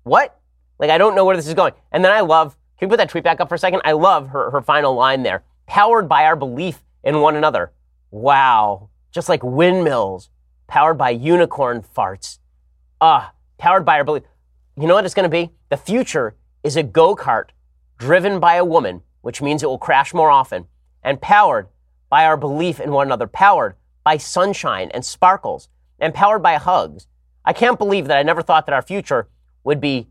what? 0.03 0.39
Like 0.77 0.91
I 0.91 0.97
don't 0.97 1.15
know 1.15 1.25
where 1.25 1.35
this 1.35 1.47
is 1.47 1.53
going. 1.53 1.73
And 1.91 2.03
then 2.03 2.11
I 2.11 2.21
love. 2.21 2.57
Can 2.77 2.89
we 2.89 2.91
put 2.91 2.97
that 2.97 3.09
tweet 3.09 3.23
back 3.23 3.39
up 3.39 3.49
for 3.49 3.55
a 3.55 3.59
second? 3.59 3.81
I 3.85 3.93
love 3.93 4.29
her 4.29 4.51
her 4.51 4.61
final 4.61 4.93
line 4.93 5.23
there. 5.23 5.43
Powered 5.65 6.09
by 6.09 6.25
our 6.25 6.35
belief 6.35 6.83
in 7.03 7.21
one 7.21 7.35
another. 7.35 7.71
Wow. 8.13 8.89
Just 9.12 9.28
like 9.28 9.41
windmills 9.41 10.30
powered 10.67 10.99
by 10.99 11.10
unicorn 11.10 11.82
farts. 11.82 12.38
Ah, 13.02 13.34
powered 13.58 13.86
by 13.86 13.97
our 13.97 14.04
belief. 14.04 14.21
You 14.78 14.86
know 14.86 14.93
what 14.93 15.04
it's 15.04 15.15
going 15.15 15.30
to 15.30 15.30
be? 15.30 15.52
The 15.69 15.78
future 15.78 16.36
is 16.63 16.76
a 16.76 16.84
go 16.84 17.15
kart 17.15 17.49
driven 17.97 18.39
by 18.39 18.56
a 18.58 18.65
woman, 18.65 19.02
which 19.21 19.41
means 19.41 19.63
it 19.63 19.65
will 19.65 19.80
crash 19.80 20.13
more 20.13 20.30
often, 20.30 20.67
and 21.04 21.21
powered 21.21 21.69
by 22.08 22.23
our 22.26 22.38
belief 22.38 22.80
in 22.80 22.91
one 22.91 23.08
another, 23.08 23.26
powered 23.26 23.78
by 24.04 24.17
sunshine 24.17 24.91
and 24.93 25.04
sparkles, 25.04 25.67
and 25.97 26.13
powered 26.13 26.43
by 26.43 26.54
hugs. 26.58 27.08
I 27.43 27.52
can't 27.52 27.80
believe 27.80 28.08
that 28.10 28.19
I 28.19 28.23
never 28.23 28.43
thought 28.43 28.67
that 28.67 28.73
our 28.73 28.84
future 28.84 29.28
would 29.63 29.82
be 29.82 30.08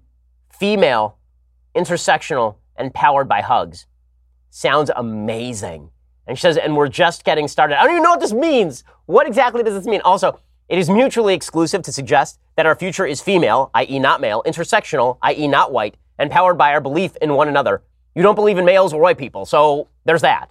female, 0.50 1.18
intersectional, 1.72 2.56
and 2.74 2.92
powered 2.92 3.28
by 3.28 3.42
hugs. 3.42 3.86
Sounds 4.50 4.90
amazing. 4.96 5.90
And 6.26 6.38
she 6.38 6.42
says, 6.42 6.56
and 6.56 6.76
we're 6.76 6.88
just 6.88 7.24
getting 7.24 7.48
started. 7.48 7.78
I 7.78 7.82
don't 7.82 7.92
even 7.92 8.02
know 8.02 8.10
what 8.10 8.20
this 8.20 8.32
means. 8.32 8.84
What 9.06 9.26
exactly 9.26 9.62
does 9.62 9.74
this 9.74 9.86
mean? 9.86 10.00
Also, 10.02 10.38
it 10.68 10.78
is 10.78 10.88
mutually 10.88 11.34
exclusive 11.34 11.82
to 11.82 11.92
suggest 11.92 12.38
that 12.56 12.66
our 12.66 12.74
future 12.74 13.04
is 13.04 13.20
female, 13.20 13.70
i.e., 13.74 13.98
not 13.98 14.20
male, 14.20 14.42
intersectional, 14.46 15.18
i.e., 15.22 15.48
not 15.48 15.72
white, 15.72 15.96
and 16.18 16.30
powered 16.30 16.56
by 16.56 16.72
our 16.72 16.80
belief 16.80 17.16
in 17.16 17.34
one 17.34 17.48
another. 17.48 17.82
You 18.14 18.22
don't 18.22 18.34
believe 18.34 18.58
in 18.58 18.64
males 18.64 18.92
or 18.92 19.00
white 19.00 19.18
people, 19.18 19.44
so 19.44 19.88
there's 20.04 20.22
that. 20.22 20.50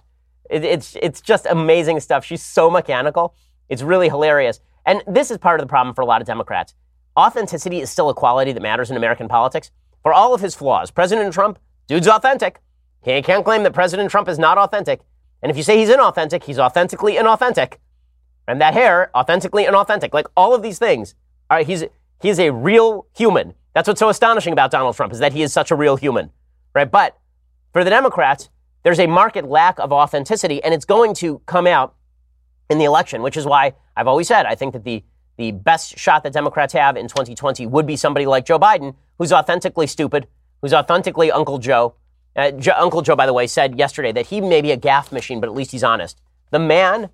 It, 0.50 0.64
it's, 0.64 0.96
it's 1.00 1.20
just 1.20 1.46
amazing 1.46 2.00
stuff. 2.00 2.24
She's 2.24 2.42
so 2.42 2.70
mechanical. 2.70 3.34
It's 3.68 3.82
really 3.82 4.08
hilarious. 4.08 4.60
And 4.84 5.02
this 5.06 5.30
is 5.30 5.38
part 5.38 5.60
of 5.60 5.66
the 5.66 5.70
problem 5.70 5.94
for 5.94 6.02
a 6.02 6.06
lot 6.06 6.20
of 6.20 6.26
Democrats. 6.26 6.74
Authenticity 7.18 7.80
is 7.80 7.90
still 7.90 8.08
a 8.10 8.14
quality 8.14 8.52
that 8.52 8.62
matters 8.62 8.90
in 8.90 8.96
American 8.96 9.28
politics. 9.28 9.70
For 10.02 10.12
all 10.12 10.34
of 10.34 10.40
his 10.40 10.54
flaws, 10.54 10.90
President 10.90 11.32
Trump, 11.32 11.58
dude's 11.86 12.08
authentic. 12.08 12.60
He 13.02 13.22
can't 13.22 13.44
claim 13.44 13.62
that 13.62 13.72
President 13.72 14.10
Trump 14.10 14.28
is 14.28 14.38
not 14.38 14.58
authentic. 14.58 15.00
And 15.42 15.50
if 15.50 15.56
you 15.56 15.62
say 15.62 15.78
he's 15.78 15.88
inauthentic, 15.88 16.44
he's 16.44 16.58
authentically 16.58 17.14
inauthentic. 17.14 17.74
And 18.46 18.60
that 18.60 18.74
hair, 18.74 19.10
authentically 19.16 19.64
inauthentic. 19.64 20.12
Like 20.12 20.26
all 20.36 20.54
of 20.54 20.62
these 20.62 20.78
things, 20.78 21.14
all 21.50 21.58
right, 21.58 21.66
he's, 21.66 21.84
he's 22.20 22.38
a 22.38 22.50
real 22.50 23.06
human. 23.16 23.54
That's 23.74 23.88
what's 23.88 24.00
so 24.00 24.08
astonishing 24.08 24.52
about 24.52 24.70
Donald 24.70 24.96
Trump 24.96 25.12
is 25.12 25.18
that 25.18 25.32
he 25.32 25.42
is 25.42 25.52
such 25.52 25.70
a 25.70 25.76
real 25.76 25.96
human, 25.96 26.30
right? 26.74 26.90
But 26.90 27.18
for 27.72 27.84
the 27.84 27.90
Democrats, 27.90 28.50
there's 28.82 28.98
a 28.98 29.06
marked 29.06 29.42
lack 29.44 29.78
of 29.78 29.92
authenticity, 29.92 30.62
and 30.62 30.74
it's 30.74 30.84
going 30.84 31.14
to 31.14 31.40
come 31.46 31.66
out 31.66 31.94
in 32.68 32.78
the 32.78 32.84
election, 32.84 33.22
which 33.22 33.36
is 33.36 33.46
why 33.46 33.74
I've 33.96 34.08
always 34.08 34.28
said 34.28 34.46
I 34.46 34.54
think 34.54 34.72
that 34.72 34.84
the, 34.84 35.02
the 35.36 35.52
best 35.52 35.98
shot 35.98 36.22
that 36.24 36.32
Democrats 36.32 36.72
have 36.72 36.96
in 36.96 37.08
2020 37.08 37.66
would 37.66 37.86
be 37.86 37.96
somebody 37.96 38.26
like 38.26 38.44
Joe 38.44 38.58
Biden, 38.58 38.94
who's 39.18 39.32
authentically 39.32 39.86
stupid, 39.86 40.26
who's 40.60 40.74
authentically 40.74 41.30
Uncle 41.30 41.58
Joe, 41.58 41.94
uh, 42.36 42.52
Uncle 42.76 43.02
Joe, 43.02 43.16
by 43.16 43.26
the 43.26 43.32
way, 43.32 43.46
said 43.46 43.78
yesterday 43.78 44.12
that 44.12 44.26
he 44.26 44.40
may 44.40 44.60
be 44.62 44.70
a 44.70 44.76
gaffe 44.76 45.12
machine, 45.12 45.40
but 45.40 45.48
at 45.48 45.54
least 45.54 45.72
he's 45.72 45.84
honest. 45.84 46.20
The 46.50 46.58
man 46.58 47.10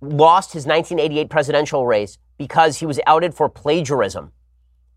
lost 0.00 0.52
his 0.52 0.66
1988 0.66 1.30
presidential 1.30 1.86
race 1.86 2.18
because 2.36 2.78
he 2.78 2.86
was 2.86 3.00
outed 3.06 3.34
for 3.34 3.48
plagiarism. 3.48 4.32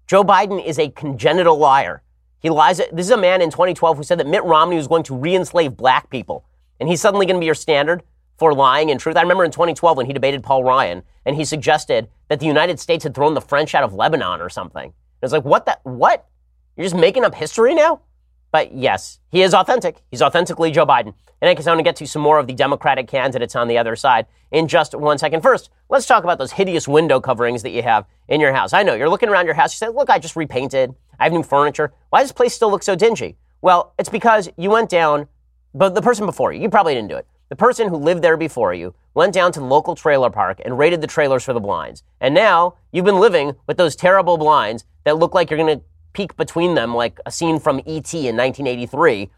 Joe 0.07 0.23
Biden 0.23 0.63
is 0.63 0.79
a 0.79 0.89
congenital 0.89 1.57
liar. 1.57 2.01
He 2.39 2.49
lies. 2.49 2.77
This 2.77 3.05
is 3.05 3.11
a 3.11 3.17
man 3.17 3.41
in 3.41 3.49
2012 3.49 3.97
who 3.97 4.03
said 4.03 4.19
that 4.19 4.27
Mitt 4.27 4.43
Romney 4.43 4.75
was 4.75 4.87
going 4.87 5.03
to 5.03 5.15
re 5.15 5.35
enslave 5.35 5.75
black 5.77 6.09
people. 6.09 6.45
And 6.79 6.89
he's 6.89 7.01
suddenly 7.01 7.25
going 7.25 7.37
to 7.37 7.39
be 7.39 7.45
your 7.45 7.55
standard 7.55 8.03
for 8.37 8.53
lying 8.53 8.91
and 8.91 8.99
truth. 8.99 9.15
I 9.15 9.21
remember 9.21 9.45
in 9.45 9.51
2012 9.51 9.97
when 9.97 10.05
he 10.05 10.13
debated 10.13 10.43
Paul 10.43 10.63
Ryan 10.63 11.03
and 11.25 11.35
he 11.35 11.45
suggested 11.45 12.09
that 12.27 12.39
the 12.39 12.45
United 12.45 12.79
States 12.79 13.03
had 13.03 13.15
thrown 13.15 13.33
the 13.33 13.41
French 13.41 13.73
out 13.73 13.83
of 13.83 13.93
Lebanon 13.93 14.41
or 14.41 14.49
something. 14.49 14.93
It's 15.21 15.33
like, 15.33 15.45
what 15.45 15.65
the, 15.65 15.79
what? 15.83 16.27
You're 16.75 16.85
just 16.85 16.95
making 16.95 17.23
up 17.23 17.33
history 17.33 17.73
now? 17.73 18.01
But 18.55 18.73
yes, 18.73 19.19
he 19.27 19.41
is 19.41 19.53
authentic. 19.53 20.01
He's 20.09 20.21
authentically 20.21 20.71
Joe 20.71 20.85
Biden. 20.85 21.13
And 21.41 21.49
I 21.49 21.53
guess 21.53 21.67
I 21.67 21.71
want 21.71 21.79
to 21.79 21.83
get 21.83 21.97
to 21.97 22.07
some 22.07 22.21
more 22.21 22.39
of 22.39 22.47
the 22.47 22.53
Democratic 22.53 23.05
candidates 23.05 23.53
on 23.53 23.67
the 23.67 23.77
other 23.77 23.97
side 23.97 24.27
in 24.49 24.69
just 24.69 24.95
one 24.95 25.17
second. 25.17 25.41
First, 25.41 25.71
let's 25.89 26.05
talk 26.05 26.23
about 26.23 26.37
those 26.37 26.53
hideous 26.53 26.87
window 26.87 27.19
coverings 27.19 27.63
that 27.63 27.71
you 27.71 27.83
have 27.83 28.05
in 28.29 28.39
your 28.39 28.53
house. 28.53 28.71
I 28.71 28.83
know 28.83 28.93
you're 28.93 29.09
looking 29.09 29.27
around 29.27 29.45
your 29.45 29.55
house. 29.55 29.73
You 29.73 29.85
say, 29.85 29.91
look, 29.91 30.09
I 30.09 30.19
just 30.19 30.37
repainted. 30.37 30.95
I 31.19 31.25
have 31.25 31.33
new 31.33 31.43
furniture. 31.43 31.91
Why 32.11 32.21
does 32.21 32.29
this 32.29 32.31
place 32.31 32.53
still 32.53 32.71
look 32.71 32.81
so 32.81 32.95
dingy? 32.95 33.35
Well, 33.61 33.93
it's 33.99 34.07
because 34.07 34.47
you 34.55 34.69
went 34.69 34.89
down, 34.89 35.27
but 35.73 35.93
the 35.93 36.01
person 36.01 36.25
before 36.25 36.53
you, 36.53 36.61
you 36.61 36.69
probably 36.69 36.93
didn't 36.93 37.09
do 37.09 37.17
it. 37.17 37.27
The 37.49 37.57
person 37.57 37.89
who 37.89 37.97
lived 37.97 38.21
there 38.21 38.37
before 38.37 38.73
you 38.73 38.95
went 39.15 39.33
down 39.33 39.51
to 39.51 39.59
the 39.59 39.65
local 39.65 39.95
trailer 39.95 40.29
park 40.29 40.61
and 40.63 40.77
raided 40.77 41.01
the 41.01 41.07
trailers 41.07 41.43
for 41.43 41.51
the 41.51 41.59
blinds. 41.59 42.03
And 42.21 42.33
now 42.33 42.75
you've 42.93 43.03
been 43.03 43.19
living 43.19 43.57
with 43.67 43.75
those 43.75 43.97
terrible 43.97 44.37
blinds 44.37 44.85
that 45.03 45.17
look 45.17 45.33
like 45.33 45.49
you're 45.49 45.59
going 45.59 45.77
to 45.77 45.83
peek 46.15 46.35
between 46.37 46.73
them 46.73 46.95
like 46.95 47.19
a 47.25 47.31
scene 47.31 47.59
from 47.59 47.79
E.T. 47.85 48.17
in 48.17 48.35
1983. 48.35 49.29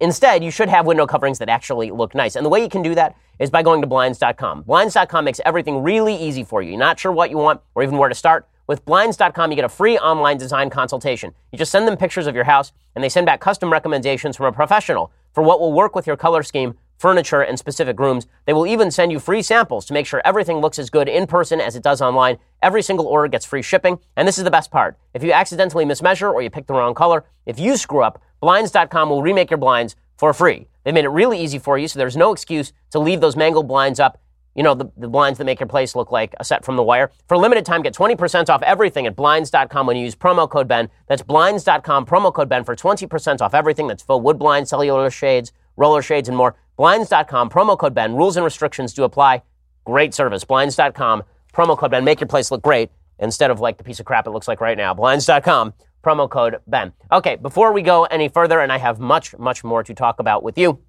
Instead, 0.00 0.42
you 0.42 0.50
should 0.50 0.68
have 0.68 0.86
window 0.86 1.06
coverings 1.06 1.38
that 1.38 1.48
actually 1.48 1.90
look 1.90 2.14
nice. 2.14 2.36
And 2.36 2.44
the 2.46 2.50
way 2.50 2.62
you 2.62 2.68
can 2.68 2.82
do 2.82 2.94
that 2.94 3.16
is 3.38 3.50
by 3.50 3.62
going 3.62 3.80
to 3.80 3.86
blinds.com. 3.86 4.62
Blinds.com 4.62 5.24
makes 5.24 5.40
everything 5.44 5.82
really 5.82 6.16
easy 6.16 6.44
for 6.44 6.62
you. 6.62 6.70
You're 6.70 6.78
not 6.78 6.98
sure 6.98 7.12
what 7.12 7.30
you 7.30 7.36
want 7.38 7.60
or 7.74 7.82
even 7.82 7.98
where 7.98 8.08
to 8.08 8.14
start. 8.14 8.48
With 8.66 8.84
Blinds.com, 8.86 9.50
you 9.50 9.56
get 9.56 9.64
a 9.64 9.68
free 9.68 9.98
online 9.98 10.38
design 10.38 10.70
consultation. 10.70 11.34
You 11.52 11.58
just 11.58 11.70
send 11.70 11.86
them 11.86 11.98
pictures 11.98 12.26
of 12.26 12.34
your 12.34 12.44
house, 12.44 12.72
and 12.94 13.04
they 13.04 13.10
send 13.10 13.26
back 13.26 13.40
custom 13.40 13.70
recommendations 13.70 14.36
from 14.36 14.46
a 14.46 14.52
professional 14.52 15.12
for 15.32 15.42
what 15.42 15.60
will 15.60 15.72
work 15.72 15.94
with 15.94 16.06
your 16.06 16.16
color 16.16 16.42
scheme 16.42 16.74
furniture, 16.98 17.40
and 17.40 17.58
specific 17.58 17.98
rooms. 17.98 18.26
They 18.46 18.52
will 18.52 18.66
even 18.66 18.90
send 18.90 19.12
you 19.12 19.18
free 19.18 19.42
samples 19.42 19.84
to 19.86 19.92
make 19.92 20.06
sure 20.06 20.22
everything 20.24 20.58
looks 20.58 20.78
as 20.78 20.90
good 20.90 21.08
in 21.08 21.26
person 21.26 21.60
as 21.60 21.76
it 21.76 21.82
does 21.82 22.00
online. 22.00 22.38
Every 22.62 22.82
single 22.82 23.06
order 23.06 23.28
gets 23.28 23.44
free 23.44 23.62
shipping. 23.62 23.98
And 24.16 24.26
this 24.26 24.38
is 24.38 24.44
the 24.44 24.50
best 24.50 24.70
part. 24.70 24.98
If 25.12 25.22
you 25.22 25.32
accidentally 25.32 25.84
mismeasure 25.84 26.32
or 26.32 26.42
you 26.42 26.50
pick 26.50 26.66
the 26.66 26.74
wrong 26.74 26.94
color, 26.94 27.24
if 27.46 27.58
you 27.58 27.76
screw 27.76 28.02
up, 28.02 28.22
Blinds.com 28.40 29.08
will 29.08 29.22
remake 29.22 29.50
your 29.50 29.58
blinds 29.58 29.96
for 30.16 30.34
free. 30.34 30.68
They 30.84 30.92
made 30.92 31.04
it 31.04 31.08
really 31.08 31.40
easy 31.40 31.58
for 31.58 31.78
you, 31.78 31.88
so 31.88 31.98
there's 31.98 32.16
no 32.16 32.32
excuse 32.32 32.72
to 32.90 32.98
leave 32.98 33.20
those 33.20 33.36
mangled 33.36 33.66
blinds 33.66 33.98
up. 33.98 34.20
You 34.54 34.62
know, 34.62 34.74
the, 34.74 34.90
the 34.96 35.08
blinds 35.08 35.38
that 35.38 35.44
make 35.44 35.58
your 35.58 35.66
place 35.66 35.96
look 35.96 36.12
like 36.12 36.34
a 36.38 36.44
set 36.44 36.64
from 36.64 36.76
the 36.76 36.82
wire. 36.82 37.10
For 37.26 37.34
a 37.34 37.38
limited 37.38 37.66
time, 37.66 37.82
get 37.82 37.94
20% 37.94 38.48
off 38.48 38.62
everything 38.62 39.06
at 39.06 39.16
Blinds.com 39.16 39.86
when 39.86 39.96
you 39.96 40.04
use 40.04 40.14
promo 40.14 40.48
code 40.48 40.68
BEN. 40.68 40.90
That's 41.08 41.22
Blinds.com, 41.22 42.06
promo 42.06 42.32
code 42.32 42.48
BEN 42.48 42.64
for 42.64 42.76
20% 42.76 43.40
off 43.40 43.54
everything 43.54 43.88
that's 43.88 44.02
faux 44.02 44.22
wood 44.22 44.38
blinds, 44.38 44.70
cellular 44.70 45.10
shades, 45.10 45.52
roller 45.76 46.02
shades, 46.02 46.28
and 46.28 46.36
more. 46.36 46.54
Blinds.com, 46.76 47.50
promo 47.50 47.78
code 47.78 47.94
Ben. 47.94 48.14
Rules 48.14 48.36
and 48.36 48.44
restrictions 48.44 48.92
do 48.92 49.04
apply. 49.04 49.42
Great 49.84 50.14
service. 50.14 50.44
Blinds.com, 50.44 51.22
promo 51.52 51.76
code 51.78 51.90
Ben. 51.90 52.04
Make 52.04 52.20
your 52.20 52.28
place 52.28 52.50
look 52.50 52.62
great 52.62 52.90
instead 53.18 53.50
of 53.50 53.60
like 53.60 53.78
the 53.78 53.84
piece 53.84 54.00
of 54.00 54.06
crap 54.06 54.26
it 54.26 54.30
looks 54.30 54.48
like 54.48 54.60
right 54.60 54.76
now. 54.76 54.94
Blinds.com, 54.94 55.74
promo 56.02 56.28
code 56.28 56.56
Ben. 56.66 56.92
Okay, 57.12 57.36
before 57.36 57.72
we 57.72 57.82
go 57.82 58.04
any 58.04 58.28
further, 58.28 58.60
and 58.60 58.72
I 58.72 58.78
have 58.78 58.98
much, 58.98 59.36
much 59.38 59.62
more 59.62 59.82
to 59.82 59.94
talk 59.94 60.18
about 60.18 60.42
with 60.42 60.58
you, 60.58 60.80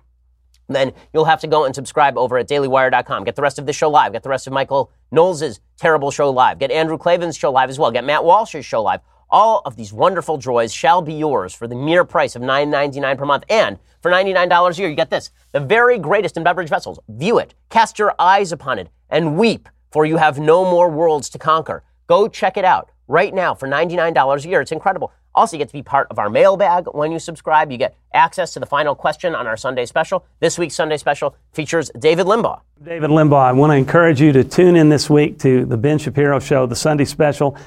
then 0.67 0.91
you'll 1.13 1.25
have 1.25 1.41
to 1.41 1.47
go 1.47 1.65
and 1.65 1.75
subscribe 1.75 2.17
over 2.17 2.37
at 2.37 2.47
dailywire.com. 2.47 3.23
Get 3.23 3.35
the 3.35 3.41
rest 3.41 3.59
of 3.59 3.65
this 3.65 3.75
show 3.75 3.89
live. 3.89 4.13
Get 4.13 4.23
the 4.23 4.29
rest 4.29 4.47
of 4.47 4.53
Michael 4.53 4.91
Knowles' 5.11 5.59
terrible 5.77 6.09
show 6.09 6.29
live. 6.31 6.57
Get 6.57 6.71
Andrew 6.71 6.97
Klavan's 6.97 7.37
show 7.37 7.51
live 7.51 7.69
as 7.69 7.77
well. 7.77 7.91
Get 7.91 8.03
Matt 8.03 8.23
Walsh's 8.23 8.65
show 8.65 8.81
live. 8.81 9.01
All 9.35 9.61
of 9.65 9.75
these 9.75 9.91
wonderful 9.91 10.37
joys 10.37 10.73
shall 10.73 11.01
be 11.01 11.13
yours 11.13 11.53
for 11.53 11.67
the 11.67 11.75
mere 11.75 12.05
price 12.05 12.37
of 12.37 12.41
$9.99 12.41 13.17
per 13.17 13.25
month. 13.25 13.43
And 13.49 13.77
for 14.01 14.09
$99 14.09 14.77
a 14.77 14.79
year, 14.79 14.87
you 14.87 14.95
get 14.95 15.09
this 15.09 15.29
the 15.51 15.59
very 15.59 15.99
greatest 15.99 16.37
in 16.37 16.43
beverage 16.43 16.69
vessels. 16.69 17.01
View 17.09 17.39
it, 17.39 17.53
cast 17.69 17.99
your 17.99 18.15
eyes 18.17 18.53
upon 18.53 18.79
it, 18.79 18.87
and 19.09 19.37
weep, 19.37 19.67
for 19.91 20.05
you 20.05 20.15
have 20.15 20.39
no 20.39 20.63
more 20.63 20.89
worlds 20.89 21.27
to 21.31 21.37
conquer. 21.37 21.83
Go 22.07 22.29
check 22.29 22.55
it 22.55 22.63
out 22.63 22.91
right 23.09 23.33
now 23.33 23.53
for 23.53 23.67
$99 23.67 24.45
a 24.45 24.47
year. 24.47 24.61
It's 24.61 24.71
incredible. 24.71 25.11
Also, 25.33 25.57
you 25.57 25.59
get 25.59 25.67
to 25.67 25.73
be 25.73 25.83
part 25.83 26.07
of 26.09 26.17
our 26.17 26.29
mailbag 26.29 26.85
when 26.93 27.11
you 27.11 27.19
subscribe. 27.19 27.69
You 27.73 27.77
get 27.77 27.97
access 28.13 28.53
to 28.53 28.61
the 28.61 28.65
final 28.65 28.95
question 28.95 29.35
on 29.35 29.47
our 29.47 29.57
Sunday 29.57 29.85
special. 29.85 30.25
This 30.39 30.57
week's 30.57 30.75
Sunday 30.75 30.95
special 30.95 31.35
features 31.51 31.91
David 31.99 32.25
Limbaugh. 32.25 32.61
David 32.81 33.09
Limbaugh, 33.09 33.43
I 33.43 33.51
want 33.51 33.71
to 33.71 33.75
encourage 33.75 34.21
you 34.21 34.31
to 34.31 34.45
tune 34.45 34.77
in 34.77 34.87
this 34.87 35.09
week 35.09 35.39
to 35.39 35.65
the 35.65 35.75
Ben 35.75 35.97
Shapiro 35.97 36.39
Show, 36.39 36.65
the 36.67 36.75
Sunday 36.77 37.03
special. 37.03 37.57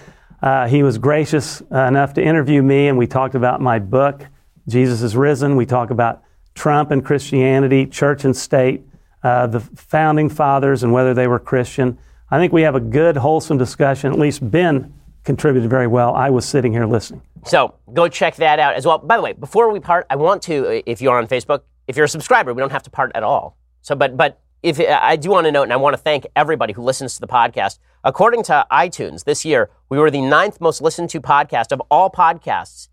Uh, 0.43 0.69
he 0.69 0.83
was 0.83 0.99
gracious 0.99 1.63
uh, 1.73 1.85
enough 1.85 2.15
to 2.15 2.23
interview 2.23 2.63
me, 2.63 2.89
and 2.89 2.97
we 2.97 3.07
talked 3.07 3.35
about 3.35 3.61
my 3.61 3.79
book, 3.79 4.25
Jesus 4.69 5.03
is 5.03 5.17
Risen. 5.17 5.57
We 5.57 5.67
talk 5.67 5.91
about 5.91 6.23
Trump 6.55 6.91
and 6.91 7.05
Christianity, 7.05 7.87
church 7.87 8.25
and 8.25 8.37
state, 8.37 8.83
uh, 9.23 9.47
the 9.47 9.61
founding 9.61 10.29
fathers, 10.29 10.83
and 10.83 10.93
whether 10.93 11.15
they 11.15 11.27
were 11.27 11.39
Christian. 11.39 11.99
I 12.31 12.39
think 12.39 12.53
we 12.53 12.63
have 12.63 12.75
a 12.75 12.81
good, 12.81 13.17
wholesome 13.17 13.59
discussion. 13.59 14.13
At 14.13 14.19
least 14.19 14.49
Ben 14.51 14.93
contributed 15.25 15.69
very 15.71 15.87
well. 15.87 16.15
I 16.15 16.31
was 16.31 16.45
sitting 16.45 16.73
here 16.73 16.87
listening. 16.87 17.23
So 17.45 17.75
go 17.93 18.09
check 18.09 18.37
that 18.37 18.59
out 18.59 18.75
as 18.75 18.87
well. 18.87 18.99
By 18.99 19.17
the 19.17 19.23
way, 19.23 19.33
before 19.33 19.73
we 19.73 19.81
part, 19.81 20.07
I 20.11 20.17
want 20.17 20.43
to, 20.43 20.83
if 20.89 21.01
you're 21.01 21.17
on 21.17 21.27
Facebook, 21.27 21.63
if 21.87 21.97
you're 21.97 22.05
a 22.05 22.09
subscriber, 22.09 22.53
we 22.53 22.61
don't 22.61 22.73
have 22.73 22.83
to 22.85 22.91
part 22.91 23.13
at 23.15 23.23
all. 23.23 23.57
So, 23.81 23.95
but 23.95 24.17
but 24.17 24.41
if 24.63 24.81
I 24.81 25.17
do 25.17 25.31
want 25.31 25.47
to 25.47 25.53
note, 25.53 25.63
and 25.63 25.73
I 25.73 25.77
want 25.77 25.95
to 25.95 26.03
thank 26.03 26.27
everybody 26.37 26.73
who 26.73 26.83
listens 26.83 27.15
to 27.15 27.21
the 27.21 27.29
podcast. 27.29 27.79
According 28.05 28.45
to 28.45 28.67
iTunes, 28.71 29.25
this 29.25 29.45
year 29.45 29.71
we 29.89 29.99
were 29.99 30.11
the 30.11 30.21
ninth 30.21 30.61
most 30.61 30.81
listened 30.81 31.11
to 31.11 31.21
podcast 31.21 31.73
of 31.73 31.81
all 31.91 32.11
podcasts 32.11 32.89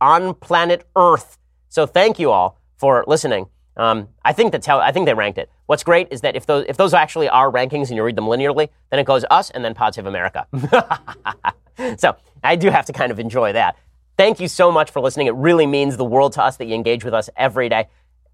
on 0.00 0.34
planet 0.34 0.86
Earth. 0.96 1.38
So 1.68 1.86
thank 1.86 2.18
you 2.18 2.30
all 2.30 2.58
for 2.76 3.04
listening. 3.06 3.46
Um, 3.76 4.08
I 4.22 4.32
think 4.32 4.52
that's 4.52 4.66
how 4.66 4.80
I 4.80 4.92
think 4.92 5.06
they 5.06 5.14
ranked 5.14 5.38
it. 5.38 5.50
What's 5.66 5.82
great 5.82 6.08
is 6.10 6.20
that 6.20 6.36
if 6.36 6.44
those 6.44 6.66
if 6.68 6.76
those 6.76 6.92
actually 6.92 7.28
are 7.28 7.50
rankings 7.50 7.88
and 7.88 7.96
you 7.96 8.04
read 8.04 8.16
them 8.16 8.26
linearly, 8.26 8.68
then 8.90 9.00
it 9.00 9.06
goes 9.06 9.24
us 9.30 9.50
and 9.50 9.64
then 9.64 9.74
Pod 9.74 9.94
Save 9.94 10.06
America. 10.06 10.46
so 11.96 12.16
I 12.44 12.56
do 12.56 12.70
have 12.70 12.84
to 12.86 12.92
kind 12.92 13.10
of 13.10 13.18
enjoy 13.18 13.54
that. 13.54 13.78
Thank 14.18 14.40
you 14.40 14.48
so 14.48 14.70
much 14.70 14.90
for 14.90 15.00
listening. 15.00 15.28
It 15.28 15.34
really 15.34 15.66
means 15.66 15.96
the 15.96 16.04
world 16.04 16.34
to 16.34 16.42
us 16.42 16.58
that 16.58 16.66
you 16.66 16.74
engage 16.74 17.04
with 17.04 17.14
us 17.14 17.30
every 17.36 17.70
day. 17.70 17.88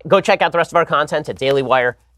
Go 0.08 0.20
check 0.20 0.42
out 0.42 0.50
the 0.50 0.58
rest 0.58 0.72
of 0.72 0.76
our 0.76 0.84
content 0.84 1.28
at 1.28 1.36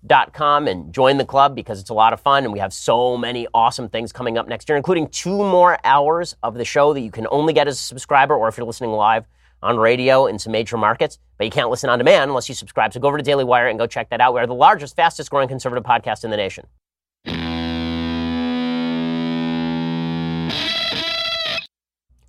dailywire.com 0.07 0.69
and 0.69 0.93
join 0.93 1.17
the 1.19 1.25
club 1.25 1.55
because 1.55 1.81
it's 1.81 1.91
a 1.91 1.95
lot 1.95 2.13
of 2.13 2.21
fun 2.21 2.45
and 2.45 2.53
we 2.53 2.59
have 2.59 2.73
so 2.73 3.17
many 3.17 3.47
awesome 3.55 3.89
things 3.89 4.13
coming 4.13 4.39
up 4.39 4.49
next 4.49 4.69
year, 4.69 4.77
including 4.77 5.09
two 5.09 5.37
more 5.37 5.79
hours 5.85 6.37
of 6.43 6.55
the 6.55 6.65
show 6.65 6.93
that 6.93 7.01
you 7.01 7.11
can 7.11 7.27
only 7.31 7.53
get 7.53 7.69
as 7.69 7.79
a 7.79 7.83
subscriber 7.83 8.35
or 8.35 8.49
if 8.49 8.57
you're 8.57 8.67
listening 8.67 8.91
live 8.91 9.27
on 9.63 9.77
radio 9.77 10.27
in 10.27 10.39
some 10.39 10.53
major 10.53 10.79
markets, 10.79 11.19
but 11.37 11.45
you 11.45 11.51
can't 11.51 11.69
listen 11.69 11.91
on 11.91 11.99
demand 11.99 12.31
unless 12.31 12.49
you 12.49 12.55
subscribe. 12.55 12.93
So 12.95 13.01
go 13.01 13.09
over 13.09 13.19
to 13.19 13.23
Daily 13.23 13.45
Wire 13.45 13.69
and 13.69 13.79
go 13.79 13.87
check 13.87 14.09
that 14.11 14.21
out. 14.21 14.33
We 14.33 14.41
are 14.41 14.47
the 14.47 14.55
largest, 14.55 14.97
fastest 14.97 15.31
growing 15.31 15.49
conservative 15.49 15.85
podcast 15.85 16.25
in 16.25 16.31
the 16.31 16.37
nation. 16.37 16.67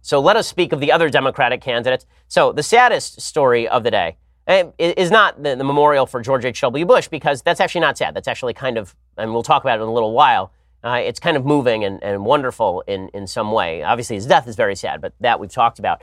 So 0.02 0.20
let 0.20 0.36
us 0.36 0.46
speak 0.46 0.74
of 0.74 0.82
the 0.82 0.92
other 0.92 1.10
Democratic 1.10 1.62
candidates. 1.62 2.06
So 2.28 2.52
the 2.52 2.64
saddest 2.64 3.22
story 3.22 3.66
of 3.66 3.84
the 3.86 3.92
day 3.92 4.18
is 4.48 5.12
not 5.12 5.42
the, 5.42 5.56
the 5.56 5.64
memorial 5.64 6.06
for 6.06 6.22
George 6.22 6.46
H.W. 6.46 6.86
Bush 6.86 7.08
because 7.08 7.42
that's 7.42 7.60
actually 7.60 7.82
not 7.82 7.98
sad. 7.98 8.16
That's 8.16 8.28
actually 8.28 8.54
kind 8.54 8.78
of, 8.78 8.96
and 9.18 9.32
we'll 9.32 9.44
talk 9.44 9.64
about 9.64 9.80
it 9.80 9.84
in 9.84 9.90
a 9.90 9.94
little 9.94 10.14
while. 10.14 10.52
Uh, 10.84 11.00
it's 11.04 11.20
kind 11.20 11.38
of 11.38 11.46
moving 11.46 11.84
and, 11.84 12.04
and 12.04 12.26
wonderful 12.26 12.84
in, 12.88 13.10
in 13.10 13.28
some 13.28 13.52
way. 13.52 13.84
Obviously, 13.84 14.16
his 14.16 14.26
death 14.26 14.48
is 14.48 14.56
very 14.56 14.76
sad, 14.76 15.00
but 15.00 15.14
that 15.20 15.40
we've 15.40 15.52
talked 15.52 15.78
about. 15.78 16.02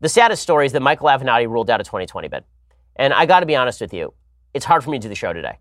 The 0.00 0.08
saddest 0.08 0.42
story 0.42 0.66
is 0.66 0.72
that 0.72 0.82
Michael 0.82 1.08
Avenatti 1.08 1.48
ruled 1.48 1.70
out 1.70 1.80
a 1.80 1.84
2020 1.84 2.28
bid. 2.28 2.44
And 2.96 3.14
I 3.14 3.26
got 3.26 3.40
to 3.40 3.46
be 3.46 3.56
honest 3.56 3.80
with 3.80 3.94
you, 3.94 4.12
it's 4.52 4.64
hard 4.64 4.84
for 4.84 4.90
me 4.90 4.98
to 4.98 5.02
do 5.02 5.08
the 5.08 5.14
show 5.14 5.32
today. 5.32 5.58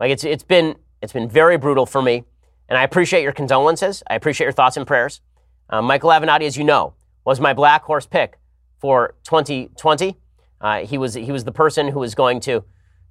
Like 0.00 0.10
it's 0.10 0.24
it's 0.24 0.44
been 0.44 0.76
it's 1.02 1.12
been 1.12 1.28
very 1.28 1.56
brutal 1.56 1.86
for 1.86 2.02
me, 2.02 2.24
and 2.68 2.78
I 2.78 2.82
appreciate 2.82 3.22
your 3.22 3.32
condolences. 3.32 4.02
I 4.08 4.14
appreciate 4.14 4.44
your 4.44 4.52
thoughts 4.52 4.76
and 4.76 4.86
prayers. 4.86 5.20
Uh, 5.68 5.82
Michael 5.82 6.10
Avenatti, 6.10 6.42
as 6.42 6.56
you 6.56 6.64
know, 6.64 6.94
was 7.24 7.40
my 7.40 7.52
black 7.52 7.82
horse 7.82 8.06
pick 8.06 8.38
for 8.78 9.14
2020. 9.24 10.16
Uh, 10.60 10.80
he 10.80 10.98
was 10.98 11.14
he 11.14 11.32
was 11.32 11.44
the 11.44 11.52
person 11.52 11.88
who 11.88 11.98
was 11.98 12.14
going 12.14 12.40
to 12.40 12.64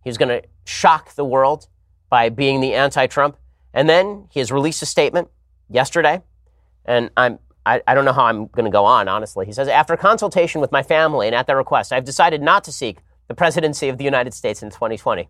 he 0.03 0.09
was 0.09 0.17
going 0.17 0.29
to 0.29 0.47
shock 0.65 1.13
the 1.15 1.25
world 1.25 1.67
by 2.09 2.29
being 2.29 2.61
the 2.61 2.73
anti-Trump, 2.73 3.37
and 3.73 3.89
then 3.89 4.27
he 4.31 4.39
has 4.39 4.51
released 4.51 4.81
a 4.81 4.85
statement 4.85 5.29
yesterday, 5.69 6.21
and 6.85 7.09
I'm 7.17 7.39
I, 7.65 7.81
I 7.87 7.95
don't 7.95 8.05
know 8.05 8.13
how 8.13 8.25
I'm 8.25 8.47
going 8.47 8.65
to 8.65 8.71
go 8.71 8.85
on, 8.85 9.07
honestly. 9.07 9.45
He 9.45 9.51
says, 9.51 9.67
after 9.67 9.97
consultation 9.97 10.61
with 10.61 10.71
my 10.71 10.83
family 10.83 11.27
and 11.27 11.35
at 11.35 11.47
their 11.47 11.57
request, 11.57 11.91
I've 11.91 12.05
decided 12.05 12.41
not 12.41 12.63
to 12.65 12.71
seek 12.71 12.99
the 13.27 13.33
presidency 13.33 13.89
of 13.89 13.97
the 13.97 14.03
United 14.03 14.33
States 14.33 14.61
in 14.61 14.69
2020. 14.69 15.27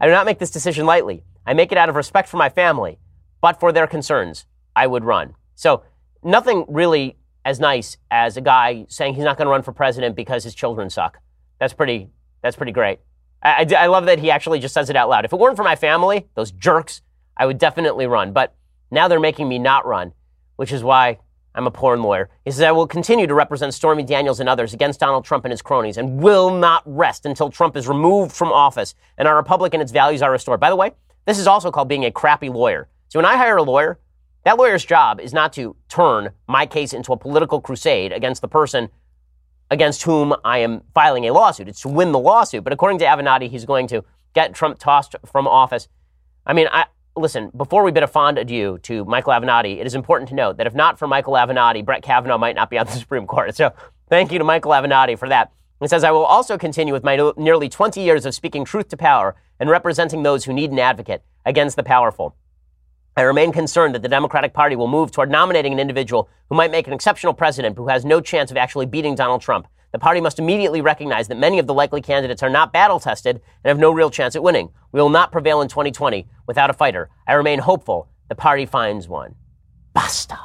I 0.00 0.06
do 0.06 0.12
not 0.12 0.26
make 0.26 0.38
this 0.38 0.50
decision 0.50 0.86
lightly. 0.86 1.24
I 1.46 1.54
make 1.54 1.72
it 1.72 1.78
out 1.78 1.88
of 1.88 1.96
respect 1.96 2.28
for 2.28 2.36
my 2.36 2.48
family, 2.48 2.98
but 3.40 3.58
for 3.58 3.72
their 3.72 3.86
concerns, 3.86 4.46
I 4.76 4.86
would 4.86 5.04
run. 5.04 5.34
So, 5.56 5.82
nothing 6.22 6.64
really 6.68 7.16
as 7.44 7.60
nice 7.60 7.96
as 8.10 8.36
a 8.36 8.40
guy 8.40 8.86
saying 8.88 9.14
he's 9.14 9.24
not 9.24 9.36
going 9.36 9.46
to 9.46 9.50
run 9.50 9.62
for 9.62 9.72
president 9.72 10.16
because 10.16 10.44
his 10.44 10.54
children 10.54 10.90
suck. 10.90 11.18
That's 11.64 11.72
pretty, 11.72 12.10
that's 12.42 12.56
pretty 12.56 12.72
great. 12.72 12.98
I, 13.42 13.64
I, 13.64 13.84
I 13.84 13.86
love 13.86 14.04
that 14.04 14.18
he 14.18 14.30
actually 14.30 14.60
just 14.60 14.74
says 14.74 14.90
it 14.90 14.96
out 14.96 15.08
loud. 15.08 15.24
If 15.24 15.32
it 15.32 15.38
weren't 15.38 15.56
for 15.56 15.62
my 15.62 15.76
family, 15.76 16.26
those 16.34 16.50
jerks, 16.50 17.00
I 17.38 17.46
would 17.46 17.56
definitely 17.56 18.06
run. 18.06 18.34
But 18.34 18.54
now 18.90 19.08
they're 19.08 19.18
making 19.18 19.48
me 19.48 19.58
not 19.58 19.86
run, 19.86 20.12
which 20.56 20.72
is 20.72 20.84
why 20.84 21.20
I'm 21.54 21.66
a 21.66 21.70
porn 21.70 22.02
lawyer. 22.02 22.28
He 22.44 22.50
says, 22.50 22.60
I 22.60 22.72
will 22.72 22.86
continue 22.86 23.26
to 23.26 23.32
represent 23.32 23.72
Stormy 23.72 24.02
Daniels 24.02 24.40
and 24.40 24.48
others 24.50 24.74
against 24.74 25.00
Donald 25.00 25.24
Trump 25.24 25.46
and 25.46 25.52
his 25.52 25.62
cronies 25.62 25.96
and 25.96 26.22
will 26.22 26.54
not 26.54 26.82
rest 26.84 27.24
until 27.24 27.48
Trump 27.48 27.78
is 27.78 27.88
removed 27.88 28.32
from 28.32 28.52
office 28.52 28.94
and 29.16 29.26
our 29.26 29.36
republic 29.36 29.72
and 29.72 29.82
its 29.82 29.90
values 29.90 30.20
are 30.20 30.32
restored. 30.32 30.60
By 30.60 30.68
the 30.68 30.76
way, 30.76 30.92
this 31.24 31.38
is 31.38 31.46
also 31.46 31.70
called 31.70 31.88
being 31.88 32.04
a 32.04 32.10
crappy 32.10 32.50
lawyer. 32.50 32.90
So 33.08 33.18
when 33.18 33.24
I 33.24 33.38
hire 33.38 33.56
a 33.56 33.62
lawyer, 33.62 33.98
that 34.44 34.58
lawyer's 34.58 34.84
job 34.84 35.18
is 35.18 35.32
not 35.32 35.54
to 35.54 35.76
turn 35.88 36.32
my 36.46 36.66
case 36.66 36.92
into 36.92 37.14
a 37.14 37.16
political 37.16 37.62
crusade 37.62 38.12
against 38.12 38.42
the 38.42 38.48
person 38.48 38.90
against 39.74 40.04
whom 40.04 40.32
I 40.44 40.58
am 40.58 40.82
filing 40.94 41.26
a 41.26 41.32
lawsuit. 41.32 41.68
It's 41.68 41.80
to 41.80 41.88
win 41.88 42.12
the 42.12 42.18
lawsuit. 42.18 42.62
But 42.62 42.72
according 42.72 43.00
to 43.00 43.04
Avenatti, 43.04 43.50
he's 43.50 43.64
going 43.64 43.88
to 43.88 44.04
get 44.32 44.54
Trump 44.54 44.78
tossed 44.78 45.16
from 45.26 45.48
office. 45.48 45.88
I 46.46 46.52
mean, 46.52 46.68
I, 46.70 46.86
listen, 47.16 47.50
before 47.56 47.82
we 47.82 47.90
bid 47.90 48.04
a 48.04 48.06
fond 48.06 48.38
adieu 48.38 48.78
to 48.84 49.04
Michael 49.04 49.32
Avenatti, 49.32 49.80
it 49.80 49.86
is 49.86 49.96
important 49.96 50.28
to 50.28 50.34
note 50.36 50.58
that 50.58 50.68
if 50.68 50.74
not 50.74 50.96
for 50.96 51.08
Michael 51.08 51.34
Avenatti, 51.34 51.84
Brett 51.84 52.02
Kavanaugh 52.02 52.38
might 52.38 52.54
not 52.54 52.70
be 52.70 52.78
on 52.78 52.86
the 52.86 52.92
Supreme 53.04 53.26
Court. 53.26 53.56
So 53.56 53.72
thank 54.08 54.30
you 54.30 54.38
to 54.38 54.44
Michael 54.44 54.70
Avenatti 54.70 55.18
for 55.18 55.28
that. 55.28 55.52
He 55.80 55.88
says, 55.88 56.04
I 56.04 56.12
will 56.12 56.24
also 56.24 56.56
continue 56.56 56.94
with 56.94 57.02
my 57.02 57.16
nearly 57.36 57.68
20 57.68 58.00
years 58.00 58.24
of 58.24 58.34
speaking 58.34 58.64
truth 58.64 58.88
to 58.88 58.96
power 58.96 59.34
and 59.58 59.68
representing 59.68 60.22
those 60.22 60.44
who 60.44 60.52
need 60.52 60.70
an 60.70 60.78
advocate 60.78 61.24
against 61.44 61.74
the 61.74 61.82
powerful. 61.82 62.36
I 63.16 63.22
remain 63.22 63.52
concerned 63.52 63.94
that 63.94 64.02
the 64.02 64.08
Democratic 64.08 64.52
Party 64.52 64.74
will 64.74 64.88
move 64.88 65.12
toward 65.12 65.30
nominating 65.30 65.72
an 65.72 65.78
individual 65.78 66.28
who 66.48 66.56
might 66.56 66.72
make 66.72 66.88
an 66.88 66.92
exceptional 66.92 67.32
president 67.32 67.76
who 67.76 67.86
has 67.86 68.04
no 68.04 68.20
chance 68.20 68.50
of 68.50 68.56
actually 68.56 68.86
beating 68.86 69.14
Donald 69.14 69.40
Trump. 69.40 69.68
The 69.92 70.00
party 70.00 70.20
must 70.20 70.40
immediately 70.40 70.80
recognize 70.80 71.28
that 71.28 71.38
many 71.38 71.60
of 71.60 71.68
the 71.68 71.74
likely 71.74 72.00
candidates 72.00 72.42
are 72.42 72.50
not 72.50 72.72
battle 72.72 72.98
tested 72.98 73.36
and 73.62 73.68
have 73.68 73.78
no 73.78 73.92
real 73.92 74.10
chance 74.10 74.34
at 74.34 74.42
winning. 74.42 74.68
We 74.90 75.00
will 75.00 75.10
not 75.10 75.30
prevail 75.30 75.60
in 75.60 75.68
2020 75.68 76.26
without 76.48 76.70
a 76.70 76.72
fighter. 76.72 77.08
I 77.28 77.34
remain 77.34 77.60
hopeful 77.60 78.08
the 78.28 78.34
party 78.34 78.66
finds 78.66 79.06
one. 79.06 79.36
Basta. 79.92 80.36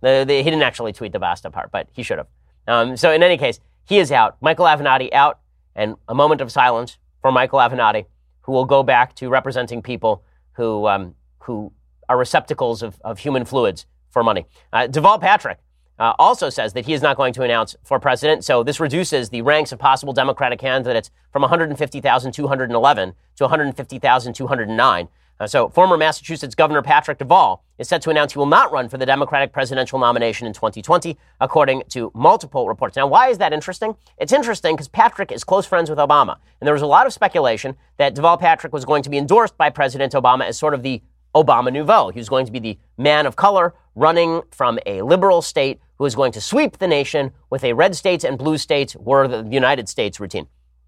The, 0.00 0.24
the, 0.26 0.38
he 0.38 0.42
didn't 0.42 0.62
actually 0.62 0.92
tweet 0.92 1.12
the 1.12 1.20
basta 1.20 1.48
part, 1.48 1.70
but 1.70 1.88
he 1.92 2.02
should 2.02 2.18
have. 2.18 2.26
Um, 2.66 2.96
so, 2.96 3.12
in 3.12 3.22
any 3.22 3.38
case, 3.38 3.60
he 3.84 3.98
is 3.98 4.10
out. 4.10 4.36
Michael 4.40 4.66
Avenatti 4.66 5.12
out, 5.12 5.38
and 5.76 5.94
a 6.08 6.14
moment 6.14 6.40
of 6.40 6.50
silence 6.50 6.98
for 7.20 7.30
Michael 7.30 7.60
Avenatti, 7.60 8.06
who 8.40 8.50
will 8.50 8.64
go 8.64 8.82
back 8.82 9.14
to 9.16 9.28
representing 9.28 9.80
people 9.80 10.24
who 10.54 10.88
um, 10.88 11.14
who 11.44 11.72
are 12.08 12.18
receptacles 12.18 12.82
of, 12.82 13.00
of 13.02 13.20
human 13.20 13.44
fluids 13.44 13.86
for 14.10 14.22
money. 14.22 14.46
Uh, 14.72 14.86
Deval 14.88 15.20
Patrick 15.20 15.58
uh, 15.98 16.14
also 16.18 16.50
says 16.50 16.72
that 16.72 16.86
he 16.86 16.92
is 16.92 17.02
not 17.02 17.16
going 17.16 17.32
to 17.32 17.42
announce 17.42 17.76
for 17.84 17.98
president. 18.00 18.44
So 18.44 18.62
this 18.62 18.80
reduces 18.80 19.28
the 19.28 19.42
ranks 19.42 19.72
of 19.72 19.78
possible 19.78 20.12
Democratic 20.12 20.58
candidates 20.58 21.10
from 21.30 21.42
150,211 21.42 23.12
to 23.36 23.44
150,209. 23.44 25.08
Uh, 25.40 25.46
so 25.46 25.68
former 25.68 25.96
Massachusetts 25.96 26.54
Governor 26.54 26.82
Patrick 26.82 27.18
Deval 27.18 27.60
is 27.78 27.88
set 27.88 28.02
to 28.02 28.10
announce 28.10 28.32
he 28.32 28.38
will 28.38 28.46
not 28.46 28.70
run 28.70 28.88
for 28.88 28.96
the 28.96 29.06
Democratic 29.06 29.52
presidential 29.52 29.98
nomination 29.98 30.46
in 30.46 30.52
2020, 30.52 31.18
according 31.40 31.82
to 31.88 32.12
multiple 32.14 32.68
reports. 32.68 32.96
Now, 32.96 33.06
why 33.06 33.28
is 33.28 33.38
that 33.38 33.52
interesting? 33.52 33.96
It's 34.18 34.32
interesting 34.32 34.76
because 34.76 34.88
Patrick 34.88 35.32
is 35.32 35.42
close 35.42 35.66
friends 35.66 35.90
with 35.90 35.98
Obama. 35.98 36.36
And 36.60 36.66
there 36.66 36.74
was 36.74 36.82
a 36.82 36.86
lot 36.86 37.06
of 37.06 37.12
speculation 37.12 37.76
that 37.96 38.14
Deval 38.14 38.38
Patrick 38.38 38.72
was 38.72 38.84
going 38.84 39.02
to 39.02 39.10
be 39.10 39.18
endorsed 39.18 39.56
by 39.56 39.68
President 39.70 40.12
Obama 40.12 40.44
as 40.44 40.58
sort 40.58 40.74
of 40.74 40.82
the 40.82 41.02
Obama 41.34 41.72
Nouveau. 41.72 42.10
He 42.10 42.20
was 42.20 42.28
going 42.28 42.46
to 42.46 42.52
be 42.52 42.58
the 42.58 42.78
man 42.98 43.26
of 43.26 43.36
color 43.36 43.74
running 43.94 44.42
from 44.50 44.78
a 44.86 45.02
liberal 45.02 45.42
state 45.42 45.80
who 45.98 46.04
was 46.04 46.14
going 46.14 46.32
to 46.32 46.40
sweep 46.40 46.78
the 46.78 46.88
nation 46.88 47.32
with 47.50 47.64
a 47.64 47.72
red 47.72 47.94
states 47.94 48.24
and 48.24 48.38
blue 48.38 48.58
states 48.58 48.96
were 48.96 49.28
the 49.28 49.48
United 49.50 49.88
States 49.88 50.20
routine. 50.20 50.46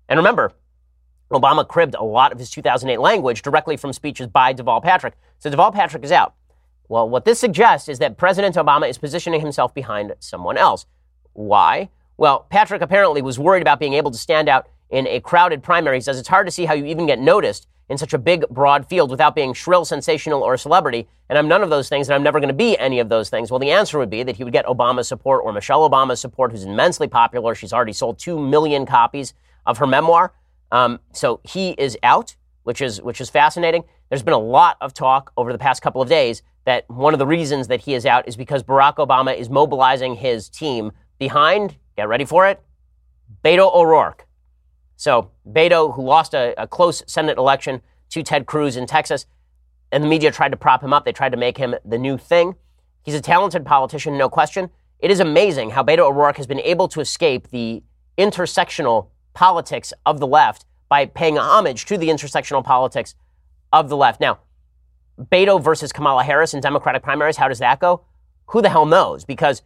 And 0.09 0.19
remember, 0.19 0.53
Obama 1.31 1.67
cribbed 1.67 1.95
a 1.95 2.05
lot 2.05 2.33
of 2.33 2.39
his 2.39 2.51
2008 2.51 2.99
language 2.99 3.43
directly 3.43 3.77
from 3.77 3.93
speeches 3.93 4.27
by 4.27 4.55
Deval 4.55 4.83
Patrick. 4.83 5.15
So 5.39 5.51
Deval 5.51 5.73
Patrick 5.73 6.05
is 6.05 6.13
out. 6.13 6.35
Well, 6.89 7.09
what 7.09 7.25
this 7.25 7.41
suggests 7.41 7.89
is 7.89 7.99
that 8.01 8.19
President 8.19 8.57
Obama 8.57 8.89
is 8.89 8.99
positioning 8.99 9.41
himself 9.41 9.75
behind 9.75 10.15
someone 10.21 10.59
else. 10.59 10.87
Why? 11.33 11.89
Well, 12.17 12.47
Patrick 12.51 12.83
apparently 12.83 13.23
was 13.23 13.39
worried 13.39 13.63
about 13.63 13.81
being 13.81 13.95
able 13.95 14.11
to 14.11 14.19
stand 14.19 14.49
out 14.49 14.69
in 14.91 15.07
a 15.07 15.21
crowded 15.21 15.63
primary. 15.63 15.97
He 15.97 16.01
says 16.03 16.19
it's 16.19 16.29
hard 16.29 16.47
to 16.47 16.53
see 16.53 16.67
how 16.67 16.75
you 16.75 16.85
even 16.85 17.07
get 17.07 17.19
noticed 17.19 17.67
in 17.89 17.99
such 17.99 18.15
a 18.15 18.19
big, 18.19 18.49
broad 18.49 18.89
field 18.89 19.11
without 19.11 19.35
being 19.35 19.53
shrill, 19.53 19.85
sensational, 19.85 20.43
or 20.43 20.55
a 20.55 20.59
celebrity. 20.59 21.07
And 21.29 21.39
I'm 21.39 21.49
none 21.49 21.63
of 21.63 21.71
those 21.71 21.89
things, 21.89 22.09
and 22.09 22.15
I'm 22.15 22.23
never 22.23 22.41
going 22.41 22.49
to 22.49 22.55
be 22.55 22.79
any 22.79 22.99
of 22.99 23.09
those 23.09 23.29
things. 23.31 23.51
Well, 23.51 23.61
the 23.61 23.71
answer 23.71 23.99
would 23.99 24.11
be 24.11 24.23
that 24.23 24.37
he 24.37 24.45
would 24.45 24.53
get 24.53 24.67
Obama's 24.67 25.09
support 25.09 25.43
or 25.45 25.53
Michelle 25.53 25.89
Obama's 25.89 26.21
support, 26.21 26.53
who's 26.53 26.65
immensely 26.65 27.09
popular. 27.09 27.55
She's 27.55 27.73
already 27.73 27.93
sold 27.93 28.19
2 28.19 28.39
million 28.39 28.87
copies 28.87 29.35
of 29.67 29.79
her 29.79 29.87
memoir. 29.87 30.33
Um, 30.73 31.01
so 31.13 31.41
he 31.45 31.71
is 31.73 31.97
out, 32.03 32.37
which 32.65 32.81
is, 32.81 33.01
which 33.03 33.21
is 33.21 33.31
fascinating. 33.31 33.85
There's 34.09 34.23
been 34.23 34.35
a 34.35 34.39
lot 34.39 34.77
of 34.81 34.95
talk 34.95 35.33
over 35.37 35.53
the 35.53 35.59
past 35.59 35.83
couple 35.83 36.01
of 36.01 36.09
days 36.09 36.43
that 36.65 36.89
one 36.89 37.13
of 37.13 37.19
the 37.19 37.27
reasons 37.27 37.69
that 37.69 37.81
he 37.81 37.95
is 37.95 38.07
out 38.07 38.27
is 38.27 38.37
because 38.37 38.63
Barack 38.63 38.97
Obama 38.97 39.37
is 39.37 39.51
mobilizing 39.51 40.15
his 40.15 40.49
team 40.49 40.93
behind, 41.19 41.77
get 41.97 42.09
ready 42.09 42.25
for 42.25 42.49
it, 42.49 42.63
Beto 43.45 43.75
O'Rourke. 43.75 44.24
So 45.05 45.33
Beto, 45.47 45.95
who 45.95 46.03
lost 46.03 46.33
a, 46.33 46.55
a 46.57 46.67
close 46.67 47.03
Senate 47.07 47.37
election 47.37 47.83
to 48.09 48.23
Ted 48.23 48.47
Cruz 48.47 48.75
in 48.75 48.87
Texas, 48.87 49.27
and 49.93 50.03
the 50.03 50.09
media 50.09 50.31
tried 50.31 50.49
to 50.53 50.57
prop 50.57 50.83
him 50.83 50.95
up. 50.95 51.05
They 51.05 51.13
tried 51.13 51.33
to 51.33 51.37
make 51.37 51.59
him 51.59 51.75
the 51.85 51.99
new 51.99 52.17
thing. 52.17 52.55
He's 53.03 53.15
a 53.15 53.21
talented 53.21 53.67
politician, 53.67 54.17
no 54.17 54.31
question. 54.31 54.71
It 55.01 55.11
is 55.11 55.21
amazing 55.21 55.73
how 55.73 55.83
Beto 55.85 56.09
O'Rourke 56.09 56.39
has 56.39 56.47
been 56.47 56.61
able 56.61 56.89
to 56.89 57.01
escape 57.01 57.49
the 57.49 57.83
intersectional 58.17 59.09
politics 59.35 59.93
of 60.07 60.21
the 60.21 60.27
left 60.27 60.65
by 60.89 61.05
paying 61.05 61.37
homage 61.37 61.85
to 61.85 61.99
the 61.99 62.09
intersectional 62.09 62.65
politics 62.65 63.15
of 63.75 63.91
the 63.91 63.99
left. 63.99 64.23
Now, 64.23 64.39
Beto 65.21 65.63
versus 65.63 65.93
Kamala 65.93 66.25
Harris 66.25 66.55
in 66.55 66.63
Democratic 66.63 67.03
primaries, 67.03 67.37
how 67.37 67.49
does 67.49 67.59
that 67.59 67.79
go? 67.79 68.07
Who 68.47 68.63
the 68.63 68.71
hell 68.71 68.87
knows? 68.87 69.27
Because 69.27 69.61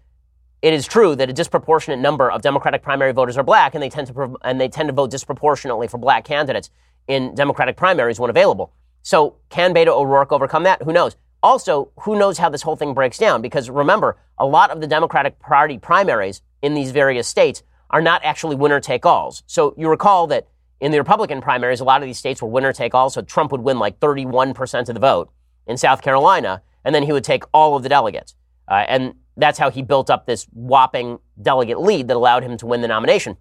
it 0.60 0.74
is 0.74 0.86
true 0.86 1.14
that 1.16 1.30
a 1.30 1.32
disproportionate 1.32 2.00
number 2.00 2.30
of 2.30 2.42
Democratic 2.42 2.82
primary 2.82 3.12
voters 3.12 3.36
are 3.36 3.44
black, 3.44 3.74
and 3.74 3.82
they 3.82 3.88
tend 3.88 4.08
to 4.08 4.36
and 4.42 4.60
they 4.60 4.68
tend 4.68 4.88
to 4.88 4.92
vote 4.92 5.10
disproportionately 5.10 5.86
for 5.86 5.98
black 5.98 6.24
candidates 6.24 6.70
in 7.06 7.34
Democratic 7.34 7.76
primaries 7.76 8.18
when 8.18 8.30
available. 8.30 8.72
So, 9.02 9.36
can 9.48 9.72
Beto 9.72 9.88
O'Rourke 9.88 10.32
overcome 10.32 10.64
that? 10.64 10.82
Who 10.82 10.92
knows? 10.92 11.16
Also, 11.42 11.92
who 12.00 12.18
knows 12.18 12.38
how 12.38 12.48
this 12.48 12.62
whole 12.62 12.76
thing 12.76 12.92
breaks 12.92 13.18
down? 13.18 13.40
Because 13.40 13.70
remember, 13.70 14.16
a 14.36 14.46
lot 14.46 14.70
of 14.70 14.80
the 14.80 14.88
Democratic 14.88 15.38
Party 15.38 15.78
primaries 15.78 16.42
in 16.60 16.74
these 16.74 16.90
various 16.90 17.28
states 17.28 17.62
are 17.90 18.02
not 18.02 18.22
actually 18.24 18.56
winner 18.56 18.80
take 18.80 19.06
alls. 19.06 19.44
So, 19.46 19.74
you 19.78 19.88
recall 19.88 20.26
that 20.28 20.48
in 20.80 20.90
the 20.90 20.98
Republican 20.98 21.40
primaries, 21.40 21.80
a 21.80 21.84
lot 21.84 22.02
of 22.02 22.08
these 22.08 22.18
states 22.18 22.42
were 22.42 22.48
winner 22.48 22.72
take 22.72 22.94
all. 22.94 23.10
So, 23.10 23.22
Trump 23.22 23.52
would 23.52 23.62
win 23.62 23.78
like 23.78 24.00
31% 24.00 24.88
of 24.88 24.94
the 24.94 25.00
vote 25.00 25.30
in 25.68 25.76
South 25.76 26.02
Carolina, 26.02 26.62
and 26.84 26.92
then 26.94 27.04
he 27.04 27.12
would 27.12 27.24
take 27.24 27.44
all 27.54 27.76
of 27.76 27.84
the 27.84 27.88
delegates. 27.88 28.34
Uh, 28.66 28.84
and 28.88 29.14
that's 29.38 29.58
how 29.58 29.70
he 29.70 29.82
built 29.82 30.10
up 30.10 30.26
this 30.26 30.44
whopping 30.52 31.18
delegate 31.40 31.80
lead 31.80 32.08
that 32.08 32.16
allowed 32.16 32.42
him 32.42 32.56
to 32.58 32.66
win 32.66 32.80
the 32.82 32.88
nomination. 32.88 33.36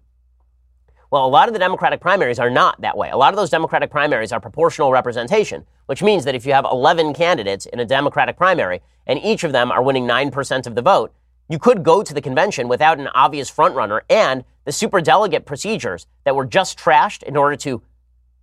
Well, 1.10 1.24
a 1.24 1.28
lot 1.28 1.48
of 1.48 1.54
the 1.54 1.58
Democratic 1.58 2.00
primaries 2.00 2.38
are 2.38 2.50
not 2.50 2.80
that 2.82 2.96
way. 2.96 3.10
A 3.10 3.16
lot 3.16 3.32
of 3.32 3.36
those 3.36 3.50
Democratic 3.50 3.90
primaries 3.90 4.30
are 4.30 4.40
proportional 4.40 4.92
representation, 4.92 5.64
which 5.86 6.02
means 6.02 6.24
that 6.24 6.34
if 6.34 6.44
you 6.44 6.52
have 6.52 6.66
11 6.70 7.14
candidates 7.14 7.66
in 7.66 7.80
a 7.80 7.84
Democratic 7.84 8.36
primary 8.36 8.80
and 9.06 9.18
each 9.18 9.42
of 9.42 9.52
them 9.52 9.72
are 9.72 9.82
winning 9.82 10.06
9% 10.06 10.66
of 10.66 10.74
the 10.74 10.82
vote, 10.82 11.12
you 11.48 11.58
could 11.58 11.82
go 11.82 12.02
to 12.02 12.12
the 12.12 12.20
convention 12.20 12.68
without 12.68 12.98
an 12.98 13.08
obvious 13.14 13.50
frontrunner 13.50 14.02
and 14.10 14.44
the 14.66 14.70
superdelegate 14.70 15.46
procedures 15.46 16.06
that 16.24 16.36
were 16.36 16.44
just 16.44 16.78
trashed 16.78 17.22
in 17.22 17.36
order 17.36 17.56
to 17.56 17.82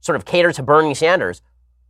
sort 0.02 0.16
of 0.16 0.26
cater 0.26 0.52
to 0.52 0.64
Bernie 0.64 0.96
Sanders. 0.96 1.44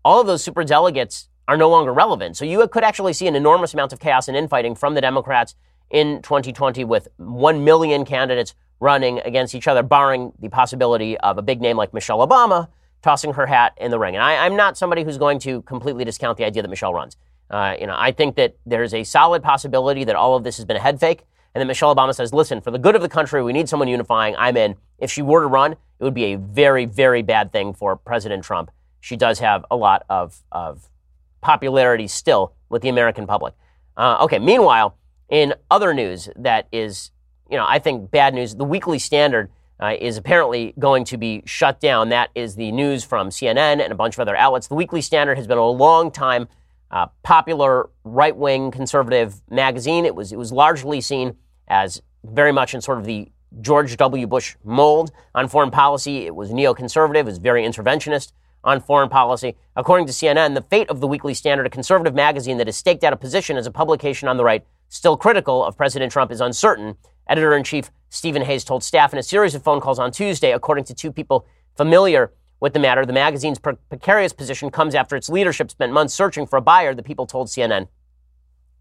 All 0.03 0.19
of 0.19 0.27
those 0.27 0.45
superdelegates 0.45 1.27
are 1.47 1.57
no 1.57 1.69
longer 1.69 1.93
relevant. 1.93 2.37
So 2.37 2.45
you 2.45 2.67
could 2.67 2.83
actually 2.83 3.13
see 3.13 3.27
an 3.27 3.35
enormous 3.35 3.73
amount 3.73 3.93
of 3.93 3.99
chaos 3.99 4.27
and 4.27 4.35
infighting 4.35 4.75
from 4.75 4.95
the 4.95 5.01
Democrats 5.01 5.55
in 5.89 6.21
2020 6.21 6.83
with 6.83 7.07
1 7.17 7.63
million 7.63 8.05
candidates 8.05 8.55
running 8.79 9.19
against 9.19 9.55
each 9.55 9.67
other, 9.67 9.83
barring 9.83 10.33
the 10.39 10.49
possibility 10.49 11.17
of 11.19 11.37
a 11.37 11.41
big 11.41 11.61
name 11.61 11.77
like 11.77 11.93
Michelle 11.93 12.25
Obama 12.25 12.67
tossing 13.01 13.33
her 13.33 13.45
hat 13.45 13.73
in 13.77 13.91
the 13.91 13.99
ring. 13.99 14.15
And 14.15 14.23
I, 14.23 14.47
am 14.47 14.55
not 14.55 14.77
somebody 14.77 15.03
who's 15.03 15.19
going 15.19 15.37
to 15.39 15.61
completely 15.61 16.03
discount 16.05 16.37
the 16.37 16.45
idea 16.45 16.63
that 16.63 16.69
Michelle 16.69 16.93
runs. 16.93 17.17
Uh, 17.51 17.75
you 17.79 17.85
know, 17.85 17.95
I 17.95 18.11
think 18.11 18.35
that 18.37 18.55
there's 18.65 18.95
a 18.95 19.03
solid 19.03 19.43
possibility 19.43 20.03
that 20.05 20.15
all 20.15 20.35
of 20.35 20.43
this 20.43 20.57
has 20.57 20.65
been 20.65 20.75
a 20.75 20.79
head 20.79 20.99
fake, 20.99 21.23
and 21.53 21.61
that 21.61 21.67
Michelle 21.67 21.95
Obama 21.95 22.15
says, 22.15 22.33
"Listen, 22.33 22.59
for 22.61 22.71
the 22.71 22.79
good 22.79 22.95
of 22.95 23.03
the 23.03 23.07
country, 23.07 23.43
we 23.43 23.53
need 23.53 23.69
someone 23.69 23.87
unifying. 23.87 24.35
I'm 24.37 24.57
in." 24.57 24.75
If 24.97 25.11
she 25.11 25.21
were 25.21 25.41
to 25.41 25.47
run, 25.47 25.73
it 25.73 26.03
would 26.03 26.15
be 26.15 26.33
a 26.33 26.35
very, 26.35 26.85
very 26.85 27.21
bad 27.21 27.51
thing 27.51 27.75
for 27.75 27.95
President 27.95 28.43
Trump. 28.43 28.71
She 28.99 29.15
does 29.15 29.37
have 29.37 29.63
a 29.69 29.75
lot 29.75 30.03
of 30.09 30.41
of 30.51 30.89
popularity 31.45 32.07
still 32.07 32.53
with 32.69 32.81
the 32.81 32.89
American 32.89 33.27
public. 33.27 33.53
Uh, 33.95 34.17
okay, 34.21 34.39
meanwhile, 34.39 34.97
in 35.29 35.53
other 35.69 35.93
news 35.93 36.27
that 36.35 36.67
is, 36.71 37.11
you 37.49 37.55
know, 37.55 37.65
I 37.67 37.77
think 37.77 38.09
bad 38.09 38.33
news, 38.33 38.55
the 38.55 38.65
Weekly 38.65 38.97
Standard 38.97 39.51
uh, 39.79 39.93
is 39.99 40.17
apparently 40.17 40.73
going 40.79 41.05
to 41.05 41.17
be 41.17 41.43
shut 41.45 41.79
down. 41.79 42.09
That 42.09 42.31
is 42.33 42.55
the 42.55 42.71
news 42.71 43.03
from 43.03 43.29
CNN 43.29 43.79
and 43.79 43.91
a 43.91 43.95
bunch 43.95 44.15
of 44.15 44.21
other 44.21 44.35
outlets. 44.35 44.67
The 44.67 44.75
Weekly 44.75 45.01
Standard 45.01 45.37
has 45.37 45.45
been 45.45 45.59
a 45.59 45.69
long 45.69 46.11
time 46.11 46.47
uh, 46.89 47.07
popular 47.21 47.89
right 48.03 48.35
wing 48.35 48.71
conservative 48.71 49.41
magazine. 49.49 50.03
It 50.05 50.15
was, 50.15 50.31
it 50.31 50.37
was 50.37 50.51
largely 50.51 50.99
seen 50.99 51.35
as 51.67 52.01
very 52.23 52.51
much 52.51 52.73
in 52.73 52.81
sort 52.81 52.97
of 52.97 53.05
the 53.05 53.31
George 53.61 53.95
W. 53.97 54.25
Bush 54.25 54.55
mold 54.63 55.11
on 55.35 55.47
foreign 55.47 55.71
policy. 55.71 56.25
It 56.25 56.35
was 56.35 56.49
neoconservative, 56.49 57.19
it 57.19 57.25
was 57.25 57.37
very 57.37 57.63
interventionist 57.63 58.31
on 58.65 58.81
foreign 58.81 59.07
policy. 59.07 59.55
According 59.75 60.07
to 60.07 60.13
CNN, 60.13 60.55
the 60.55 60.61
fate 60.61 60.89
of 60.89 60.99
the 60.99 61.07
Weekly 61.07 61.33
Standard, 61.33 61.65
a 61.65 61.69
conservative 61.69 62.13
magazine 62.13 62.57
that 62.57 62.67
has 62.67 62.75
staked 62.75 63.03
out 63.03 63.13
a 63.13 63.17
position 63.17 63.55
as 63.55 63.67
a 63.67 63.71
publication 63.71 64.27
on 64.27 64.37
the 64.37 64.43
right, 64.43 64.65
still 64.89 65.15
critical 65.15 65.63
of 65.63 65.77
President 65.77 66.11
Trump, 66.11 66.31
is 66.31 66.41
uncertain. 66.41 66.97
Editor 67.27 67.55
in 67.55 67.63
chief 67.63 67.91
Stephen 68.09 68.41
Hayes 68.41 68.63
told 68.63 68.83
staff 68.83 69.13
in 69.13 69.19
a 69.19 69.23
series 69.23 69.55
of 69.55 69.63
phone 69.63 69.79
calls 69.79 69.99
on 69.99 70.11
Tuesday, 70.11 70.51
according 70.51 70.85
to 70.85 70.93
two 70.93 71.11
people 71.11 71.45
familiar 71.75 72.31
with 72.59 72.73
the 72.73 72.79
matter. 72.79 73.05
The 73.05 73.13
magazine's 73.13 73.59
pre- 73.59 73.75
precarious 73.89 74.33
position 74.33 74.71
comes 74.71 74.95
after 74.95 75.15
its 75.15 75.29
leadership 75.29 75.69
spent 75.69 75.93
months 75.93 76.13
searching 76.13 76.47
for 76.47 76.57
a 76.57 76.61
buyer, 76.61 76.95
the 76.95 77.03
people 77.03 77.25
told 77.25 77.47
CNN. 77.47 77.87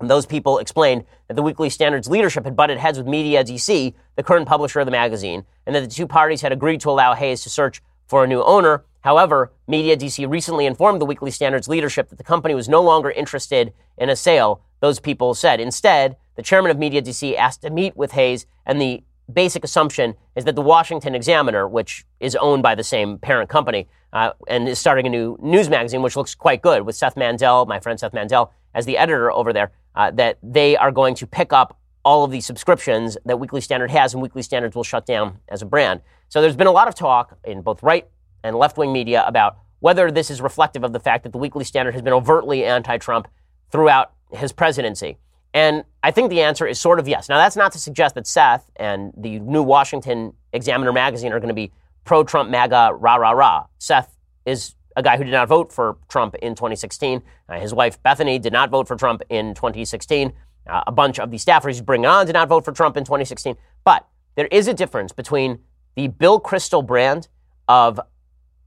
And 0.00 0.10
those 0.10 0.26
people 0.26 0.58
explained 0.58 1.04
that 1.28 1.34
the 1.34 1.42
Weekly 1.42 1.70
Standard's 1.70 2.08
leadership 2.08 2.44
had 2.44 2.56
butted 2.56 2.78
heads 2.78 2.98
with 2.98 3.06
Media 3.06 3.44
DC, 3.44 3.94
the 4.16 4.22
current 4.22 4.46
publisher 4.46 4.80
of 4.80 4.86
the 4.86 4.92
magazine, 4.92 5.44
and 5.66 5.74
that 5.74 5.80
the 5.80 5.88
two 5.88 6.06
parties 6.06 6.42
had 6.42 6.52
agreed 6.52 6.80
to 6.80 6.90
allow 6.90 7.14
Hayes 7.14 7.42
to 7.42 7.50
search 7.50 7.80
for 8.06 8.24
a 8.24 8.26
new 8.26 8.42
owner. 8.42 8.84
However, 9.04 9.52
Media 9.68 9.98
DC 9.98 10.26
recently 10.26 10.64
informed 10.64 10.98
the 10.98 11.04
Weekly 11.04 11.30
Standard's 11.30 11.68
leadership 11.68 12.08
that 12.08 12.16
the 12.16 12.24
company 12.24 12.54
was 12.54 12.70
no 12.70 12.80
longer 12.80 13.10
interested 13.10 13.74
in 13.98 14.08
a 14.08 14.16
sale, 14.16 14.62
those 14.80 14.98
people 14.98 15.34
said. 15.34 15.60
Instead, 15.60 16.16
the 16.36 16.42
chairman 16.42 16.70
of 16.70 16.78
Media 16.78 17.02
DC 17.02 17.36
asked 17.36 17.60
to 17.62 17.70
meet 17.70 17.94
with 17.98 18.12
Hayes, 18.12 18.46
and 18.64 18.80
the 18.80 19.04
basic 19.30 19.62
assumption 19.62 20.14
is 20.36 20.46
that 20.46 20.54
the 20.54 20.62
Washington 20.62 21.14
Examiner, 21.14 21.68
which 21.68 22.06
is 22.18 22.34
owned 22.36 22.62
by 22.62 22.74
the 22.74 22.82
same 22.82 23.18
parent 23.18 23.50
company, 23.50 23.88
uh, 24.14 24.30
and 24.48 24.66
is 24.66 24.78
starting 24.78 25.06
a 25.06 25.10
new 25.10 25.36
news 25.42 25.68
magazine, 25.68 26.00
which 26.00 26.16
looks 26.16 26.34
quite 26.34 26.62
good, 26.62 26.86
with 26.86 26.96
Seth 26.96 27.14
Mandel, 27.14 27.66
my 27.66 27.80
friend 27.80 28.00
Seth 28.00 28.14
Mandel, 28.14 28.54
as 28.74 28.86
the 28.86 28.96
editor 28.96 29.30
over 29.30 29.52
there, 29.52 29.70
uh, 29.96 30.10
that 30.12 30.38
they 30.42 30.78
are 30.78 30.90
going 30.90 31.14
to 31.16 31.26
pick 31.26 31.52
up 31.52 31.78
all 32.06 32.24
of 32.24 32.30
the 32.30 32.40
subscriptions 32.40 33.18
that 33.26 33.38
Weekly 33.38 33.60
Standard 33.60 33.90
has, 33.90 34.14
and 34.14 34.22
Weekly 34.22 34.40
Standards 34.40 34.74
will 34.74 34.82
shut 34.82 35.04
down 35.04 35.40
as 35.50 35.60
a 35.60 35.66
brand. 35.66 36.00
So 36.30 36.40
there's 36.40 36.56
been 36.56 36.66
a 36.66 36.72
lot 36.72 36.88
of 36.88 36.94
talk 36.94 37.38
in 37.44 37.60
both 37.60 37.82
right 37.82 38.08
and 38.44 38.54
left 38.56 38.78
wing 38.78 38.92
media 38.92 39.24
about 39.26 39.56
whether 39.80 40.10
this 40.10 40.30
is 40.30 40.40
reflective 40.40 40.84
of 40.84 40.92
the 40.92 41.00
fact 41.00 41.24
that 41.24 41.32
the 41.32 41.38
Weekly 41.38 41.64
Standard 41.64 41.92
has 41.92 42.02
been 42.02 42.12
overtly 42.12 42.64
anti 42.64 42.98
Trump 42.98 43.26
throughout 43.72 44.12
his 44.30 44.52
presidency. 44.52 45.18
And 45.52 45.84
I 46.02 46.10
think 46.10 46.30
the 46.30 46.42
answer 46.42 46.66
is 46.66 46.80
sort 46.80 46.98
of 46.98 47.08
yes. 47.08 47.28
Now, 47.28 47.38
that's 47.38 47.56
not 47.56 47.72
to 47.72 47.78
suggest 47.78 48.14
that 48.16 48.26
Seth 48.26 48.70
and 48.76 49.12
the 49.16 49.38
new 49.40 49.62
Washington 49.62 50.34
Examiner 50.52 50.92
magazine 50.92 51.32
are 51.32 51.38
going 51.38 51.48
to 51.48 51.54
be 51.54 51.72
pro 52.04 52.24
Trump 52.24 52.50
MAGA 52.50 52.92
rah, 52.94 53.16
rah, 53.16 53.30
rah. 53.30 53.66
Seth 53.78 54.16
is 54.44 54.74
a 54.96 55.02
guy 55.02 55.16
who 55.16 55.24
did 55.24 55.32
not 55.32 55.48
vote 55.48 55.72
for 55.72 55.96
Trump 56.08 56.34
in 56.36 56.54
2016. 56.54 57.22
Uh, 57.48 57.58
his 57.58 57.72
wife, 57.72 58.02
Bethany, 58.02 58.38
did 58.38 58.52
not 58.52 58.70
vote 58.70 58.86
for 58.88 58.96
Trump 58.96 59.22
in 59.28 59.54
2016. 59.54 60.32
Uh, 60.66 60.82
a 60.86 60.92
bunch 60.92 61.18
of 61.18 61.30
the 61.30 61.36
staffers 61.36 61.72
he's 61.72 61.82
bringing 61.82 62.06
on 62.06 62.26
did 62.26 62.32
not 62.32 62.48
vote 62.48 62.64
for 62.64 62.72
Trump 62.72 62.96
in 62.96 63.04
2016. 63.04 63.56
But 63.84 64.06
there 64.34 64.46
is 64.46 64.66
a 64.66 64.74
difference 64.74 65.12
between 65.12 65.60
the 65.94 66.08
Bill 66.08 66.40
Kristol 66.40 66.84
brand 66.84 67.28
of 67.68 68.00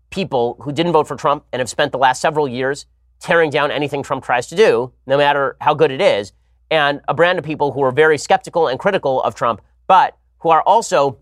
people 0.10 0.58
who 0.62 0.72
didn't 0.72 0.94
vote 0.94 1.08
for 1.08 1.16
Trump 1.16 1.46
and 1.52 1.60
have 1.60 1.70
spent 1.70 1.92
the 1.92 1.98
last 1.98 2.22
several 2.22 2.48
years 2.48 2.86
tearing 3.20 3.50
down 3.50 3.72
anything 3.72 4.04
Trump 4.04 4.24
tries 4.24 4.48
to 4.48 4.56
do, 4.56 4.92
no 5.06 5.18
matter 5.18 5.58
how 5.62 5.74
good 5.74 5.92
it 5.92 6.02
is, 6.02 6.34
and 6.70 7.02
a 7.08 7.14
brand 7.14 7.40
of 7.40 7.46
people 7.46 7.72
who 7.72 7.82
are 7.82 7.92
very 7.92 8.18
skeptical 8.18 8.68
and 8.68 8.80
critical 8.80 9.22
of 9.24 9.36
Trump, 9.36 9.62
but 9.88 10.18
who 10.40 10.50
are 10.50 10.62
also 10.62 11.18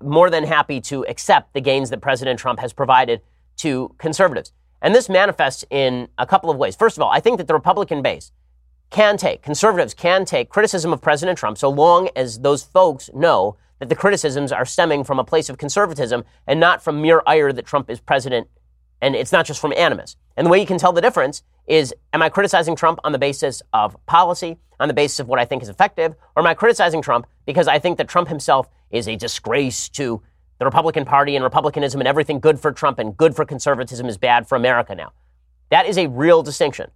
more 0.00 0.30
than 0.30 0.44
happy 0.44 0.80
to 0.80 1.04
accept 1.06 1.52
the 1.52 1.60
gains 1.60 1.90
that 1.90 2.00
President 2.00 2.38
Trump 2.38 2.60
has 2.60 2.72
provided 2.72 3.20
to 3.56 3.94
conservatives. 3.98 4.52
And 4.80 4.94
this 4.94 5.08
manifests 5.08 5.64
in 5.70 6.08
a 6.18 6.26
couple 6.26 6.50
of 6.50 6.56
ways. 6.56 6.76
First 6.76 6.96
of 6.96 7.02
all, 7.02 7.10
I 7.10 7.20
think 7.20 7.38
that 7.38 7.48
the 7.48 7.54
Republican 7.54 8.02
base 8.02 8.30
can 8.90 9.16
take, 9.16 9.42
conservatives 9.42 9.94
can 9.94 10.24
take 10.24 10.48
criticism 10.48 10.92
of 10.92 11.00
President 11.00 11.38
Trump 11.38 11.58
so 11.58 11.68
long 11.68 12.08
as 12.14 12.40
those 12.40 12.62
folks 12.62 13.10
know 13.12 13.56
that 13.78 13.88
the 13.88 13.94
criticisms 13.94 14.52
are 14.52 14.64
stemming 14.64 15.04
from 15.04 15.18
a 15.18 15.24
place 15.24 15.48
of 15.48 15.58
conservatism 15.58 16.24
and 16.46 16.58
not 16.58 16.82
from 16.82 17.00
mere 17.00 17.22
ire 17.26 17.52
that 17.52 17.66
Trump 17.66 17.90
is 17.90 18.00
president. 18.00 18.48
And 19.02 19.14
it's 19.14 19.32
not 19.32 19.46
just 19.46 19.60
from 19.60 19.72
animus. 19.76 20.16
And 20.36 20.46
the 20.46 20.50
way 20.50 20.60
you 20.60 20.66
can 20.66 20.78
tell 20.78 20.92
the 20.92 21.00
difference 21.00 21.42
is 21.66 21.94
am 22.12 22.22
I 22.22 22.28
criticizing 22.28 22.76
Trump 22.76 22.98
on 23.04 23.12
the 23.12 23.18
basis 23.18 23.62
of 23.72 23.96
policy, 24.06 24.56
on 24.80 24.88
the 24.88 24.94
basis 24.94 25.20
of 25.20 25.28
what 25.28 25.38
I 25.38 25.44
think 25.44 25.62
is 25.62 25.68
effective, 25.68 26.14
or 26.34 26.42
am 26.42 26.46
I 26.46 26.54
criticizing 26.54 27.02
Trump 27.02 27.26
because 27.44 27.68
I 27.68 27.78
think 27.78 27.98
that 27.98 28.08
Trump 28.08 28.28
himself 28.28 28.68
is 28.90 29.08
a 29.08 29.16
disgrace 29.16 29.88
to 29.90 30.22
the 30.58 30.64
Republican 30.64 31.04
Party 31.04 31.36
and 31.36 31.44
Republicanism 31.44 32.00
and 32.00 32.08
everything 32.08 32.40
good 32.40 32.58
for 32.58 32.72
Trump 32.72 32.98
and 32.98 33.16
good 33.16 33.36
for 33.36 33.44
conservatism 33.44 34.06
is 34.06 34.16
bad 34.16 34.48
for 34.48 34.56
America 34.56 34.94
now? 34.94 35.12
That 35.70 35.86
is 35.86 35.98
a 35.98 36.06
real 36.06 36.42
distinction. 36.42 36.90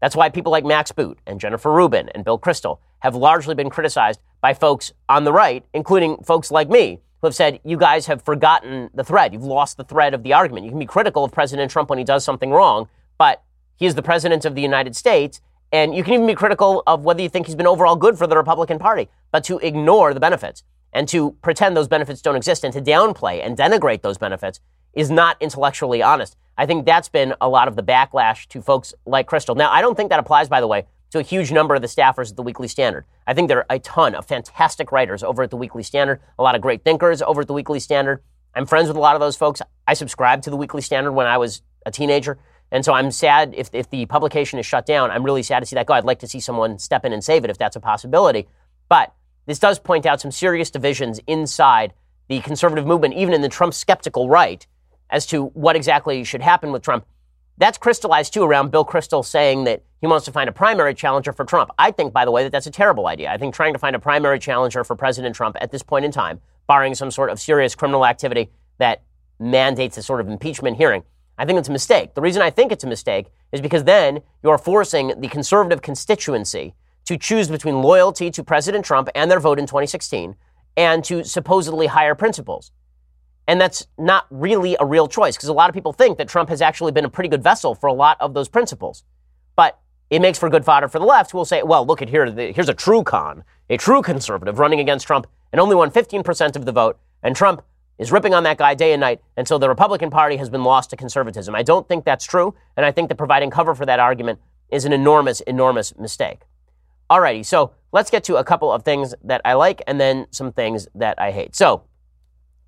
That's 0.00 0.16
why 0.16 0.28
people 0.28 0.52
like 0.52 0.64
Max 0.64 0.92
Boot 0.92 1.18
and 1.26 1.40
Jennifer 1.40 1.72
Rubin 1.72 2.08
and 2.10 2.24
Bill 2.24 2.38
Kristol 2.38 2.78
have 3.00 3.14
largely 3.14 3.54
been 3.54 3.70
criticized 3.70 4.20
by 4.40 4.54
folks 4.54 4.92
on 5.08 5.24
the 5.24 5.32
right, 5.32 5.64
including 5.74 6.16
folks 6.22 6.50
like 6.50 6.68
me, 6.68 7.00
who 7.20 7.26
have 7.26 7.34
said, 7.34 7.60
you 7.64 7.76
guys 7.76 8.06
have 8.06 8.22
forgotten 8.22 8.90
the 8.94 9.04
thread. 9.04 9.32
You've 9.32 9.44
lost 9.44 9.76
the 9.76 9.84
thread 9.84 10.14
of 10.14 10.22
the 10.22 10.32
argument. 10.32 10.64
You 10.64 10.70
can 10.70 10.78
be 10.78 10.86
critical 10.86 11.24
of 11.24 11.32
President 11.32 11.70
Trump 11.70 11.90
when 11.90 11.98
he 11.98 12.04
does 12.04 12.24
something 12.24 12.50
wrong, 12.50 12.88
but 13.18 13.42
he 13.76 13.86
is 13.86 13.94
the 13.94 14.02
president 14.02 14.44
of 14.44 14.54
the 14.54 14.62
United 14.62 14.96
States. 14.96 15.40
And 15.72 15.94
you 15.94 16.02
can 16.02 16.14
even 16.14 16.26
be 16.26 16.34
critical 16.34 16.82
of 16.86 17.04
whether 17.04 17.22
you 17.22 17.28
think 17.28 17.46
he's 17.46 17.54
been 17.54 17.66
overall 17.66 17.94
good 17.94 18.18
for 18.18 18.26
the 18.26 18.36
Republican 18.36 18.78
Party, 18.78 19.08
but 19.30 19.44
to 19.44 19.58
ignore 19.58 20.14
the 20.14 20.20
benefits 20.20 20.64
and 20.92 21.06
to 21.08 21.32
pretend 21.42 21.76
those 21.76 21.88
benefits 21.88 22.20
don't 22.20 22.36
exist 22.36 22.64
and 22.64 22.72
to 22.72 22.80
downplay 22.80 23.44
and 23.44 23.56
denigrate 23.56 24.02
those 24.02 24.18
benefits 24.18 24.60
is 24.94 25.10
not 25.10 25.36
intellectually 25.40 26.02
honest. 26.02 26.36
I 26.58 26.66
think 26.66 26.84
that's 26.84 27.08
been 27.08 27.34
a 27.40 27.48
lot 27.48 27.68
of 27.68 27.76
the 27.76 27.82
backlash 27.82 28.46
to 28.48 28.60
folks 28.60 28.92
like 29.06 29.28
Kristol. 29.28 29.56
Now, 29.56 29.70
I 29.70 29.80
don't 29.80 29.94
think 29.94 30.10
that 30.10 30.18
applies, 30.18 30.48
by 30.48 30.60
the 30.60 30.66
way, 30.66 30.86
to 31.10 31.18
a 31.18 31.22
huge 31.22 31.52
number 31.52 31.74
of 31.74 31.82
the 31.82 31.88
staffers 31.88 32.30
at 32.30 32.36
the 32.36 32.42
Weekly 32.42 32.68
Standard. 32.68 33.04
I 33.26 33.34
think 33.34 33.48
there 33.48 33.58
are 33.58 33.66
a 33.68 33.78
ton 33.78 34.14
of 34.14 34.26
fantastic 34.26 34.92
writers 34.92 35.22
over 35.22 35.42
at 35.42 35.50
the 35.50 35.56
Weekly 35.56 35.82
Standard, 35.82 36.20
a 36.38 36.42
lot 36.42 36.54
of 36.54 36.60
great 36.60 36.84
thinkers 36.84 37.20
over 37.22 37.42
at 37.42 37.46
the 37.46 37.52
Weekly 37.52 37.80
Standard. 37.80 38.22
I'm 38.54 38.66
friends 38.66 38.88
with 38.88 38.96
a 38.96 39.00
lot 39.00 39.14
of 39.14 39.20
those 39.20 39.36
folks. 39.36 39.60
I 39.86 39.94
subscribed 39.94 40.44
to 40.44 40.50
the 40.50 40.56
Weekly 40.56 40.82
Standard 40.82 41.12
when 41.12 41.26
I 41.26 41.38
was 41.38 41.62
a 41.86 41.90
teenager. 41.90 42.38
And 42.72 42.84
so 42.84 42.92
I'm 42.92 43.10
sad 43.10 43.54
if, 43.56 43.70
if 43.72 43.90
the 43.90 44.06
publication 44.06 44.58
is 44.58 44.66
shut 44.66 44.86
down. 44.86 45.10
I'm 45.10 45.24
really 45.24 45.42
sad 45.42 45.60
to 45.60 45.66
see 45.66 45.74
that 45.74 45.86
go. 45.86 45.94
I'd 45.94 46.04
like 46.04 46.20
to 46.20 46.28
see 46.28 46.40
someone 46.40 46.78
step 46.78 47.04
in 47.04 47.12
and 47.12 47.22
save 47.22 47.44
it 47.44 47.50
if 47.50 47.58
that's 47.58 47.76
a 47.76 47.80
possibility. 47.80 48.46
But 48.88 49.12
this 49.46 49.58
does 49.58 49.78
point 49.78 50.06
out 50.06 50.20
some 50.20 50.30
serious 50.30 50.70
divisions 50.70 51.20
inside 51.26 51.92
the 52.28 52.40
conservative 52.40 52.86
movement, 52.86 53.14
even 53.14 53.34
in 53.34 53.40
the 53.40 53.48
Trump 53.48 53.74
skeptical 53.74 54.28
right, 54.28 54.64
as 55.10 55.26
to 55.26 55.46
what 55.46 55.74
exactly 55.74 56.22
should 56.22 56.42
happen 56.42 56.70
with 56.70 56.82
Trump. 56.82 57.04
That's 57.60 57.76
crystallized 57.76 58.32
too 58.32 58.42
around 58.42 58.70
Bill 58.70 58.86
Kristol 58.86 59.22
saying 59.22 59.64
that 59.64 59.82
he 60.00 60.06
wants 60.06 60.24
to 60.24 60.32
find 60.32 60.48
a 60.48 60.52
primary 60.52 60.94
challenger 60.94 61.30
for 61.30 61.44
Trump. 61.44 61.70
I 61.78 61.90
think, 61.90 62.10
by 62.10 62.24
the 62.24 62.30
way, 62.30 62.42
that 62.42 62.52
that's 62.52 62.66
a 62.66 62.70
terrible 62.70 63.06
idea. 63.06 63.30
I 63.30 63.36
think 63.36 63.54
trying 63.54 63.74
to 63.74 63.78
find 63.78 63.94
a 63.94 63.98
primary 63.98 64.38
challenger 64.38 64.82
for 64.82 64.96
President 64.96 65.36
Trump 65.36 65.58
at 65.60 65.70
this 65.70 65.82
point 65.82 66.06
in 66.06 66.10
time, 66.10 66.40
barring 66.66 66.94
some 66.94 67.10
sort 67.10 67.28
of 67.28 67.38
serious 67.38 67.74
criminal 67.74 68.06
activity 68.06 68.50
that 68.78 69.02
mandates 69.38 69.98
a 69.98 70.02
sort 70.02 70.22
of 70.22 70.28
impeachment 70.30 70.78
hearing, 70.78 71.02
I 71.36 71.44
think 71.44 71.58
it's 71.58 71.68
a 71.68 71.72
mistake. 71.72 72.14
The 72.14 72.22
reason 72.22 72.40
I 72.40 72.48
think 72.48 72.72
it's 72.72 72.84
a 72.84 72.86
mistake 72.86 73.26
is 73.52 73.60
because 73.60 73.84
then 73.84 74.20
you're 74.42 74.56
forcing 74.56 75.20
the 75.20 75.28
conservative 75.28 75.82
constituency 75.82 76.74
to 77.04 77.18
choose 77.18 77.48
between 77.48 77.82
loyalty 77.82 78.30
to 78.30 78.42
President 78.42 78.86
Trump 78.86 79.10
and 79.14 79.30
their 79.30 79.40
vote 79.40 79.58
in 79.58 79.66
2016 79.66 80.34
and 80.78 81.04
to 81.04 81.24
supposedly 81.24 81.88
higher 81.88 82.14
principles. 82.14 82.72
And 83.50 83.60
that's 83.60 83.84
not 83.98 84.28
really 84.30 84.76
a 84.78 84.86
real 84.86 85.08
choice 85.08 85.36
because 85.36 85.48
a 85.48 85.52
lot 85.52 85.68
of 85.68 85.74
people 85.74 85.92
think 85.92 86.18
that 86.18 86.28
Trump 86.28 86.50
has 86.50 86.62
actually 86.62 86.92
been 86.92 87.04
a 87.04 87.08
pretty 87.08 87.28
good 87.28 87.42
vessel 87.42 87.74
for 87.74 87.88
a 87.88 87.92
lot 87.92 88.16
of 88.20 88.32
those 88.32 88.48
principles. 88.48 89.02
But 89.56 89.76
it 90.08 90.22
makes 90.22 90.38
for 90.38 90.48
good 90.48 90.64
fodder 90.64 90.86
for 90.86 91.00
the 91.00 91.04
left 91.04 91.32
who 91.32 91.38
will 91.38 91.44
say, 91.44 91.64
well, 91.64 91.84
look 91.84 92.00
at 92.00 92.08
here, 92.08 92.26
here's 92.30 92.68
a 92.68 92.74
true 92.74 93.02
con, 93.02 93.42
a 93.68 93.76
true 93.76 94.02
conservative 94.02 94.60
running 94.60 94.78
against 94.78 95.04
Trump 95.04 95.26
and 95.50 95.60
only 95.60 95.74
won 95.74 95.90
15% 95.90 96.54
of 96.54 96.64
the 96.64 96.70
vote. 96.70 97.00
And 97.24 97.34
Trump 97.34 97.64
is 97.98 98.12
ripping 98.12 98.34
on 98.34 98.44
that 98.44 98.56
guy 98.56 98.76
day 98.76 98.92
and 98.92 99.00
night 99.00 99.20
until 99.36 99.58
the 99.58 99.68
Republican 99.68 100.10
Party 100.10 100.36
has 100.36 100.48
been 100.48 100.62
lost 100.62 100.90
to 100.90 100.96
conservatism. 100.96 101.52
I 101.56 101.64
don't 101.64 101.88
think 101.88 102.04
that's 102.04 102.24
true, 102.24 102.54
and 102.76 102.86
I 102.86 102.92
think 102.92 103.08
that 103.08 103.16
providing 103.16 103.50
cover 103.50 103.74
for 103.74 103.84
that 103.84 103.98
argument 103.98 104.38
is 104.70 104.84
an 104.84 104.92
enormous, 104.92 105.40
enormous 105.40 105.98
mistake. 105.98 106.42
Alrighty, 107.10 107.44
so 107.44 107.72
let's 107.90 108.10
get 108.10 108.22
to 108.24 108.36
a 108.36 108.44
couple 108.44 108.70
of 108.70 108.84
things 108.84 109.12
that 109.24 109.40
I 109.44 109.54
like 109.54 109.82
and 109.88 110.00
then 110.00 110.28
some 110.30 110.52
things 110.52 110.86
that 110.94 111.20
I 111.20 111.32
hate. 111.32 111.56
So, 111.56 111.82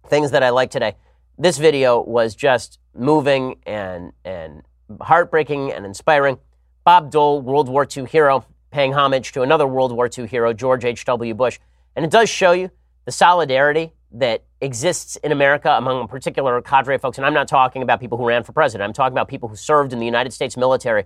things 0.06 0.30
that 0.32 0.42
I 0.42 0.50
like 0.50 0.70
today. 0.70 0.96
This 1.38 1.58
video 1.58 2.00
was 2.00 2.34
just 2.34 2.78
moving 2.94 3.56
and, 3.66 4.12
and 4.24 4.62
heartbreaking 5.00 5.72
and 5.72 5.86
inspiring. 5.86 6.38
Bob 6.84 7.10
Dole, 7.10 7.40
World 7.40 7.68
War 7.68 7.86
II 7.96 8.04
hero, 8.06 8.44
paying 8.70 8.92
homage 8.92 9.32
to 9.32 9.42
another 9.42 9.66
World 9.66 9.92
War 9.92 10.10
II 10.16 10.26
hero, 10.26 10.52
George 10.52 10.84
H.W. 10.84 11.34
Bush. 11.34 11.58
And 11.94 12.04
it 12.04 12.10
does 12.10 12.28
show 12.28 12.52
you 12.52 12.70
the 13.04 13.12
solidarity 13.12 13.92
that 14.12 14.44
exists 14.60 15.16
in 15.16 15.32
America 15.32 15.70
among 15.70 16.04
a 16.04 16.08
particular 16.08 16.60
cadre 16.60 16.94
of 16.94 17.00
folks, 17.00 17.18
and 17.18 17.26
I'm 17.26 17.34
not 17.34 17.48
talking 17.48 17.82
about 17.82 18.00
people 18.00 18.18
who 18.18 18.26
ran 18.26 18.42
for 18.42 18.52
president, 18.52 18.86
I'm 18.86 18.92
talking 18.92 19.14
about 19.14 19.28
people 19.28 19.48
who 19.48 19.56
served 19.56 19.92
in 19.92 19.98
the 19.98 20.04
United 20.04 20.32
States 20.32 20.56
military. 20.56 21.04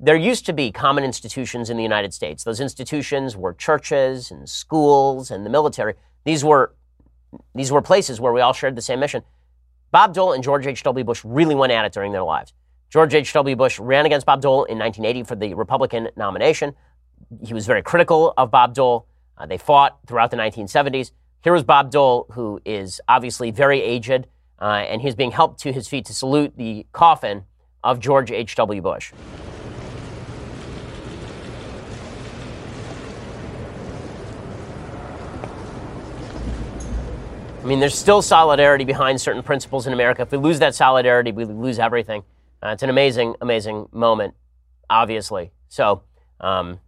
There 0.00 0.16
used 0.16 0.46
to 0.46 0.52
be 0.52 0.72
common 0.72 1.04
institutions 1.04 1.70
in 1.70 1.76
the 1.76 1.82
United 1.82 2.12
States. 2.12 2.44
Those 2.44 2.60
institutions 2.60 3.36
were 3.36 3.54
churches 3.54 4.30
and 4.30 4.48
schools 4.48 5.30
and 5.30 5.46
the 5.46 5.50
military. 5.50 5.94
These 6.24 6.44
were, 6.44 6.74
these 7.54 7.70
were 7.70 7.82
places 7.82 8.20
where 8.20 8.32
we 8.32 8.40
all 8.40 8.52
shared 8.52 8.76
the 8.76 8.82
same 8.82 9.00
mission. 9.00 9.22
Bob 9.90 10.12
Dole 10.14 10.32
and 10.32 10.42
George 10.42 10.66
H.W. 10.66 11.04
Bush 11.04 11.22
really 11.24 11.54
went 11.54 11.72
at 11.72 11.84
it 11.84 11.92
during 11.92 12.12
their 12.12 12.22
lives. 12.22 12.52
George 12.90 13.14
H.W. 13.14 13.56
Bush 13.56 13.78
ran 13.78 14.06
against 14.06 14.26
Bob 14.26 14.40
Dole 14.40 14.64
in 14.64 14.78
1980 14.78 15.24
for 15.24 15.36
the 15.36 15.54
Republican 15.54 16.08
nomination. 16.16 16.74
He 17.44 17.54
was 17.54 17.66
very 17.66 17.82
critical 17.82 18.34
of 18.36 18.50
Bob 18.50 18.74
Dole. 18.74 19.06
Uh, 19.36 19.46
they 19.46 19.58
fought 19.58 19.98
throughout 20.06 20.30
the 20.30 20.36
1970s. 20.36 21.12
Here 21.42 21.52
was 21.52 21.62
Bob 21.62 21.90
Dole, 21.90 22.26
who 22.32 22.60
is 22.64 23.00
obviously 23.08 23.50
very 23.50 23.82
aged, 23.82 24.26
uh, 24.60 24.64
and 24.64 25.02
he's 25.02 25.14
being 25.14 25.32
helped 25.32 25.60
to 25.60 25.72
his 25.72 25.88
feet 25.88 26.06
to 26.06 26.14
salute 26.14 26.56
the 26.56 26.86
coffin 26.92 27.44
of 27.82 28.00
George 28.00 28.30
H.W. 28.30 28.80
Bush. 28.80 29.12
I 37.64 37.66
mean, 37.66 37.80
there's 37.80 37.96
still 37.96 38.20
solidarity 38.20 38.84
behind 38.84 39.18
certain 39.18 39.42
principles 39.42 39.86
in 39.86 39.94
America. 39.94 40.20
If 40.20 40.32
we 40.32 40.36
lose 40.36 40.58
that 40.58 40.74
solidarity, 40.74 41.32
we 41.32 41.46
lose 41.46 41.78
everything. 41.78 42.22
Uh, 42.62 42.68
it's 42.68 42.82
an 42.82 42.90
amazing, 42.90 43.36
amazing 43.40 43.88
moment, 43.90 44.34
obviously. 44.90 45.50
So, 45.68 46.02
um, 46.42 46.78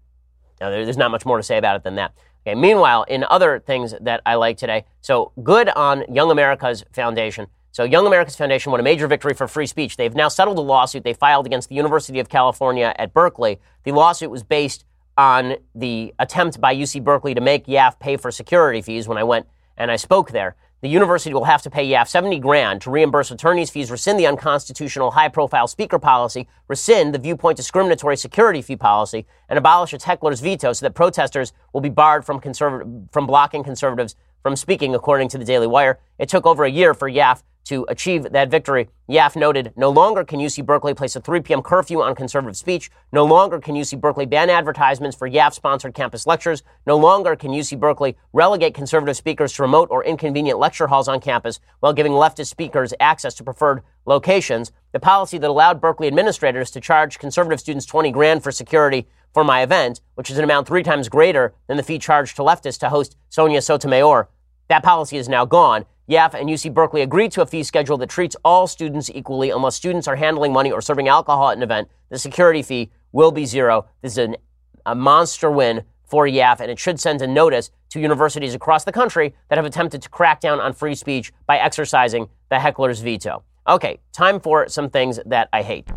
there's 0.59 0.99
not 0.99 1.11
much 1.11 1.25
more 1.25 1.39
to 1.39 1.43
say 1.43 1.57
about 1.57 1.77
it 1.77 1.83
than 1.83 1.95
that. 1.95 2.13
Okay, 2.47 2.55
meanwhile, 2.55 3.05
in 3.05 3.25
other 3.25 3.59
things 3.59 3.95
that 4.03 4.21
I 4.27 4.35
like 4.35 4.59
today, 4.59 4.85
so 5.01 5.33
good 5.43 5.71
on 5.71 6.05
Young 6.13 6.31
America's 6.31 6.85
Foundation. 6.93 7.47
So, 7.73 7.85
Young 7.85 8.07
America's 8.07 8.37
Foundation 8.37 8.71
won 8.71 8.79
a 8.79 8.85
major 8.85 9.07
victory 9.07 9.33
for 9.33 9.49
free 9.49 9.67
speech. 9.67 9.97
They've 9.97 10.15
now 10.15 10.29
settled 10.29 10.59
a 10.59 10.63
lawsuit 10.63 11.05
they 11.05 11.15
filed 11.15 11.47
against 11.47 11.71
the 11.71 11.75
University 11.75 12.21
of 12.21 12.29
California 12.29 12.95
at 12.99 13.15
Berkeley. 13.15 13.61
The 13.85 13.93
lawsuit 13.93 14.31
was 14.31 14.43
based 14.43 14.85
on 15.17 15.55
the 15.75 16.13
attempt 16.19 16.61
by 16.61 16.77
UC 16.77 17.03
Berkeley 17.03 17.33
to 17.33 17.41
make 17.41 17.65
YAF 17.67 17.99
pay 17.99 18.19
for 18.19 18.31
security 18.31 18.83
fees 18.83 19.09
when 19.09 19.17
I 19.17 19.25
went 19.25 19.47
and 19.79 19.91
I 19.91 19.97
spoke 19.97 20.33
there 20.33 20.57
the 20.83 20.89
university 20.89 21.33
will 21.33 21.45
have 21.45 21.63
to 21.63 21.71
pay 21.71 21.89
YAF 21.89 22.07
70 22.07 22.39
grand 22.39 22.83
to 22.83 22.91
reimburse 22.91 23.31
attorneys' 23.31 23.71
fees, 23.71 23.91
rescind 23.91 24.19
the 24.19 24.27
unconstitutional 24.27 25.13
high 25.13 25.29
profile 25.29 25.67
speaker 25.67 25.99
policy, 25.99 26.47
rescind 26.69 27.15
the 27.15 27.19
viewpoint 27.19 27.57
discriminatory 27.57 28.17
security 28.17 28.61
fee 28.61 28.77
policy, 28.77 29.27
and 29.49 29.59
abolish 29.59 29.95
its 29.95 30.05
heckler's 30.05 30.41
veto 30.41 30.73
so 30.73 30.85
that 30.85 30.95
protesters 30.95 31.53
will 31.73 31.81
be 31.81 31.89
barred 31.89 32.25
from, 32.25 32.41
conserv- 32.41 33.11
from 33.11 33.27
blocking 33.27 33.65
conservatives 33.65 34.17
from 34.47 34.55
speaking, 34.55 34.95
according 34.95 35.29
to 35.29 35.39
the 35.39 35.45
Daily 35.45 35.67
Wire. 35.67 35.99
It 36.21 36.29
took 36.29 36.47
over 36.47 36.63
a 36.63 36.71
year 36.71 36.95
for 36.95 37.11
YAF 37.11 37.43
to 37.65 37.85
achieve 37.89 38.31
that 38.31 38.49
victory. 38.49 38.89
YAF 39.11 39.35
noted, 39.35 39.73
no 39.75 39.91
longer 39.91 40.23
can 40.23 40.39
UC 40.39 40.65
Berkeley 40.65 40.95
place 40.95 41.17
a 41.17 41.21
3 41.21 41.41
p.m. 41.41 41.63
curfew 41.63 42.01
on 42.01 42.15
conservative 42.15 42.57
speech. 42.57 42.89
No 43.11 43.25
longer 43.25 43.59
can 43.59 43.75
UC 43.75 44.01
Berkeley 44.01 44.25
ban 44.25 44.49
advertisements 44.49 45.17
for 45.17 45.29
YAF 45.29 45.53
sponsored 45.53 45.95
campus 45.95 46.29
lectures. 46.29 46.63
No 46.87 46.97
longer 46.97 47.35
can 47.35 47.51
UC 47.51 47.81
Berkeley 47.81 48.17
relegate 48.33 48.73
conservative 48.73 49.17
speakers 49.17 49.53
to 49.55 49.63
remote 49.63 49.89
or 49.91 50.05
inconvenient 50.05 50.61
lecture 50.61 50.87
halls 50.87 51.09
on 51.09 51.19
campus 51.19 51.59
while 51.81 51.93
giving 51.93 52.13
leftist 52.13 52.47
speakers 52.47 52.95
access 53.01 53.35
to 53.35 53.43
preferred 53.43 53.83
locations. 54.05 54.71
The 54.93 55.01
policy 55.01 55.39
that 55.39 55.51
allowed 55.51 55.81
Berkeley 55.81 56.07
administrators 56.07 56.71
to 56.71 56.81
charge 56.81 57.19
conservative 57.19 57.59
students 57.59 57.85
20 57.85 58.13
grand 58.13 58.45
for 58.45 58.53
security 58.53 59.09
for 59.35 59.45
my 59.45 59.63
event, 59.63 60.01
which 60.15 60.31
is 60.31 60.39
an 60.39 60.45
amount 60.45 60.67
three 60.67 60.83
times 60.83 61.09
greater 61.11 61.53
than 61.67 61.77
the 61.77 61.83
fee 61.83 61.99
charged 61.99 62.37
to 62.37 62.43
leftists 62.43 62.79
to 62.79 62.89
host 62.89 63.17
Sonia 63.29 63.61
Sotomayor, 63.61 64.31
that 64.69 64.83
policy 64.83 65.17
is 65.17 65.29
now 65.29 65.45
gone. 65.45 65.85
YAF 66.09 66.35
and 66.35 66.49
UC 66.49 66.73
Berkeley 66.73 67.03
agreed 67.03 67.33
to 67.33 67.43
a 67.43 67.47
fee 67.47 67.63
schedule 67.63 67.97
that 67.99 68.09
treats 68.09 68.37
all 68.45 68.67
students 68.67 69.11
equally 69.13 69.51
unless 69.51 69.75
students 69.75 70.07
are 70.07 70.17
handling 70.17 70.53
money 70.53 70.71
or 70.71 70.81
serving 70.81 71.09
alcohol 71.09 71.51
at 71.51 71.57
an 71.57 71.63
event. 71.63 71.89
The 72.11 72.19
security 72.19 72.63
fee 72.63 72.91
will 73.13 73.33
be 73.33 73.45
zero. 73.45 73.87
This 74.03 74.13
is 74.13 74.19
an, 74.19 74.37
a 74.85 74.95
monster 74.95 75.51
win 75.51 75.83
for 76.05 76.27
YAF, 76.27 76.61
and 76.61 76.71
it 76.71 76.79
should 76.79 77.01
send 77.01 77.23
a 77.23 77.27
notice 77.27 77.71
to 77.91 78.01
universities 78.01 78.55
across 78.55 78.85
the 78.85 78.93
country 78.93 79.35
that 79.49 79.59
have 79.59 79.65
attempted 79.65 80.03
to 80.03 80.09
crack 80.09 80.41
down 80.41 80.61
on 80.61 80.73
free 80.73 80.95
speech 80.95 81.33
by 81.47 81.59
exercising 81.59 82.29
the 82.51 82.61
heckler's 82.61 83.01
veto. 83.01 83.43
Okay, 83.69 83.99
time 84.13 84.39
for 84.39 84.69
some 84.69 84.89
things 84.89 85.19
that 85.27 85.49
I 85.53 85.63
hate. 85.63 85.89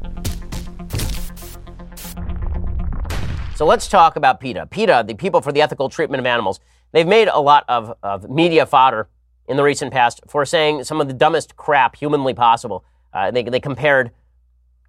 So 3.59 3.65
let's 3.65 3.89
talk 3.89 4.15
about 4.15 4.39
PETA. 4.39 4.67
PETA, 4.67 5.03
the 5.05 5.15
People 5.15 5.41
for 5.41 5.51
the 5.51 5.61
Ethical 5.61 5.89
Treatment 5.89 6.21
of 6.21 6.25
Animals, 6.25 6.61
they've 6.93 7.05
made 7.05 7.27
a 7.27 7.41
lot 7.41 7.65
of, 7.67 7.93
of 8.01 8.29
media 8.29 8.65
fodder 8.65 9.09
in 9.49 9.57
the 9.57 9.63
recent 9.63 9.91
past 9.91 10.21
for 10.29 10.45
saying 10.45 10.85
some 10.85 11.01
of 11.01 11.09
the 11.09 11.13
dumbest 11.13 11.57
crap 11.57 11.97
humanly 11.97 12.33
possible. 12.33 12.85
Uh, 13.11 13.31
they, 13.31 13.43
they 13.43 13.59
compared 13.59 14.11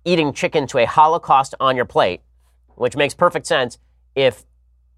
eating 0.04 0.32
chicken 0.32 0.68
to 0.68 0.78
a 0.78 0.86
Holocaust 0.86 1.52
on 1.58 1.74
your 1.74 1.84
plate, 1.84 2.20
which 2.76 2.94
makes 2.94 3.12
perfect 3.12 3.44
sense 3.44 3.78
if 4.14 4.44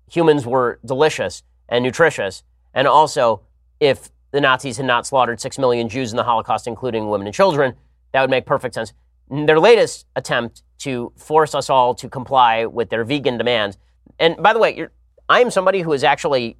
humans 0.07 0.45
were 0.45 0.79
delicious 0.85 1.43
and 1.67 1.83
nutritious, 1.83 2.43
and 2.75 2.87
also 2.87 3.41
if 3.81 4.11
the 4.33 4.41
Nazis 4.43 4.77
had 4.77 4.85
not 4.85 5.07
slaughtered 5.07 5.41
six 5.41 5.59
million 5.59 5.89
Jews 5.89 6.11
in 6.11 6.19
the 6.19 6.25
Holocaust, 6.25 6.67
including 6.67 7.09
women 7.09 7.27
and 7.27 7.35
children, 7.35 7.77
that 8.13 8.21
would 8.21 8.29
make 8.29 8.45
perfect 8.45 8.75
sense. 8.75 8.93
Their 9.31 9.59
latest 9.59 10.07
attempt 10.15 10.63
to 10.79 11.13
force 11.17 11.55
us 11.55 11.71
all 11.71 11.95
to 11.95 12.09
comply 12.09 12.67
with 12.67 12.91
their 12.91 13.05
vegan 13.05 13.39
demands. 13.39 13.79
And 14.19 14.37
by 14.37 14.53
the 14.53 14.59
way, 14.59 14.87
I 15.29 15.41
am 15.41 15.51
somebody 15.51 15.81
who 15.81 15.93
is 15.93 16.05
actually 16.05 16.59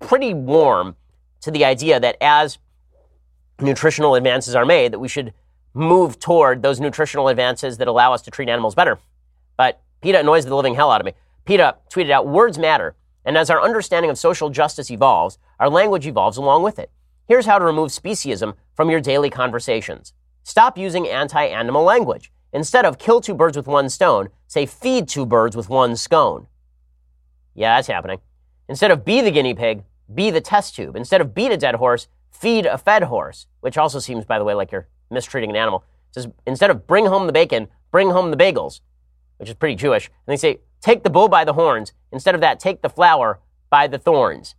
pretty 0.00 0.34
warm 0.34 0.96
to 1.42 1.50
the 1.50 1.64
idea 1.64 2.00
that 2.00 2.16
as 2.20 2.58
nutritional 3.60 4.14
advances 4.14 4.54
are 4.54 4.64
made, 4.64 4.92
that 4.92 4.98
we 4.98 5.08
should 5.08 5.32
move 5.74 6.18
toward 6.18 6.62
those 6.62 6.80
nutritional 6.80 7.28
advances 7.28 7.78
that 7.78 7.88
allow 7.88 8.12
us 8.12 8.22
to 8.22 8.30
treat 8.30 8.48
animals 8.48 8.74
better. 8.74 8.98
But 9.56 9.80
PETA 10.00 10.20
annoys 10.20 10.44
the 10.44 10.56
living 10.56 10.74
hell 10.74 10.90
out 10.90 11.00
of 11.00 11.04
me. 11.04 11.12
PETA 11.44 11.76
tweeted 11.92 12.10
out, 12.10 12.26
words 12.26 12.58
matter. 12.58 12.94
And 13.24 13.38
as 13.38 13.50
our 13.50 13.62
understanding 13.62 14.10
of 14.10 14.18
social 14.18 14.50
justice 14.50 14.90
evolves, 14.90 15.38
our 15.60 15.70
language 15.70 16.06
evolves 16.06 16.36
along 16.36 16.62
with 16.62 16.78
it. 16.78 16.90
Here's 17.28 17.46
how 17.46 17.58
to 17.58 17.64
remove 17.64 17.90
speciesism 17.90 18.54
from 18.74 18.90
your 18.90 19.00
daily 19.00 19.30
conversations. 19.30 20.12
Stop 20.42 20.76
using 20.76 21.08
anti-animal 21.08 21.82
language. 21.82 22.32
Instead 22.52 22.84
of 22.84 22.98
kill 22.98 23.20
two 23.20 23.34
birds 23.34 23.56
with 23.56 23.66
one 23.66 23.88
stone, 23.88 24.28
say 24.46 24.66
feed 24.66 25.08
two 25.08 25.24
birds 25.24 25.56
with 25.56 25.68
one 25.68 25.96
scone. 25.96 26.46
Yeah, 27.54 27.76
that's 27.76 27.88
happening. 27.88 28.20
Instead 28.68 28.90
of 28.90 29.04
be 29.04 29.20
the 29.20 29.30
guinea 29.30 29.54
pig, 29.54 29.84
be 30.12 30.30
the 30.30 30.40
test 30.40 30.74
tube. 30.74 30.96
Instead 30.96 31.20
of 31.20 31.34
beat 31.34 31.52
a 31.52 31.56
dead 31.56 31.76
horse, 31.76 32.08
feed 32.30 32.66
a 32.66 32.76
fed 32.76 33.04
horse, 33.04 33.46
which 33.60 33.78
also 33.78 33.98
seems, 33.98 34.24
by 34.24 34.38
the 34.38 34.44
way, 34.44 34.54
like 34.54 34.72
you're 34.72 34.88
mistreating 35.10 35.50
an 35.50 35.56
animal. 35.56 35.84
It 36.10 36.14
says, 36.14 36.28
instead 36.46 36.70
of 36.70 36.86
bring 36.86 37.06
home 37.06 37.26
the 37.26 37.32
bacon, 37.32 37.68
bring 37.90 38.10
home 38.10 38.30
the 38.30 38.36
bagels, 38.36 38.80
which 39.38 39.48
is 39.48 39.54
pretty 39.54 39.74
Jewish. 39.74 40.06
And 40.06 40.32
they 40.32 40.36
say, 40.36 40.60
take 40.80 41.02
the 41.04 41.10
bull 41.10 41.28
by 41.28 41.44
the 41.44 41.54
horns. 41.54 41.92
Instead 42.10 42.34
of 42.34 42.40
that, 42.40 42.60
take 42.60 42.82
the 42.82 42.90
flower 42.90 43.40
by 43.70 43.86
the 43.86 43.98
thorns. 43.98 44.54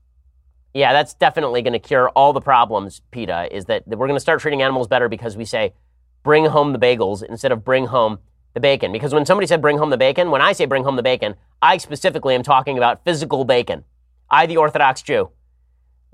Yeah, 0.74 0.91
that's 0.91 1.13
definitely 1.13 1.61
going 1.61 1.74
to 1.74 1.80
cure 1.80 2.09
all 2.09 2.34
the 2.34 2.41
problems, 2.41 3.01
PETA, 3.11 3.55
is 3.55 3.65
that 3.65 3.88
we're 3.88 4.07
going 4.07 4.15
to 4.15 4.21
start 4.21 4.39
treating 4.39 4.61
animals 4.61 4.88
better 4.88 5.07
because 5.07 5.38
we 5.38 5.45
say, 5.45 5.74
bring 6.24 6.45
home 6.45 6.74
the 6.74 6.80
bagels 6.80 7.21
instead 7.21 7.51
of 7.51 7.63
bring 7.63 7.88
home 7.88 8.19
the 8.53 8.59
bacon. 8.59 8.91
Because 8.91 9.13
when 9.13 9.26
somebody 9.26 9.45
said 9.45 9.61
bring 9.61 9.78
home 9.78 9.89
the 9.89 9.97
bacon, 9.97 10.32
when 10.32 10.41
I 10.41 10.53
say 10.53 10.65
bring 10.65 10.84
home 10.84 10.95
the 10.95 11.03
bacon, 11.03 11.36
I 11.61 11.78
specifically 11.78 12.34
am 12.34 12.43
talking 12.43 12.78
about 12.78 13.03
physical 13.03 13.45
bacon. 13.45 13.84
I, 14.30 14.45
the 14.47 14.57
Orthodox 14.57 15.01
Jew. 15.01 15.30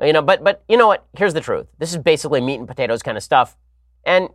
You 0.02 0.14
know, 0.14 0.22
but 0.22 0.44
but 0.44 0.64
you 0.68 0.78
know 0.78 0.88
what? 0.88 1.06
Here's 1.18 1.34
the 1.34 1.42
truth. 1.42 1.68
This 1.78 1.92
is 1.92 1.98
basically 1.98 2.40
meat 2.40 2.56
and 2.56 2.68
potatoes 2.68 3.04
kind 3.04 3.18
of 3.18 3.24
stuff. 3.24 3.58
And 4.06 4.30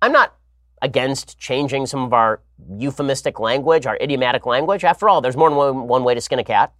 I'm 0.00 0.12
not 0.12 0.34
against 0.80 1.38
changing 1.38 1.84
some 1.86 2.00
of 2.00 2.14
our 2.14 2.40
euphemistic 2.78 3.38
language, 3.38 3.84
our 3.84 3.98
idiomatic 4.00 4.46
language. 4.46 4.82
After 4.82 5.10
all, 5.10 5.20
there's 5.20 5.36
more 5.36 5.50
than 5.50 5.58
one, 5.58 5.88
one 5.88 6.04
way 6.04 6.14
to 6.14 6.20
skin 6.22 6.38
a 6.38 6.44
cat. 6.44 6.72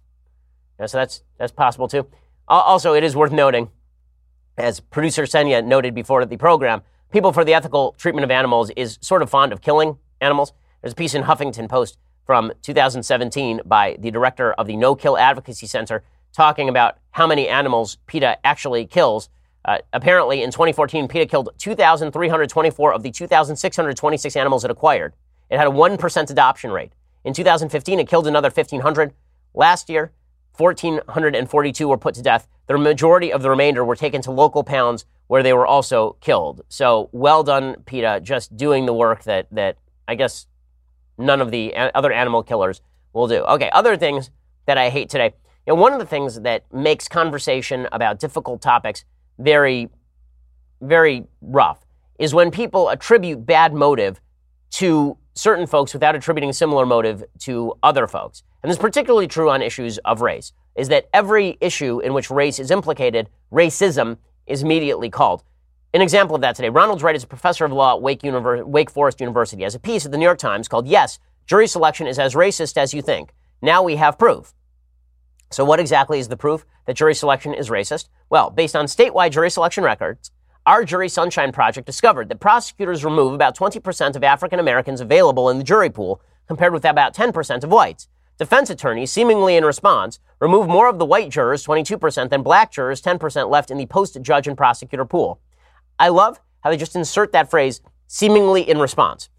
So 0.87 0.97
that's 0.97 1.21
that's 1.37 1.51
possible 1.51 1.87
too. 1.87 2.07
Also, 2.51 2.93
it 2.93 3.03
is 3.03 3.15
worth 3.15 3.31
noting, 3.31 3.69
as 4.57 4.79
producer 4.79 5.23
Senya 5.23 5.65
noted 5.65 5.95
before 5.95 6.25
the 6.25 6.37
program, 6.37 6.83
People 7.11 7.33
for 7.33 7.43
the 7.43 7.53
Ethical 7.53 7.93
Treatment 7.97 8.23
of 8.23 8.31
Animals 8.31 8.69
is 8.77 8.97
sort 9.01 9.21
of 9.21 9.29
fond 9.29 9.51
of 9.51 9.59
killing 9.59 9.97
animals. 10.21 10.53
There's 10.81 10.93
a 10.93 10.95
piece 10.95 11.13
in 11.13 11.23
Huffington 11.23 11.67
Post 11.67 11.97
from 12.25 12.53
2017 12.61 13.61
by 13.65 13.97
the 13.99 14.11
director 14.11 14.53
of 14.53 14.65
the 14.65 14.77
No 14.77 14.95
Kill 14.95 15.17
Advocacy 15.17 15.67
Center 15.67 16.05
talking 16.31 16.69
about 16.69 16.99
how 17.11 17.27
many 17.27 17.49
animals 17.49 17.97
PETA 18.07 18.37
actually 18.45 18.85
kills. 18.85 19.27
Uh, 19.65 19.79
apparently, 19.91 20.41
in 20.41 20.51
2014, 20.51 21.09
PETA 21.09 21.25
killed 21.25 21.49
2,324 21.57 22.93
of 22.93 23.03
the 23.03 23.11
2,626 23.11 24.35
animals 24.37 24.63
it 24.63 24.71
acquired. 24.71 25.13
It 25.49 25.57
had 25.57 25.67
a 25.67 25.71
1% 25.71 26.29
adoption 26.29 26.71
rate. 26.71 26.93
In 27.25 27.33
2015, 27.33 27.99
it 27.99 28.07
killed 28.07 28.25
another 28.25 28.49
1,500. 28.49 29.13
Last 29.53 29.89
year, 29.89 30.13
1,442 30.61 31.87
were 31.87 31.97
put 31.97 32.15
to 32.15 32.21
death. 32.21 32.47
The 32.67 32.77
majority 32.77 33.33
of 33.33 33.41
the 33.41 33.49
remainder 33.49 33.83
were 33.83 33.95
taken 33.95 34.21
to 34.21 34.31
local 34.31 34.63
pounds 34.63 35.05
where 35.27 35.43
they 35.43 35.53
were 35.53 35.67
also 35.67 36.15
killed. 36.21 36.61
So 36.69 37.09
well 37.11 37.43
done, 37.43 37.83
PETA, 37.85 38.21
just 38.23 38.55
doing 38.55 38.85
the 38.85 38.93
work 38.93 39.23
that, 39.23 39.47
that 39.51 39.77
I 40.07 40.15
guess 40.15 40.47
none 41.17 41.41
of 41.41 41.51
the 41.51 41.75
other 41.75 42.11
animal 42.11 42.43
killers 42.43 42.81
will 43.13 43.27
do. 43.27 43.37
Okay, 43.43 43.69
other 43.73 43.97
things 43.97 44.29
that 44.65 44.77
I 44.77 44.89
hate 44.89 45.09
today. 45.09 45.33
You 45.65 45.73
know, 45.73 45.81
one 45.81 45.93
of 45.93 45.99
the 45.99 46.05
things 46.05 46.41
that 46.41 46.65
makes 46.73 47.07
conversation 47.07 47.87
about 47.91 48.19
difficult 48.19 48.61
topics 48.61 49.05
very, 49.37 49.89
very 50.81 51.25
rough 51.41 51.85
is 52.19 52.33
when 52.33 52.51
people 52.51 52.89
attribute 52.89 53.45
bad 53.45 53.73
motive 53.73 54.21
to 54.71 55.17
certain 55.33 55.67
folks 55.67 55.93
without 55.93 56.15
attributing 56.15 56.53
similar 56.53 56.85
motive 56.85 57.23
to 57.39 57.73
other 57.83 58.07
folks. 58.07 58.43
And 58.63 58.69
this 58.69 58.77
is 58.77 58.81
particularly 58.81 59.27
true 59.27 59.49
on 59.49 59.61
issues 59.61 59.97
of 59.99 60.21
race, 60.21 60.53
is 60.75 60.89
that 60.89 61.09
every 61.13 61.57
issue 61.61 61.99
in 61.99 62.13
which 62.13 62.29
race 62.29 62.59
is 62.59 62.71
implicated, 62.71 63.29
racism 63.51 64.17
is 64.45 64.63
immediately 64.63 65.09
called. 65.09 65.43
An 65.93 66.01
example 66.01 66.35
of 66.35 66.41
that 66.41 66.55
today, 66.55 66.69
Ronald 66.69 67.01
Wright 67.01 67.15
is 67.15 67.23
a 67.23 67.27
professor 67.27 67.65
of 67.65 67.71
law 67.71 67.95
at 67.95 68.01
Wake, 68.01 68.23
Univers- 68.23 68.63
Wake 68.63 68.89
Forest 68.89 69.19
University, 69.19 69.63
has 69.63 69.75
a 69.75 69.79
piece 69.79 70.05
at 70.05 70.11
the 70.11 70.17
New 70.17 70.25
York 70.25 70.37
Times 70.37 70.67
called 70.67 70.87
Yes, 70.87 71.19
Jury 71.45 71.67
Selection 71.67 72.07
is 72.07 72.17
as 72.17 72.33
Racist 72.33 72.77
as 72.77 72.93
You 72.93 73.01
Think. 73.01 73.33
Now 73.61 73.83
we 73.83 73.97
have 73.97 74.17
proof. 74.17 74.53
So, 75.51 75.65
what 75.65 75.81
exactly 75.81 76.17
is 76.17 76.29
the 76.29 76.37
proof 76.37 76.65
that 76.85 76.95
jury 76.95 77.13
selection 77.13 77.53
is 77.53 77.69
racist? 77.69 78.07
Well, 78.29 78.49
based 78.49 78.75
on 78.75 78.85
statewide 78.85 79.31
jury 79.31 79.51
selection 79.51 79.83
records, 79.83 80.31
our 80.67 80.85
Jury 80.85 81.09
Sunshine 81.09 81.51
Project 81.51 81.87
discovered 81.87 82.29
that 82.29 82.39
prosecutors 82.39 83.03
remove 83.03 83.33
about 83.33 83.57
20% 83.57 84.15
of 84.15 84.23
African 84.23 84.59
Americans 84.59 85.01
available 85.01 85.49
in 85.49 85.57
the 85.57 85.63
jury 85.63 85.89
pool, 85.89 86.21
compared 86.47 86.71
with 86.71 86.85
about 86.85 87.15
10% 87.15 87.63
of 87.63 87.71
whites. 87.71 88.07
Defense 88.37 88.69
attorneys, 88.69 89.11
seemingly 89.11 89.55
in 89.55 89.65
response, 89.65 90.19
remove 90.39 90.67
more 90.67 90.87
of 90.87 90.99
the 90.99 91.05
white 91.05 91.29
jurors, 91.29 91.65
22%, 91.65 92.29
than 92.29 92.43
black 92.43 92.71
jurors, 92.71 93.01
10% 93.01 93.49
left 93.49 93.71
in 93.71 93.77
the 93.77 93.87
post 93.87 94.21
judge 94.21 94.47
and 94.47 94.55
prosecutor 94.55 95.05
pool. 95.05 95.39
I 95.97 96.09
love 96.09 96.39
how 96.61 96.69
they 96.69 96.77
just 96.77 96.95
insert 96.95 97.31
that 97.31 97.49
phrase, 97.49 97.81
seemingly 98.05 98.61
in 98.61 98.77
response. 98.77 99.29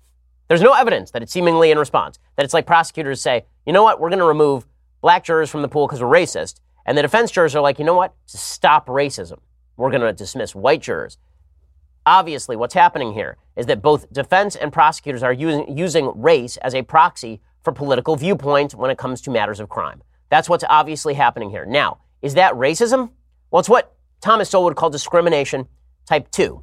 There's 0.49 0.61
no 0.61 0.73
evidence 0.73 1.13
that 1.13 1.23
it's 1.23 1.33
seemingly 1.33 1.71
in 1.71 1.79
response, 1.79 2.19
that 2.37 2.45
it's 2.45 2.55
like 2.55 2.67
prosecutors 2.67 3.21
say, 3.21 3.47
you 3.65 3.73
know 3.73 3.85
what, 3.85 4.01
we're 4.01 4.11
going 4.11 4.19
to 4.19 4.25
remove 4.25 4.67
black 5.01 5.25
jurors 5.25 5.51
from 5.51 5.63
the 5.63 5.69
pool 5.69 5.87
because 5.87 6.03
we're 6.03 6.09
racist. 6.09 6.61
And 6.85 6.99
the 6.99 7.03
defense 7.03 7.31
jurors 7.31 7.55
are 7.55 7.63
like, 7.63 7.79
you 7.79 7.85
know 7.85 7.95
what, 7.95 8.13
to 8.29 8.39
stop 8.39 8.89
racism 8.89 9.39
we're 9.77 9.91
going 9.91 10.03
to 10.03 10.13
dismiss 10.13 10.55
white 10.55 10.83
jurors. 10.83 11.19
Obviously, 12.05 12.57
what's 12.57 12.75
happening 12.75 13.13
here 13.13 13.37
is 13.57 13.67
that 13.67 13.81
both 13.81 14.13
defense 14.13 14.57
and 14.57 14.73
prosecutors 14.73 15.23
are 15.23 15.33
using, 15.33 15.77
using 15.77 16.13
race 16.21 16.57
as 16.59 16.75
a 16.75 16.83
proxy 16.83 17.41
for 17.63 17.73
political 17.73 18.17
viewpoint 18.17 18.75
when 18.75 18.91
it 18.91 18.99
comes 18.99 19.21
to 19.23 19.31
matters 19.31 19.61
of 19.61 19.69
crime. 19.69 20.03
That's 20.31 20.49
what's 20.49 20.65
obviously 20.69 21.15
happening 21.15 21.51
here. 21.51 21.65
Now, 21.65 21.99
is 22.23 22.35
that 22.35 22.55
racism? 22.55 23.11
Well, 23.51 23.61
it's 23.61 23.69
what 23.69 23.95
Thomas 24.21 24.51
Sowell 24.51 24.65
would 24.65 24.77
call 24.77 24.91
discrimination 24.91 25.69
type 26.07 26.31
2. 26.31 26.63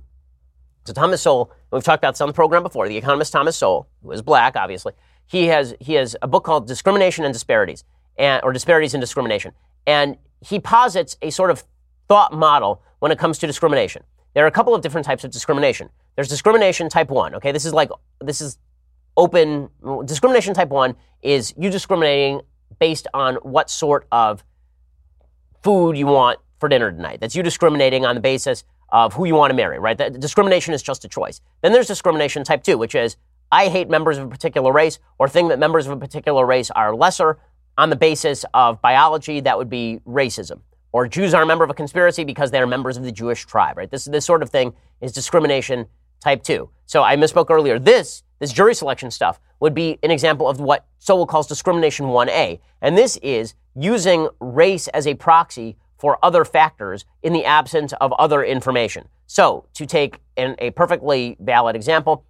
So 0.86 0.94
Thomas 0.94 1.22
Sowell, 1.22 1.52
we've 1.72 1.84
talked 1.84 2.02
about 2.02 2.16
this 2.16 2.22
on 2.22 2.28
the 2.28 2.34
program 2.34 2.64
before, 2.64 2.88
the 2.88 2.98
economist 2.98 3.32
Thomas 3.32 3.56
Sowell, 3.56 3.88
who 4.02 4.12
is 4.12 4.22
black, 4.22 4.56
obviously, 4.56 4.94
he 5.28 5.46
has, 5.46 5.76
he 5.80 5.94
has 5.94 6.16
a 6.22 6.28
book 6.28 6.44
called 6.44 6.68
Discrimination 6.68 7.26
and 7.26 7.34
Disparities, 7.34 7.84
and, 8.18 8.42
or 8.44 8.52
Disparities 8.52 8.94
in 8.96 9.00
Discrimination. 9.00 9.54
And 9.86 10.18
he 10.42 10.60
posits 10.60 11.18
a 11.22 11.30
sort 11.30 11.52
of 11.52 11.64
thought 12.10 12.34
model 12.34 12.82
when 13.00 13.12
it 13.12 13.18
comes 13.18 13.38
to 13.38 13.48
discrimination. 13.48 14.04
There 14.34 14.44
are 14.44 14.48
a 14.48 14.52
couple 14.52 14.76
of 14.76 14.82
different 14.82 15.06
types 15.06 15.24
of 15.24 15.32
discrimination. 15.32 15.90
There's 16.16 16.28
discrimination 16.28 16.90
type 16.90 17.10
1, 17.10 17.36
okay? 17.36 17.52
This 17.54 17.66
is 17.66 17.74
like 17.74 17.90
this 18.20 18.42
is 18.42 18.58
open 19.16 19.70
discrimination 20.06 20.54
type 20.54 20.70
1 20.70 20.96
is 21.22 21.54
you 21.58 21.70
discriminating 21.70 22.42
based 22.80 23.08
on 23.14 23.36
what 23.36 23.70
sort 23.70 24.08
of 24.12 24.44
food 25.64 25.98
you 25.98 26.08
want 26.08 26.40
for 26.60 26.68
dinner 26.70 26.92
tonight. 26.92 27.20
That's 27.22 27.36
you 27.36 27.44
discriminating 27.44 28.06
on 28.06 28.16
the 28.16 28.22
basis 28.22 28.64
of 28.90 29.14
who 29.14 29.26
you 29.26 29.36
want 29.36 29.52
to 29.52 29.56
marry, 29.56 29.80
right? 29.80 29.98
That 29.98 30.20
discrimination 30.20 30.74
is 30.74 30.82
just 30.82 31.06
a 31.06 31.08
choice. 31.08 31.42
Then 31.62 31.74
there's 31.74 31.88
discrimination 31.88 32.44
type 32.44 32.64
2, 32.64 32.78
which 32.78 32.96
is 32.96 33.18
I 33.52 33.68
hate 33.68 33.90
members 33.90 34.18
of 34.18 34.26
a 34.26 34.30
particular 34.30 34.72
race 34.72 35.00
or 35.18 35.28
think 35.28 35.50
that 35.50 35.60
members 35.60 35.86
of 35.86 35.92
a 35.92 35.98
particular 35.98 36.46
race 36.46 36.72
are 36.72 36.96
lesser 36.96 37.40
on 37.78 37.90
the 37.90 37.96
basis 37.96 38.46
of 38.54 38.82
biology, 38.82 39.40
that 39.42 39.58
would 39.58 39.70
be 39.70 40.00
racism 40.08 40.62
or 40.92 41.08
Jews 41.08 41.34
are 41.34 41.44
a 41.44 41.46
member 41.46 41.64
of 41.64 41.70
a 41.70 41.74
conspiracy 41.74 42.24
because 42.24 42.52
they 42.52 42.60
are 42.60 42.68
members 42.68 42.98
of 42.98 43.04
the 43.04 43.12
Jewish 43.12 43.46
tribe, 43.46 43.78
right? 43.78 43.90
This, 43.90 44.06
this 44.06 44.26
sort 44.26 44.42
of 44.42 44.50
thing 44.50 44.74
is 45.02 45.12
discrimination 45.12 45.88
type 46.20 46.44
two. 46.44 46.70
So 46.86 47.04
I 47.04 47.16
misspoke 47.16 47.50
earlier. 47.50 47.80
This, 47.80 48.24
this 48.40 48.52
jury 48.52 48.74
selection 48.74 49.12
stuff 49.12 49.40
would 49.60 49.74
be 49.74 50.00
an 50.04 50.12
example 50.12 50.48
of 50.48 50.60
what 50.60 50.86
Sowell 51.00 51.28
calls 51.28 51.48
discrimination 51.48 52.08
1A. 52.08 52.60
And 52.82 52.98
this 52.98 53.18
is 53.18 53.54
using 53.76 54.30
race 54.40 54.88
as 54.90 55.06
a 55.06 55.16
proxy 55.16 55.78
for 55.98 56.18
other 56.24 56.46
factors 56.46 57.06
in 57.22 57.34
the 57.34 57.46
absence 57.46 57.94
of 58.00 58.14
other 58.14 58.44
information. 58.44 59.08
So 59.28 59.66
to 59.74 59.86
take 59.86 60.20
an, 60.38 60.56
a 60.60 60.72
perfectly 60.72 61.38
valid 61.40 61.76
example, 61.76 62.26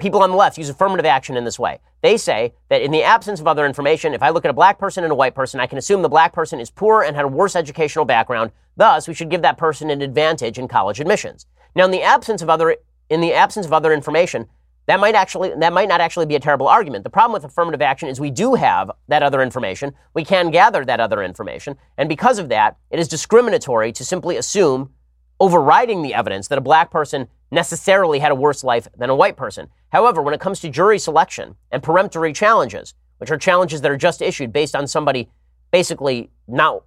people 0.00 0.22
on 0.22 0.30
the 0.30 0.36
left 0.36 0.58
use 0.58 0.68
affirmative 0.68 1.06
action 1.06 1.36
in 1.36 1.44
this 1.44 1.58
way. 1.58 1.78
They 2.02 2.16
say 2.16 2.54
that 2.68 2.82
in 2.82 2.90
the 2.90 3.02
absence 3.02 3.40
of 3.40 3.46
other 3.46 3.66
information, 3.66 4.14
if 4.14 4.22
I 4.22 4.30
look 4.30 4.44
at 4.44 4.50
a 4.50 4.54
black 4.54 4.78
person 4.78 5.04
and 5.04 5.12
a 5.12 5.16
white 5.16 5.34
person, 5.34 5.60
I 5.60 5.66
can 5.66 5.78
assume 5.78 6.02
the 6.02 6.08
black 6.08 6.32
person 6.32 6.58
is 6.58 6.70
poor 6.70 7.02
and 7.02 7.14
had 7.14 7.24
a 7.24 7.28
worse 7.28 7.54
educational 7.54 8.04
background. 8.04 8.50
Thus, 8.76 9.06
we 9.06 9.14
should 9.14 9.30
give 9.30 9.42
that 9.42 9.58
person 9.58 9.90
an 9.90 10.02
advantage 10.02 10.58
in 10.58 10.66
college 10.66 11.00
admissions. 11.00 11.46
Now, 11.74 11.84
in 11.84 11.90
the 11.90 12.02
absence 12.02 12.42
of 12.42 12.50
other, 12.50 12.76
in 13.08 13.20
the 13.20 13.34
absence 13.34 13.66
of 13.66 13.72
other 13.72 13.92
information, 13.92 14.46
that 14.86 14.98
might 14.98 15.14
actually, 15.14 15.52
that 15.54 15.72
might 15.72 15.88
not 15.88 16.00
actually 16.00 16.26
be 16.26 16.34
a 16.34 16.40
terrible 16.40 16.66
argument. 16.66 17.04
The 17.04 17.10
problem 17.10 17.32
with 17.32 17.44
affirmative 17.44 17.82
action 17.82 18.08
is 18.08 18.18
we 18.18 18.30
do 18.30 18.54
have 18.54 18.90
that 19.08 19.22
other 19.22 19.42
information. 19.42 19.94
We 20.14 20.24
can 20.24 20.50
gather 20.50 20.84
that 20.84 20.98
other 20.98 21.22
information. 21.22 21.76
And 21.96 22.08
because 22.08 22.38
of 22.38 22.48
that, 22.48 22.76
it 22.90 22.98
is 22.98 23.06
discriminatory 23.06 23.92
to 23.92 24.04
simply 24.04 24.36
assume 24.36 24.90
overriding 25.38 26.02
the 26.02 26.14
evidence 26.14 26.48
that 26.48 26.58
a 26.58 26.62
black 26.62 26.90
person 26.90 27.28
necessarily 27.50 28.18
had 28.18 28.32
a 28.32 28.34
worse 28.34 28.62
life 28.62 28.88
than 28.96 29.10
a 29.10 29.14
white 29.14 29.36
person. 29.36 29.68
However, 29.88 30.22
when 30.22 30.34
it 30.34 30.40
comes 30.40 30.60
to 30.60 30.68
jury 30.68 30.98
selection 30.98 31.56
and 31.70 31.82
peremptory 31.82 32.32
challenges, 32.32 32.94
which 33.18 33.30
are 33.30 33.36
challenges 33.36 33.80
that 33.80 33.90
are 33.90 33.96
just 33.96 34.22
issued 34.22 34.52
based 34.52 34.76
on 34.76 34.86
somebody 34.86 35.28
basically 35.70 36.30
not 36.48 36.82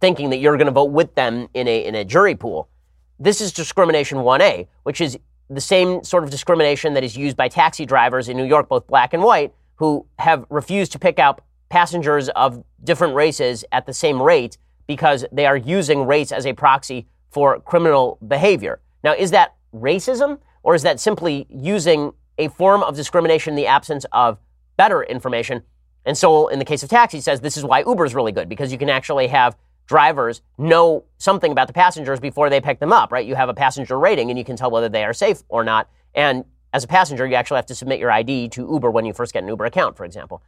thinking 0.00 0.30
that 0.30 0.38
you're 0.38 0.56
going 0.56 0.66
to 0.66 0.72
vote 0.72 0.90
with 0.90 1.14
them 1.14 1.48
in 1.54 1.68
a, 1.68 1.84
in 1.84 1.94
a 1.94 2.04
jury 2.04 2.34
pool, 2.34 2.68
this 3.18 3.40
is 3.40 3.52
discrimination 3.52 4.18
1A, 4.18 4.66
which 4.82 5.00
is 5.00 5.18
the 5.48 5.60
same 5.60 6.02
sort 6.02 6.24
of 6.24 6.30
discrimination 6.30 6.94
that 6.94 7.04
is 7.04 7.16
used 7.16 7.36
by 7.36 7.48
taxi 7.48 7.86
drivers 7.86 8.28
in 8.28 8.36
New 8.36 8.44
York, 8.44 8.68
both 8.68 8.86
black 8.86 9.14
and 9.14 9.22
white, 9.22 9.54
who 9.76 10.06
have 10.18 10.44
refused 10.50 10.92
to 10.92 10.98
pick 10.98 11.18
up 11.18 11.42
passengers 11.68 12.28
of 12.30 12.64
different 12.82 13.14
races 13.14 13.64
at 13.72 13.86
the 13.86 13.92
same 13.92 14.20
rate 14.20 14.58
because 14.86 15.24
they 15.32 15.46
are 15.46 15.56
using 15.56 16.06
race 16.06 16.32
as 16.32 16.46
a 16.46 16.52
proxy 16.52 17.06
for 17.30 17.60
criminal 17.60 18.18
behavior. 18.26 18.80
Now, 19.02 19.14
is 19.14 19.30
that 19.32 19.54
racism, 19.74 20.38
or 20.62 20.74
is 20.74 20.82
that 20.82 21.00
simply 21.00 21.46
using 21.50 22.12
a 22.38 22.48
form 22.48 22.82
of 22.82 22.96
discrimination 22.96 23.52
in 23.52 23.56
the 23.56 23.66
absence 23.66 24.06
of 24.12 24.38
better 24.76 25.02
information? 25.02 25.62
And 26.04 26.16
so, 26.16 26.48
in 26.48 26.58
the 26.58 26.64
case 26.64 26.82
of 26.82 26.90
taxi, 26.90 27.20
says 27.20 27.40
this 27.40 27.56
is 27.56 27.64
why 27.64 27.80
Uber 27.80 28.04
is 28.04 28.14
really 28.14 28.32
good 28.32 28.48
because 28.48 28.70
you 28.72 28.78
can 28.78 28.90
actually 28.90 29.28
have 29.28 29.56
drivers 29.86 30.42
know 30.56 31.04
something 31.18 31.52
about 31.52 31.66
the 31.66 31.72
passengers 31.72 32.20
before 32.20 32.48
they 32.50 32.60
pick 32.60 32.78
them 32.80 32.92
up, 32.92 33.12
right? 33.12 33.26
You 33.26 33.34
have 33.34 33.48
a 33.48 33.54
passenger 33.54 33.98
rating 33.98 34.30
and 34.30 34.38
you 34.38 34.44
can 34.44 34.56
tell 34.56 34.70
whether 34.70 34.88
they 34.88 35.04
are 35.04 35.12
safe 35.12 35.42
or 35.48 35.64
not. 35.64 35.90
And 36.14 36.44
as 36.72 36.84
a 36.84 36.88
passenger, 36.88 37.26
you 37.26 37.34
actually 37.34 37.56
have 37.56 37.66
to 37.66 37.74
submit 37.74 38.00
your 38.00 38.10
ID 38.10 38.48
to 38.50 38.62
Uber 38.62 38.90
when 38.90 39.04
you 39.04 39.12
first 39.12 39.32
get 39.32 39.42
an 39.42 39.48
Uber 39.48 39.64
account, 39.66 39.96
for 39.96 40.04
example. 40.04 40.42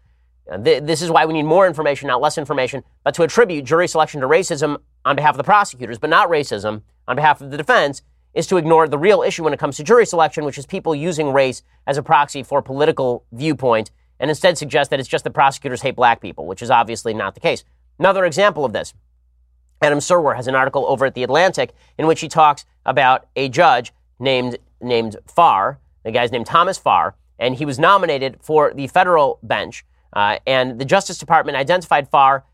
Th- 0.65 0.83
this 0.83 1.03
is 1.03 1.11
why 1.11 1.27
we 1.27 1.35
need 1.35 1.43
more 1.43 1.67
information, 1.67 2.09
not 2.09 2.21
less 2.21 2.39
information, 2.39 2.83
but 3.05 3.15
to 3.15 3.23
attribute 3.23 3.65
jury 3.65 3.89
selection 3.89 4.21
to 4.21 4.27
racism 4.27 4.79
on 5.05 5.17
behalf 5.17 5.35
of 5.35 5.39
the 5.39 5.45
prosecutors, 5.45 5.99
but 5.99 6.11
not 6.11 6.29
racism 6.29 6.83
on 7.09 7.17
behalf 7.17 7.41
of 7.41 7.51
the 7.51 7.57
defense, 7.57 8.03
is 8.37 8.47
to 8.47 8.59
ignore 8.59 8.87
the 8.87 8.99
real 8.99 9.23
issue 9.23 9.43
when 9.43 9.55
it 9.55 9.59
comes 9.59 9.79
to 9.79 9.83
jury 9.83 10.05
selection, 10.05 10.45
which 10.45 10.59
is 10.59 10.67
people 10.67 10.95
using 10.95 11.33
race 11.33 11.63
as 11.87 11.97
a 11.97 12.03
proxy 12.03 12.43
for 12.43 12.61
political 12.61 13.25
viewpoint, 13.33 13.91
and 14.21 14.31
instead 14.31 14.59
suggest 14.59 14.91
that 14.91 15.01
it's 15.01 15.09
just 15.09 15.25
the 15.25 15.31
prosecutors 15.31 15.81
hate 15.81 15.97
black 15.97 16.21
people, 16.21 16.47
which 16.47 16.61
is 16.61 16.71
obviously 16.71 17.15
not 17.15 17.35
the 17.35 17.41
case. 17.41 17.65
Another 17.99 18.27
example 18.27 18.67
of 18.67 18.75
this 18.75 18.93
Adam 19.81 19.99
Serwer 20.01 20.37
has 20.37 20.47
an 20.47 20.55
article 20.55 20.85
over 20.87 21.07
at 21.07 21.15
The 21.15 21.23
Atlantic 21.23 21.73
in 21.99 22.07
which 22.07 22.21
he 22.21 22.29
talks 22.29 22.67
about 22.85 23.27
a 23.37 23.49
judge 23.49 23.95
named, 24.19 24.59
named 24.83 25.17
Farr. 25.27 25.81
The 26.05 26.13
guy's 26.13 26.31
named 26.31 26.47
Thomas 26.47 26.77
Farr, 26.77 27.17
and 27.39 27.55
he 27.55 27.65
was 27.65 27.79
nominated 27.79 28.37
for 28.43 28.73
the 28.75 28.87
federal 28.87 29.39
bench. 29.43 29.85
Uh, 30.13 30.39
and 30.47 30.79
the 30.79 30.85
Justice 30.85 31.19
Department 31.19 31.57
identified 31.57 32.09
Farr 32.09 32.45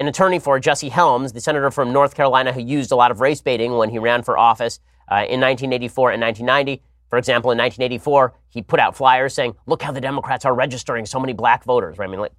an 0.00 0.08
attorney 0.08 0.40
for 0.40 0.58
Jesse 0.58 0.88
Helms, 0.88 1.32
the 1.32 1.40
senator 1.40 1.70
from 1.70 1.92
North 1.92 2.14
Carolina 2.16 2.52
who 2.52 2.60
used 2.60 2.90
a 2.90 2.96
lot 2.96 3.10
of 3.12 3.20
race 3.20 3.40
baiting 3.40 3.76
when 3.76 3.90
he 3.90 3.98
ran 3.98 4.22
for 4.22 4.36
office 4.36 4.80
uh, 5.10 5.26
in 5.28 5.40
1984 5.40 6.12
and 6.12 6.22
1990. 6.22 6.82
For 7.08 7.18
example, 7.18 7.50
in 7.50 7.58
1984, 7.58 8.34
he 8.48 8.62
put 8.62 8.80
out 8.80 8.96
flyers 8.96 9.34
saying, 9.34 9.54
"Look 9.66 9.82
how 9.82 9.92
the 9.92 10.00
Democrats 10.00 10.44
are 10.44 10.54
registering 10.54 11.06
so 11.06 11.20
many 11.20 11.32
black 11.32 11.64
voters." 11.64 11.98
Right? 11.98 12.08
I 12.08 12.10
mean, 12.10 12.20
like, 12.20 12.32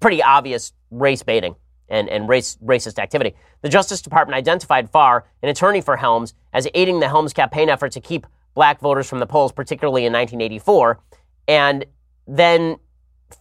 pretty 0.00 0.22
obvious 0.22 0.72
race 0.90 1.22
baiting 1.22 1.56
and, 1.88 2.08
and 2.08 2.28
race, 2.28 2.56
racist 2.64 2.98
activity. 2.98 3.34
The 3.62 3.68
Justice 3.68 4.02
Department 4.02 4.36
identified 4.36 4.90
Farr, 4.90 5.26
an 5.42 5.48
attorney 5.48 5.80
for 5.80 5.96
Helms, 5.96 6.34
as 6.52 6.66
aiding 6.74 7.00
the 7.00 7.08
Helms 7.08 7.32
campaign 7.32 7.68
effort 7.68 7.92
to 7.92 8.00
keep 8.00 8.26
black 8.54 8.80
voters 8.80 9.08
from 9.08 9.18
the 9.18 9.26
polls, 9.26 9.52
particularly 9.52 10.06
in 10.06 10.12
1984. 10.12 11.00
And 11.48 11.84
then 12.26 12.78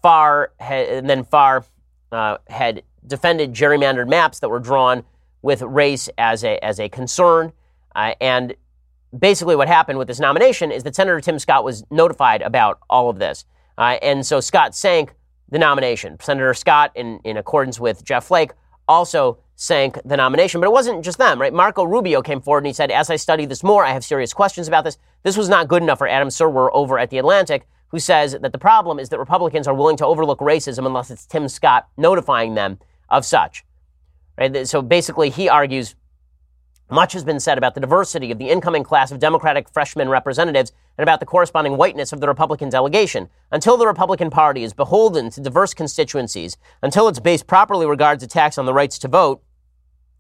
Farr, 0.01 0.51
had, 0.59 1.07
then 1.07 1.23
Farr 1.23 1.65
uh, 2.11 2.37
had 2.47 2.83
defended 3.05 3.53
gerrymandered 3.53 4.07
maps 4.07 4.39
that 4.39 4.49
were 4.49 4.59
drawn 4.59 5.03
with 5.41 5.61
race 5.61 6.09
as 6.17 6.43
a 6.43 6.63
as 6.63 6.79
a 6.79 6.87
concern, 6.87 7.51
uh, 7.95 8.13
and 8.21 8.55
basically 9.17 9.55
what 9.55 9.67
happened 9.67 9.99
with 9.99 10.07
this 10.07 10.19
nomination 10.19 10.71
is 10.71 10.83
that 10.83 10.95
Senator 10.95 11.21
Tim 11.21 11.39
Scott 11.39 11.63
was 11.63 11.83
notified 11.91 12.41
about 12.41 12.79
all 12.89 13.09
of 13.09 13.19
this. 13.19 13.45
Uh, 13.77 13.97
and 14.01 14.25
so 14.25 14.39
Scott 14.39 14.75
sank 14.75 15.13
the 15.49 15.59
nomination. 15.59 16.17
Senator 16.19 16.53
Scott, 16.53 16.91
in, 16.95 17.19
in 17.23 17.37
accordance 17.37 17.79
with 17.79 18.03
Jeff 18.03 18.25
Flake, 18.25 18.51
also 18.87 19.39
sank 19.55 19.97
the 20.03 20.17
nomination. 20.17 20.59
But 20.59 20.67
it 20.67 20.73
wasn't 20.73 21.03
just 21.03 21.17
them, 21.17 21.39
right? 21.39 21.53
Marco 21.53 21.83
Rubio 21.83 22.21
came 22.21 22.41
forward 22.41 22.59
and 22.59 22.67
he 22.67 22.73
said, 22.73 22.91
As 22.91 23.09
I 23.09 23.15
study 23.15 23.45
this 23.45 23.63
more, 23.63 23.85
I 23.85 23.91
have 23.91 24.03
serious 24.03 24.33
questions 24.33 24.67
about 24.67 24.83
this. 24.83 24.97
This 25.23 25.37
was 25.37 25.49
not 25.49 25.67
good 25.67 25.83
enough 25.83 25.99
for 25.99 26.07
Adam 26.07 26.29
Serwer 26.29 26.69
over 26.73 26.99
at 26.99 27.09
The 27.09 27.17
Atlantic, 27.17 27.67
who 27.89 27.99
says 27.99 28.33
that 28.33 28.51
the 28.51 28.57
problem 28.57 28.99
is 28.99 29.09
that 29.09 29.19
Republicans 29.19 29.67
are 29.67 29.73
willing 29.73 29.97
to 29.97 30.05
overlook 30.05 30.39
racism 30.39 30.85
unless 30.85 31.11
it's 31.11 31.25
Tim 31.25 31.47
Scott 31.47 31.87
notifying 31.97 32.55
them 32.55 32.79
of 33.09 33.25
such. 33.25 33.63
Right? 34.37 34.67
So 34.67 34.81
basically, 34.81 35.29
he 35.29 35.47
argues 35.47 35.95
much 36.93 37.13
has 37.13 37.23
been 37.23 37.39
said 37.39 37.57
about 37.57 37.73
the 37.73 37.81
diversity 37.81 38.31
of 38.31 38.37
the 38.37 38.49
incoming 38.49 38.83
class 38.83 39.11
of 39.11 39.19
Democratic 39.19 39.67
freshman 39.67 40.09
representatives 40.09 40.71
and 40.97 41.03
about 41.03 41.19
the 41.19 41.25
corresponding 41.25 41.75
whiteness 41.75 42.13
of 42.13 42.19
the 42.19 42.27
Republican 42.27 42.69
delegation. 42.69 43.29
Until 43.51 43.77
the 43.77 43.87
Republican 43.87 44.29
Party 44.29 44.63
is 44.63 44.73
beholden 44.73 45.31
to 45.31 45.41
diverse 45.41 45.73
constituencies, 45.73 46.55
until 46.83 47.07
its 47.07 47.19
base 47.19 47.41
properly 47.41 47.87
regards 47.87 48.23
attacks 48.23 48.57
on 48.57 48.65
the 48.65 48.73
rights 48.73 48.99
to 48.99 49.07
vote 49.07 49.43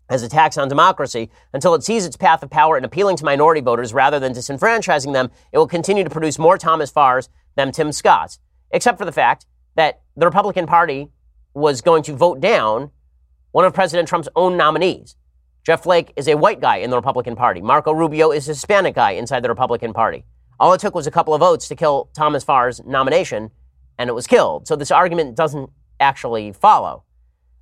as 0.09 0.23
attacks 0.23 0.57
on 0.57 0.67
democracy 0.67 1.29
until 1.53 1.75
it 1.75 1.83
sees 1.83 2.05
its 2.05 2.17
path 2.17 2.43
of 2.43 2.49
power 2.49 2.77
in 2.77 2.83
appealing 2.83 3.17
to 3.17 3.25
minority 3.25 3.61
voters 3.61 3.93
rather 3.93 4.19
than 4.19 4.33
disenfranchising 4.33 5.13
them. 5.13 5.29
It 5.51 5.57
will 5.57 5.67
continue 5.67 6.03
to 6.03 6.09
produce 6.09 6.39
more 6.39 6.57
Thomas 6.57 6.91
Farrs 6.91 7.29
than 7.55 7.71
Tim 7.71 7.91
Scotts, 7.91 8.39
except 8.71 8.97
for 8.97 9.05
the 9.05 9.11
fact 9.11 9.45
that 9.75 10.01
the 10.17 10.25
Republican 10.25 10.65
Party 10.65 11.09
was 11.53 11.81
going 11.81 12.03
to 12.03 12.13
vote 12.13 12.39
down 12.39 12.91
one 13.51 13.65
of 13.65 13.73
President 13.73 14.07
Trump's 14.07 14.29
own 14.35 14.57
nominees. 14.57 15.15
Jeff 15.63 15.83
Flake 15.83 16.11
is 16.17 16.27
a 16.27 16.35
white 16.35 16.59
guy 16.59 16.77
in 16.77 16.89
the 16.89 16.97
Republican 16.97 17.37
Party. 17.37 17.61
Marco 17.61 17.93
Rubio 17.93 18.31
is 18.31 18.49
a 18.49 18.51
Hispanic 18.51 18.95
guy 18.95 19.11
inside 19.11 19.45
the 19.45 19.49
Republican 19.49 19.93
Party. 19.93 20.25
All 20.59 20.73
it 20.73 20.81
took 20.81 20.93
was 20.93 21.07
a 21.07 21.11
couple 21.11 21.33
of 21.33 21.39
votes 21.39 21.69
to 21.69 21.75
kill 21.75 22.09
Thomas 22.13 22.43
Farr's 22.43 22.81
nomination, 22.85 23.49
and 23.97 24.09
it 24.09 24.13
was 24.13 24.27
killed. 24.27 24.67
So 24.67 24.75
this 24.75 24.91
argument 24.91 25.37
doesn't 25.37 25.69
actually 26.01 26.51
follow. 26.51 27.03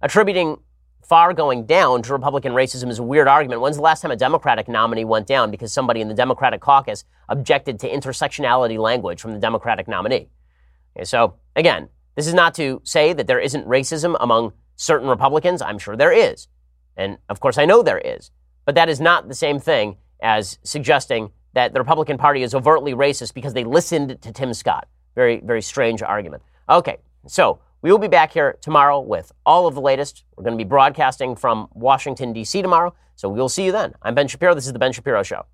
Attributing 0.01 0.57
Farr 1.03 1.31
going 1.35 1.67
down 1.67 2.01
to 2.01 2.11
Republican 2.13 2.53
racism 2.53 2.89
is 2.89 2.97
a 2.97 3.03
weird 3.03 3.27
argument. 3.27 3.61
When's 3.61 3.75
the 3.75 3.83
last 3.83 4.01
time 4.01 4.09
a 4.09 4.15
Democratic 4.15 4.67
nominee 4.67 5.05
went 5.05 5.27
down 5.27 5.51
because 5.51 5.71
somebody 5.71 6.01
in 6.01 6.07
the 6.07 6.15
Democratic 6.15 6.59
caucus 6.59 7.03
objected 7.29 7.79
to 7.81 7.89
intersectionality 7.89 8.79
language 8.79 9.21
from 9.21 9.33
the 9.33 9.39
Democratic 9.39 9.87
nominee? 9.87 10.27
Okay, 10.97 11.05
so, 11.05 11.35
again, 11.55 11.87
this 12.15 12.25
is 12.25 12.33
not 12.33 12.55
to 12.55 12.81
say 12.83 13.13
that 13.13 13.27
there 13.27 13.39
isn't 13.39 13.67
racism 13.67 14.17
among 14.19 14.53
certain 14.75 15.07
Republicans. 15.07 15.61
I'm 15.61 15.77
sure 15.77 15.95
there 15.95 16.11
is. 16.11 16.47
And 16.97 17.17
of 17.29 17.39
course, 17.39 17.57
I 17.57 17.65
know 17.65 17.81
there 17.83 17.99
is. 17.99 18.31
But 18.65 18.75
that 18.75 18.89
is 18.89 18.99
not 18.99 19.27
the 19.27 19.35
same 19.35 19.59
thing 19.59 19.97
as 20.21 20.59
suggesting 20.63 21.31
that 21.53 21.73
the 21.73 21.79
Republican 21.79 22.17
Party 22.17 22.43
is 22.43 22.53
overtly 22.53 22.93
racist 22.93 23.33
because 23.33 23.53
they 23.53 23.63
listened 23.63 24.21
to 24.21 24.31
Tim 24.31 24.53
Scott. 24.53 24.87
Very, 25.15 25.41
very 25.41 25.61
strange 25.61 26.01
argument. 26.01 26.43
Okay, 26.69 26.97
so 27.27 27.59
we 27.81 27.91
will 27.91 27.97
be 27.97 28.07
back 28.07 28.31
here 28.31 28.57
tomorrow 28.61 28.99
with 28.99 29.31
all 29.45 29.67
of 29.67 29.75
the 29.75 29.81
latest. 29.81 30.23
We're 30.37 30.43
going 30.43 30.57
to 30.57 30.63
be 30.63 30.67
broadcasting 30.67 31.35
from 31.35 31.67
Washington, 31.73 32.31
D.C. 32.33 32.61
tomorrow. 32.61 32.93
So 33.15 33.27
we'll 33.27 33.49
see 33.49 33.65
you 33.65 33.71
then. 33.71 33.93
I'm 34.01 34.15
Ben 34.15 34.27
Shapiro. 34.27 34.55
This 34.55 34.65
is 34.65 34.73
The 34.73 34.79
Ben 34.79 34.93
Shapiro 34.93 35.23
Show. 35.23 35.45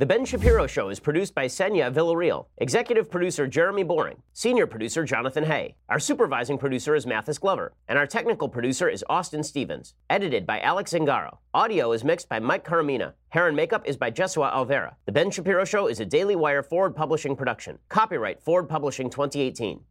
The 0.00 0.06
Ben 0.06 0.24
Shapiro 0.24 0.66
Show 0.66 0.88
is 0.88 0.98
produced 0.98 1.34
by 1.34 1.44
Senya 1.44 1.92
Villarreal, 1.92 2.46
executive 2.56 3.10
producer 3.10 3.46
Jeremy 3.46 3.82
Boring, 3.82 4.22
senior 4.32 4.66
producer 4.66 5.04
Jonathan 5.04 5.44
Hay. 5.44 5.74
Our 5.90 5.98
supervising 5.98 6.56
producer 6.56 6.94
is 6.94 7.06
Mathis 7.06 7.36
Glover, 7.36 7.74
and 7.86 7.98
our 7.98 8.06
technical 8.06 8.48
producer 8.48 8.88
is 8.88 9.04
Austin 9.10 9.42
Stevens. 9.42 9.92
Edited 10.08 10.46
by 10.46 10.58
Alex 10.60 10.94
Zingaro. 10.94 11.36
Audio 11.52 11.92
is 11.92 12.02
mixed 12.02 12.30
by 12.30 12.38
Mike 12.38 12.64
Coromina. 12.64 13.12
Hair 13.28 13.48
and 13.48 13.56
makeup 13.56 13.86
is 13.86 13.98
by 13.98 14.10
Jesua 14.10 14.50
Alvera. 14.54 14.94
The 15.04 15.12
Ben 15.12 15.30
Shapiro 15.30 15.66
Show 15.66 15.86
is 15.86 16.00
a 16.00 16.06
Daily 16.06 16.34
Wire 16.34 16.62
Forward 16.62 16.96
Publishing 16.96 17.36
production. 17.36 17.78
Copyright 17.90 18.40
Forward 18.40 18.70
Publishing 18.70 19.10
2018. 19.10 19.84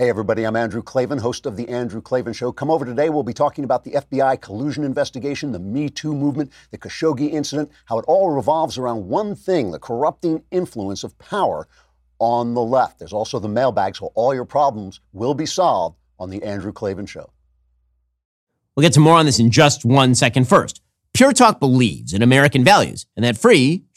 Hey, 0.00 0.08
everybody, 0.08 0.44
I'm 0.44 0.54
Andrew 0.54 0.80
Klavan, 0.80 1.18
host 1.18 1.44
of 1.44 1.56
The 1.56 1.68
Andrew 1.68 2.00
Klavan 2.00 2.32
Show. 2.32 2.52
Come 2.52 2.70
over 2.70 2.84
today. 2.84 3.08
We'll 3.08 3.24
be 3.24 3.32
talking 3.32 3.64
about 3.64 3.82
the 3.82 3.90
FBI 3.90 4.40
collusion 4.40 4.84
investigation, 4.84 5.50
the 5.50 5.58
Me 5.58 5.88
Too 5.88 6.14
movement, 6.14 6.52
the 6.70 6.78
Khashoggi 6.78 7.32
incident, 7.32 7.72
how 7.86 7.98
it 7.98 8.04
all 8.06 8.30
revolves 8.30 8.78
around 8.78 9.08
one 9.08 9.34
thing 9.34 9.72
the 9.72 9.78
corrupting 9.80 10.44
influence 10.52 11.02
of 11.02 11.18
power 11.18 11.66
on 12.20 12.54
the 12.54 12.62
left. 12.62 13.00
There's 13.00 13.12
also 13.12 13.40
the 13.40 13.48
mailbag, 13.48 13.96
so 13.96 14.12
all 14.14 14.32
your 14.32 14.44
problems 14.44 15.00
will 15.12 15.34
be 15.34 15.46
solved 15.46 15.96
on 16.20 16.30
The 16.30 16.44
Andrew 16.44 16.70
Klavan 16.70 17.06
Show. 17.06 17.32
We'll 18.76 18.86
get 18.86 18.92
to 18.92 19.00
more 19.00 19.16
on 19.16 19.26
this 19.26 19.40
in 19.40 19.50
just 19.50 19.84
one 19.84 20.14
second. 20.14 20.46
First, 20.46 20.80
Pure 21.12 21.32
Talk 21.32 21.58
believes 21.58 22.12
in 22.12 22.22
American 22.22 22.62
values, 22.62 23.06
and 23.16 23.24
that 23.24 23.36
free 23.36 23.82